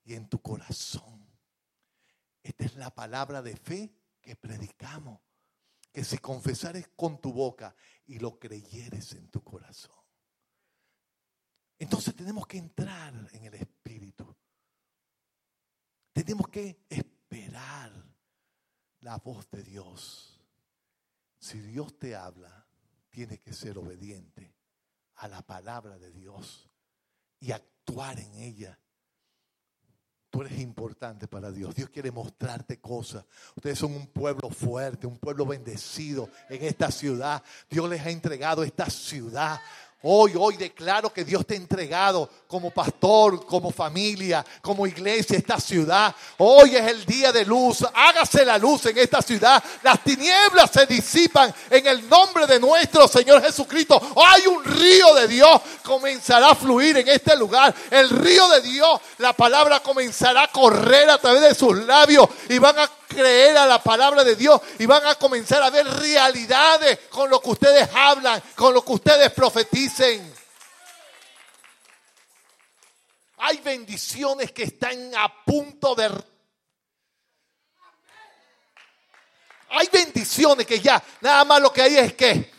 y 0.05 0.13
en 0.13 0.29
tu 0.29 0.41
corazón. 0.41 1.27
Esta 2.41 2.65
es 2.65 2.75
la 2.75 2.93
palabra 2.93 3.41
de 3.41 3.55
fe 3.55 3.93
que 4.21 4.35
predicamos. 4.35 5.19
Que 5.91 6.03
si 6.03 6.17
confesares 6.17 6.89
con 6.95 7.21
tu 7.21 7.31
boca 7.31 7.75
y 8.07 8.17
lo 8.17 8.39
creyeres 8.39 9.13
en 9.13 9.29
tu 9.29 9.43
corazón. 9.43 9.95
Entonces 11.77 12.15
tenemos 12.15 12.47
que 12.47 12.57
entrar 12.57 13.13
en 13.33 13.45
el 13.45 13.53
Espíritu. 13.53 14.35
Tenemos 16.23 16.47
que 16.47 16.85
esperar 16.87 17.91
la 19.01 19.17
voz 19.17 19.51
de 19.51 19.61
Dios. 19.61 20.39
Si 21.37 21.59
Dios 21.59 21.99
te 21.99 22.15
habla, 22.15 22.65
tienes 23.09 23.41
que 23.41 23.51
ser 23.51 23.77
obediente 23.77 24.55
a 25.15 25.27
la 25.27 25.41
palabra 25.41 25.97
de 25.97 26.11
Dios 26.11 26.69
y 27.41 27.51
actuar 27.51 28.21
en 28.21 28.35
ella. 28.35 28.79
Tú 30.29 30.43
eres 30.43 30.57
importante 30.59 31.27
para 31.27 31.51
Dios. 31.51 31.75
Dios 31.75 31.89
quiere 31.89 32.09
mostrarte 32.09 32.79
cosas. 32.79 33.25
Ustedes 33.57 33.77
son 33.77 33.93
un 33.93 34.07
pueblo 34.07 34.49
fuerte, 34.49 35.05
un 35.05 35.17
pueblo 35.17 35.45
bendecido 35.45 36.29
en 36.47 36.63
esta 36.63 36.89
ciudad. 36.89 37.43
Dios 37.69 37.89
les 37.89 37.99
ha 37.99 38.09
entregado 38.09 38.63
esta 38.63 38.89
ciudad 38.89 39.59
Hoy, 40.05 40.33
hoy 40.37 40.57
declaro 40.57 41.13
que 41.13 41.23
Dios 41.23 41.45
te 41.45 41.53
ha 41.53 41.57
entregado 41.57 42.29
como 42.45 42.71
pastor, 42.71 43.45
como 43.45 43.71
familia, 43.71 44.45
como 44.61 44.85
iglesia, 44.85 45.37
esta 45.37 45.57
ciudad. 45.61 46.13
Hoy 46.39 46.75
es 46.75 46.85
el 46.87 47.05
día 47.05 47.31
de 47.31 47.45
luz. 47.45 47.85
Hágase 47.93 48.43
la 48.43 48.57
luz 48.57 48.85
en 48.87 48.97
esta 48.97 49.21
ciudad. 49.21 49.63
Las 49.81 50.03
tinieblas 50.03 50.71
se 50.71 50.85
disipan 50.85 51.55
en 51.69 51.87
el 51.87 52.09
nombre 52.09 52.45
de 52.47 52.59
nuestro 52.59 53.07
Señor 53.07 53.41
Jesucristo. 53.41 54.01
Hay 54.17 54.45
un 54.45 54.61
río 54.65 55.13
de 55.15 55.27
Dios 55.29 55.61
comenzará 55.81 56.49
a 56.49 56.55
fluir 56.55 56.97
en 56.97 57.07
este 57.07 57.37
lugar. 57.37 57.73
El 57.89 58.09
río 58.09 58.49
de 58.49 58.59
Dios, 58.59 58.99
la 59.19 59.31
palabra 59.31 59.79
comenzará 59.79 60.43
a 60.43 60.51
correr 60.51 61.09
a 61.09 61.17
través 61.17 61.43
de 61.43 61.55
sus 61.55 61.77
labios 61.85 62.27
y 62.49 62.57
van 62.57 62.77
a 62.77 62.89
creer 63.13 63.57
a 63.57 63.65
la 63.65 63.81
palabra 63.81 64.23
de 64.23 64.35
Dios 64.35 64.61
y 64.79 64.85
van 64.85 65.05
a 65.05 65.15
comenzar 65.15 65.61
a 65.63 65.69
ver 65.69 65.85
realidades 65.85 66.99
con 67.09 67.29
lo 67.29 67.39
que 67.39 67.49
ustedes 67.51 67.89
hablan, 67.93 68.41
con 68.55 68.73
lo 68.73 68.83
que 68.83 68.93
ustedes 68.93 69.31
profeticen. 69.31 70.33
Hay 73.37 73.57
bendiciones 73.57 74.51
que 74.51 74.63
están 74.63 75.13
a 75.15 75.43
punto 75.43 75.95
de... 75.95 76.09
Hay 79.69 79.89
bendiciones 79.91 80.65
que 80.65 80.79
ya, 80.79 81.03
nada 81.21 81.43
más 81.45 81.61
lo 81.61 81.73
que 81.73 81.81
hay 81.81 81.97
es 81.97 82.13
que 82.13 82.51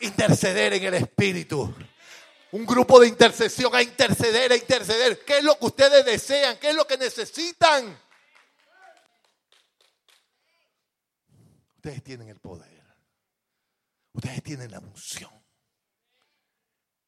interceder 0.00 0.74
en 0.74 0.84
el 0.84 0.94
Espíritu. 0.94 1.74
Un 2.52 2.64
grupo 2.64 3.00
de 3.00 3.08
intercesión 3.08 3.74
a 3.74 3.82
interceder, 3.82 4.52
a 4.52 4.56
interceder. 4.56 5.22
¿Qué 5.24 5.38
es 5.38 5.44
lo 5.44 5.58
que 5.58 5.66
ustedes 5.66 6.04
desean? 6.04 6.56
¿Qué 6.56 6.70
es 6.70 6.74
lo 6.74 6.86
que 6.86 6.96
necesitan? 6.96 8.07
Ustedes 11.88 12.04
tienen 12.04 12.28
el 12.28 12.38
poder. 12.38 12.84
Ustedes 14.12 14.42
tienen 14.42 14.70
la 14.70 14.78
unción. 14.78 15.32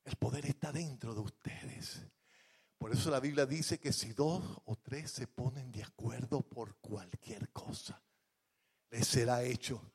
El 0.04 0.16
poder 0.16 0.46
está 0.46 0.72
dentro 0.72 1.12
de 1.12 1.20
ustedes. 1.20 2.06
Por 2.78 2.90
eso 2.90 3.10
la 3.10 3.20
Biblia 3.20 3.44
dice 3.44 3.78
que 3.78 3.92
si 3.92 4.14
dos 4.14 4.42
o 4.64 4.76
tres 4.76 5.10
se 5.10 5.26
ponen 5.26 5.70
de 5.70 5.82
acuerdo 5.82 6.40
por 6.40 6.76
cualquier 6.76 7.50
cosa, 7.50 8.02
les 8.88 9.06
será 9.06 9.42
hecho. 9.42 9.92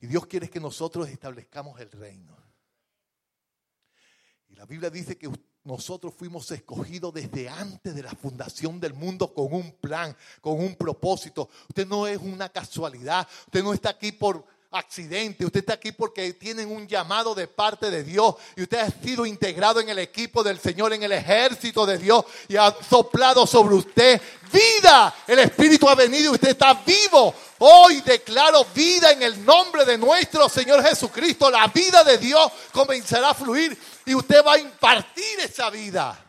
Y 0.00 0.06
Dios 0.06 0.26
quiere 0.26 0.50
que 0.50 0.60
nosotros 0.60 1.08
establezcamos 1.08 1.80
el 1.80 1.90
reino. 1.90 2.36
Y 4.48 4.54
la 4.54 4.66
Biblia 4.66 4.90
dice 4.90 5.16
que 5.16 5.30
nosotros 5.70 6.12
fuimos 6.16 6.50
escogidos 6.50 7.14
desde 7.14 7.48
antes 7.48 7.94
de 7.94 8.02
la 8.02 8.10
fundación 8.10 8.80
del 8.80 8.92
mundo 8.92 9.32
con 9.32 9.52
un 9.54 9.70
plan, 9.70 10.16
con 10.40 10.58
un 10.58 10.74
propósito. 10.74 11.48
Usted 11.68 11.86
no 11.86 12.08
es 12.08 12.18
una 12.18 12.48
casualidad. 12.48 13.26
Usted 13.46 13.62
no 13.62 13.72
está 13.72 13.90
aquí 13.90 14.10
por 14.10 14.44
accidente, 14.72 15.44
usted 15.44 15.60
está 15.60 15.74
aquí 15.74 15.90
porque 15.90 16.32
tienen 16.34 16.70
un 16.70 16.86
llamado 16.86 17.34
de 17.34 17.48
parte 17.48 17.90
de 17.90 18.04
Dios 18.04 18.36
y 18.54 18.62
usted 18.62 18.78
ha 18.78 18.90
sido 18.90 19.26
integrado 19.26 19.80
en 19.80 19.88
el 19.88 19.98
equipo 19.98 20.44
del 20.44 20.60
Señor, 20.60 20.92
en 20.92 21.02
el 21.02 21.10
ejército 21.10 21.84
de 21.84 21.98
Dios 21.98 22.24
y 22.48 22.56
ha 22.56 22.74
soplado 22.88 23.46
sobre 23.46 23.74
usted 23.74 24.20
vida. 24.52 25.12
El 25.26 25.40
Espíritu 25.40 25.88
ha 25.88 25.96
venido 25.96 26.30
y 26.30 26.34
usted 26.34 26.50
está 26.50 26.74
vivo. 26.74 27.34
Hoy 27.58 28.00
declaro 28.02 28.64
vida 28.66 29.10
en 29.10 29.22
el 29.22 29.44
nombre 29.44 29.84
de 29.84 29.98
nuestro 29.98 30.48
Señor 30.48 30.84
Jesucristo. 30.84 31.50
La 31.50 31.66
vida 31.66 32.04
de 32.04 32.18
Dios 32.18 32.52
comenzará 32.72 33.30
a 33.30 33.34
fluir 33.34 33.76
y 34.06 34.14
usted 34.14 34.44
va 34.46 34.54
a 34.54 34.58
impartir 34.58 35.40
esa 35.40 35.68
vida. 35.68 36.26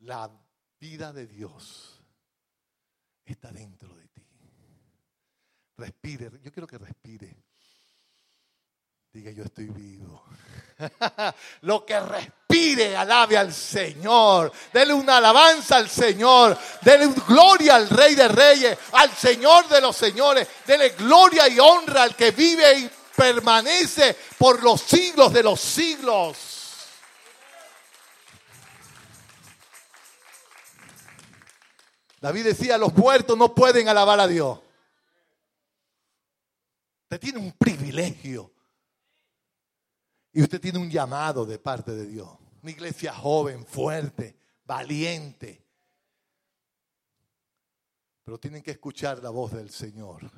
La 0.00 0.28
vida 0.80 1.12
de 1.12 1.28
Dios 1.28 1.91
está 3.32 3.50
dentro 3.50 3.94
de 3.94 4.08
ti. 4.08 4.22
Respire, 5.76 6.30
yo 6.42 6.52
quiero 6.52 6.66
que 6.66 6.78
respire. 6.78 7.36
Diga, 9.12 9.30
yo 9.30 9.44
estoy 9.44 9.66
vivo. 9.66 10.24
Lo 11.62 11.84
que 11.84 12.00
respire, 12.00 12.96
alabe 12.96 13.36
al 13.36 13.52
Señor. 13.52 14.50
Dele 14.72 14.94
una 14.94 15.18
alabanza 15.18 15.76
al 15.76 15.88
Señor. 15.88 16.56
Dele 16.80 17.08
gloria 17.26 17.76
al 17.76 17.90
Rey 17.90 18.14
de 18.14 18.28
Reyes, 18.28 18.78
al 18.92 19.10
Señor 19.10 19.68
de 19.68 19.80
los 19.82 19.96
Señores. 19.96 20.48
Dele 20.66 20.90
gloria 20.90 21.46
y 21.48 21.58
honra 21.58 22.04
al 22.04 22.16
que 22.16 22.30
vive 22.30 22.78
y 22.78 22.90
permanece 23.14 24.16
por 24.38 24.62
los 24.62 24.80
siglos 24.80 25.32
de 25.32 25.42
los 25.42 25.60
siglos. 25.60 26.51
David 32.22 32.44
decía, 32.44 32.78
los 32.78 32.94
muertos 32.94 33.36
no 33.36 33.52
pueden 33.52 33.88
alabar 33.88 34.20
a 34.20 34.28
Dios. 34.28 34.60
Usted 37.02 37.18
tiene 37.18 37.40
un 37.40 37.50
privilegio. 37.50 38.52
Y 40.32 40.40
usted 40.40 40.60
tiene 40.60 40.78
un 40.78 40.88
llamado 40.88 41.44
de 41.44 41.58
parte 41.58 41.90
de 41.90 42.06
Dios. 42.06 42.28
Una 42.62 42.70
iglesia 42.70 43.12
joven, 43.12 43.66
fuerte, 43.66 44.36
valiente. 44.64 45.66
Pero 48.22 48.38
tienen 48.38 48.62
que 48.62 48.70
escuchar 48.70 49.20
la 49.20 49.30
voz 49.30 49.50
del 49.50 49.70
Señor. 49.70 50.30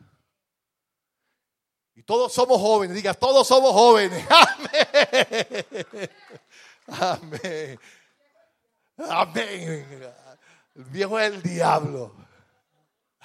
Y 1.94 2.02
todos 2.02 2.32
somos 2.32 2.62
jóvenes. 2.62 2.96
Diga, 2.96 3.12
todos 3.12 3.46
somos 3.46 3.72
jóvenes. 3.72 4.26
Amén. 6.86 7.78
Amén. 8.96 8.96
Amén. 8.96 10.14
El 10.74 10.84
viejo 10.84 11.18
es 11.18 11.32
el 11.32 11.42
diablo. 11.42 12.14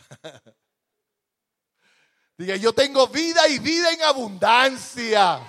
Diga, 2.38 2.56
yo 2.56 2.74
tengo 2.74 3.08
vida 3.08 3.48
y 3.50 3.60
vida 3.60 3.92
en 3.92 4.02
abundancia. 4.04 5.42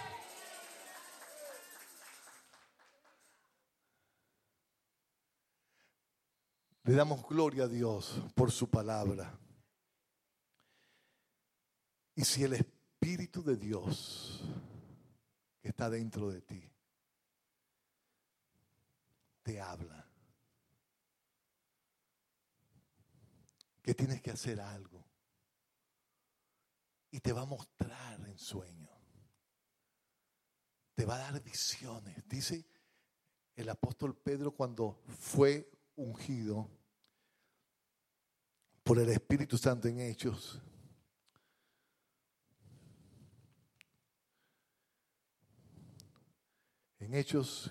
Le 6.82 6.94
damos 6.94 7.24
gloria 7.28 7.64
a 7.64 7.68
Dios 7.68 8.20
por 8.34 8.50
su 8.50 8.68
palabra. 8.68 9.38
Y 12.16 12.24
si 12.24 12.42
el 12.42 12.54
Espíritu 12.54 13.44
de 13.44 13.56
Dios 13.56 14.40
está 15.62 15.88
dentro 15.88 16.30
de 16.30 16.40
ti 16.40 16.70
te 19.42 19.60
habla, 19.60 20.09
tienes 23.94 24.20
que 24.22 24.30
hacer 24.30 24.60
algo. 24.60 25.06
Y 27.10 27.20
te 27.20 27.32
va 27.32 27.42
a 27.42 27.46
mostrar 27.46 28.20
en 28.28 28.38
sueño. 28.38 28.88
Te 30.94 31.04
va 31.04 31.16
a 31.16 31.32
dar 31.32 31.42
visiones. 31.42 32.16
Dice 32.28 32.66
el 33.56 33.68
apóstol 33.68 34.16
Pedro 34.16 34.52
cuando 34.52 35.02
fue 35.06 35.70
ungido 35.96 36.70
por 38.82 38.98
el 38.98 39.08
Espíritu 39.10 39.58
Santo 39.58 39.88
en 39.88 40.00
Hechos. 40.00 40.60
En 46.98 47.14
Hechos 47.14 47.70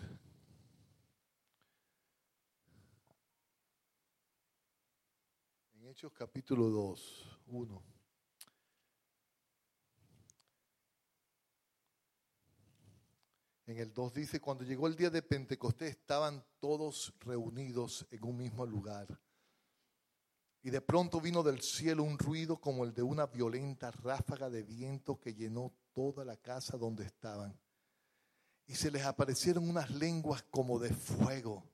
Hechos 5.89 6.13
capítulo 6.13 6.69
2, 6.69 7.39
1. 7.47 7.83
En 13.65 13.77
el 13.79 13.91
2 13.91 14.13
dice, 14.13 14.39
cuando 14.39 14.63
llegó 14.63 14.85
el 14.85 14.95
día 14.95 15.09
de 15.09 15.23
Pentecostés 15.23 15.89
estaban 15.89 16.45
todos 16.59 17.11
reunidos 17.21 18.05
en 18.11 18.23
un 18.23 18.37
mismo 18.37 18.67
lugar. 18.67 19.19
Y 20.61 20.69
de 20.69 20.79
pronto 20.79 21.19
vino 21.19 21.41
del 21.41 21.59
cielo 21.59 22.03
un 22.03 22.19
ruido 22.19 22.61
como 22.61 22.83
el 22.83 22.93
de 22.93 23.01
una 23.01 23.25
violenta 23.25 23.89
ráfaga 23.89 24.47
de 24.51 24.61
viento 24.61 25.19
que 25.19 25.33
llenó 25.33 25.73
toda 25.93 26.23
la 26.23 26.37
casa 26.37 26.77
donde 26.77 27.03
estaban. 27.03 27.59
Y 28.67 28.75
se 28.75 28.91
les 28.91 29.05
aparecieron 29.05 29.67
unas 29.67 29.89
lenguas 29.89 30.43
como 30.51 30.77
de 30.77 30.93
fuego 30.93 31.67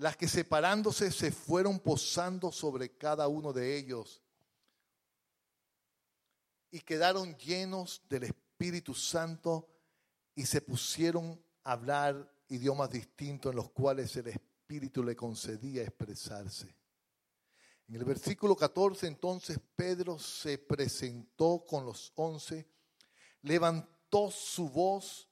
las 0.00 0.16
que 0.16 0.28
separándose 0.28 1.12
se 1.12 1.30
fueron 1.30 1.78
posando 1.78 2.50
sobre 2.50 2.96
cada 2.96 3.28
uno 3.28 3.52
de 3.52 3.76
ellos 3.76 4.22
y 6.70 6.80
quedaron 6.80 7.36
llenos 7.36 8.00
del 8.08 8.22
Espíritu 8.22 8.94
Santo 8.94 9.68
y 10.34 10.46
se 10.46 10.62
pusieron 10.62 11.38
a 11.64 11.72
hablar 11.72 12.32
idiomas 12.48 12.88
distintos 12.88 13.50
en 13.50 13.56
los 13.56 13.72
cuales 13.72 14.16
el 14.16 14.28
Espíritu 14.28 15.04
le 15.04 15.14
concedía 15.14 15.82
expresarse. 15.82 16.74
En 17.86 17.96
el 17.96 18.04
versículo 18.06 18.56
14 18.56 19.06
entonces 19.06 19.60
Pedro 19.76 20.18
se 20.18 20.56
presentó 20.56 21.62
con 21.68 21.84
los 21.84 22.10
once, 22.14 22.66
levantó 23.42 24.30
su 24.30 24.70
voz 24.70 25.28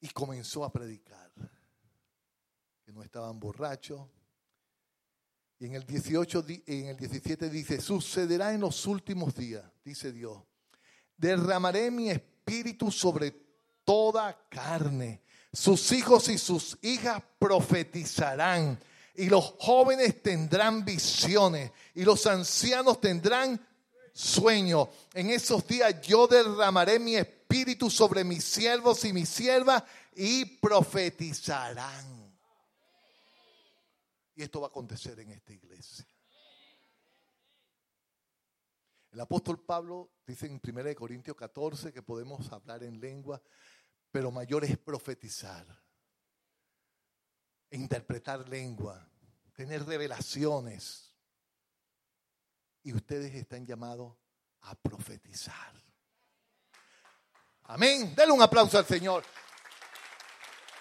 y 0.00 0.08
comenzó 0.08 0.64
a 0.64 0.72
predicar 0.72 1.23
no 2.94 3.02
estaban 3.02 3.38
borrachos. 3.40 4.00
Y 5.58 5.66
en 5.66 5.74
el 5.74 5.84
18, 5.84 6.44
en 6.66 6.86
el 6.86 6.96
17 6.96 7.50
dice, 7.50 7.80
sucederá 7.80 8.52
en 8.52 8.60
los 8.60 8.86
últimos 8.86 9.34
días, 9.34 9.64
dice 9.84 10.12
Dios, 10.12 10.40
derramaré 11.16 11.90
mi 11.90 12.10
espíritu 12.10 12.90
sobre 12.90 13.34
toda 13.84 14.38
carne. 14.48 15.22
Sus 15.52 15.90
hijos 15.92 16.28
y 16.28 16.38
sus 16.38 16.78
hijas 16.82 17.22
profetizarán 17.38 18.78
y 19.14 19.28
los 19.28 19.54
jóvenes 19.58 20.22
tendrán 20.22 20.84
visiones 20.84 21.70
y 21.94 22.04
los 22.04 22.26
ancianos 22.26 23.00
tendrán 23.00 23.60
sueños. 24.12 24.88
En 25.12 25.30
esos 25.30 25.66
días 25.66 26.00
yo 26.02 26.26
derramaré 26.26 26.98
mi 26.98 27.16
espíritu 27.16 27.90
sobre 27.90 28.24
mis 28.24 28.44
siervos 28.44 29.04
y 29.04 29.12
mis 29.12 29.28
siervas 29.28 29.82
y 30.16 30.44
profetizarán. 30.44 32.23
Y 34.34 34.42
esto 34.42 34.60
va 34.60 34.66
a 34.66 34.70
acontecer 34.70 35.18
en 35.20 35.30
esta 35.30 35.52
iglesia. 35.52 36.06
El 39.12 39.20
apóstol 39.20 39.64
Pablo 39.64 40.10
dice 40.26 40.46
en 40.46 40.60
1 40.60 40.94
Corintios 40.96 41.36
14 41.36 41.92
que 41.92 42.02
podemos 42.02 42.50
hablar 42.50 42.82
en 42.82 42.98
lengua, 43.00 43.40
pero 44.10 44.32
mayor 44.32 44.64
es 44.64 44.76
profetizar, 44.76 45.64
interpretar 47.70 48.48
lengua, 48.48 49.08
tener 49.54 49.84
revelaciones. 49.86 51.12
Y 52.82 52.92
ustedes 52.92 53.32
están 53.34 53.64
llamados 53.64 54.16
a 54.62 54.74
profetizar. 54.74 55.80
Amén. 57.62 58.14
Denle 58.16 58.32
un 58.32 58.42
aplauso 58.42 58.78
al 58.78 58.84
Señor 58.84 59.24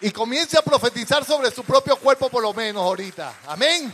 y 0.04 0.12
comience 0.12 0.58
a 0.58 0.62
profetizar 0.62 1.24
sobre 1.24 1.50
su 1.50 1.64
propio 1.64 1.96
cuerpo 1.96 2.30
por 2.30 2.44
lo 2.44 2.54
menos 2.54 2.84
ahorita. 2.84 3.40
Amén. 3.48 3.92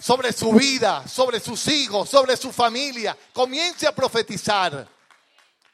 Sobre 0.00 0.32
su 0.32 0.52
vida, 0.52 1.06
sobre 1.06 1.38
sus 1.38 1.68
hijos, 1.68 2.08
sobre 2.08 2.36
su 2.36 2.50
familia. 2.50 3.16
Comience 3.32 3.86
a 3.86 3.94
profetizar. 3.94 4.88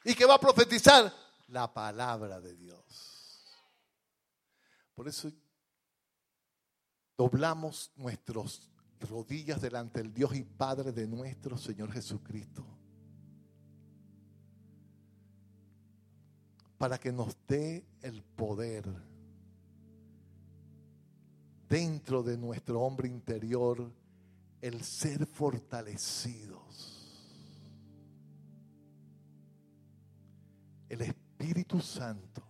¿Y 0.03 0.13
qué 0.13 0.25
va 0.25 0.35
a 0.35 0.39
profetizar? 0.39 1.11
La 1.47 1.73
palabra 1.73 2.39
de 2.39 2.55
Dios. 2.55 2.79
Por 4.93 5.07
eso 5.07 5.31
doblamos 7.17 7.91
nuestras 7.95 8.61
rodillas 9.09 9.59
delante 9.59 10.03
del 10.03 10.13
Dios 10.13 10.35
y 10.35 10.43
Padre 10.43 10.91
de 10.91 11.07
nuestro 11.07 11.57
Señor 11.57 11.91
Jesucristo. 11.91 12.63
Para 16.79 16.97
que 16.97 17.11
nos 17.11 17.37
dé 17.45 17.85
el 18.01 18.23
poder 18.23 18.85
dentro 21.67 22.23
de 22.23 22.37
nuestro 22.37 22.81
hombre 22.81 23.09
interior 23.09 23.93
el 24.61 24.81
ser 24.81 25.25
fortalecidos. 25.27 27.05
El 30.87 31.01
Espíritu 31.01 31.81
Santo, 31.81 32.41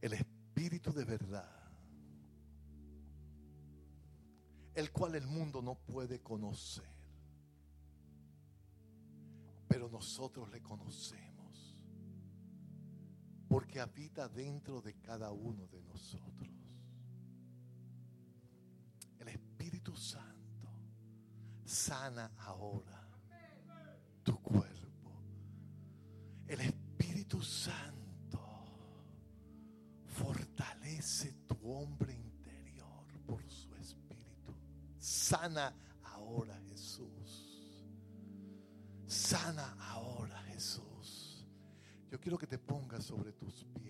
el 0.00 0.14
Espíritu 0.14 0.92
de 0.94 1.04
verdad, 1.04 1.60
el 4.74 4.90
cual 4.90 5.14
el 5.14 5.26
mundo 5.26 5.60
no 5.60 5.74
puede 5.74 6.20
conocer, 6.20 6.88
pero 9.68 9.90
nosotros 9.90 10.50
le 10.50 10.62
conocemos, 10.62 11.29
porque 13.50 13.80
habita 13.80 14.28
dentro 14.28 14.80
de 14.80 14.94
cada 15.00 15.32
uno 15.32 15.66
de 15.66 15.82
nosotros. 15.82 16.48
El 19.18 19.26
Espíritu 19.26 19.96
Santo 19.96 20.68
sana 21.64 22.30
ahora 22.38 23.10
tu 24.22 24.40
cuerpo. 24.40 25.24
El 26.46 26.60
Espíritu 26.60 27.42
Santo 27.42 28.38
fortalece 30.06 31.32
tu 31.48 31.72
hombre 31.72 32.14
interior 32.14 33.04
por 33.26 33.42
su 33.50 33.74
Espíritu. 33.74 34.54
Sana 34.96 35.74
ahora 36.04 36.56
Jesús. 36.68 37.84
Sana 39.08 39.72
quiero 42.20 42.38
que 42.38 42.46
te 42.46 42.58
pongas 42.58 43.04
sobre 43.04 43.32
tus 43.32 43.64
pies. 43.64 43.89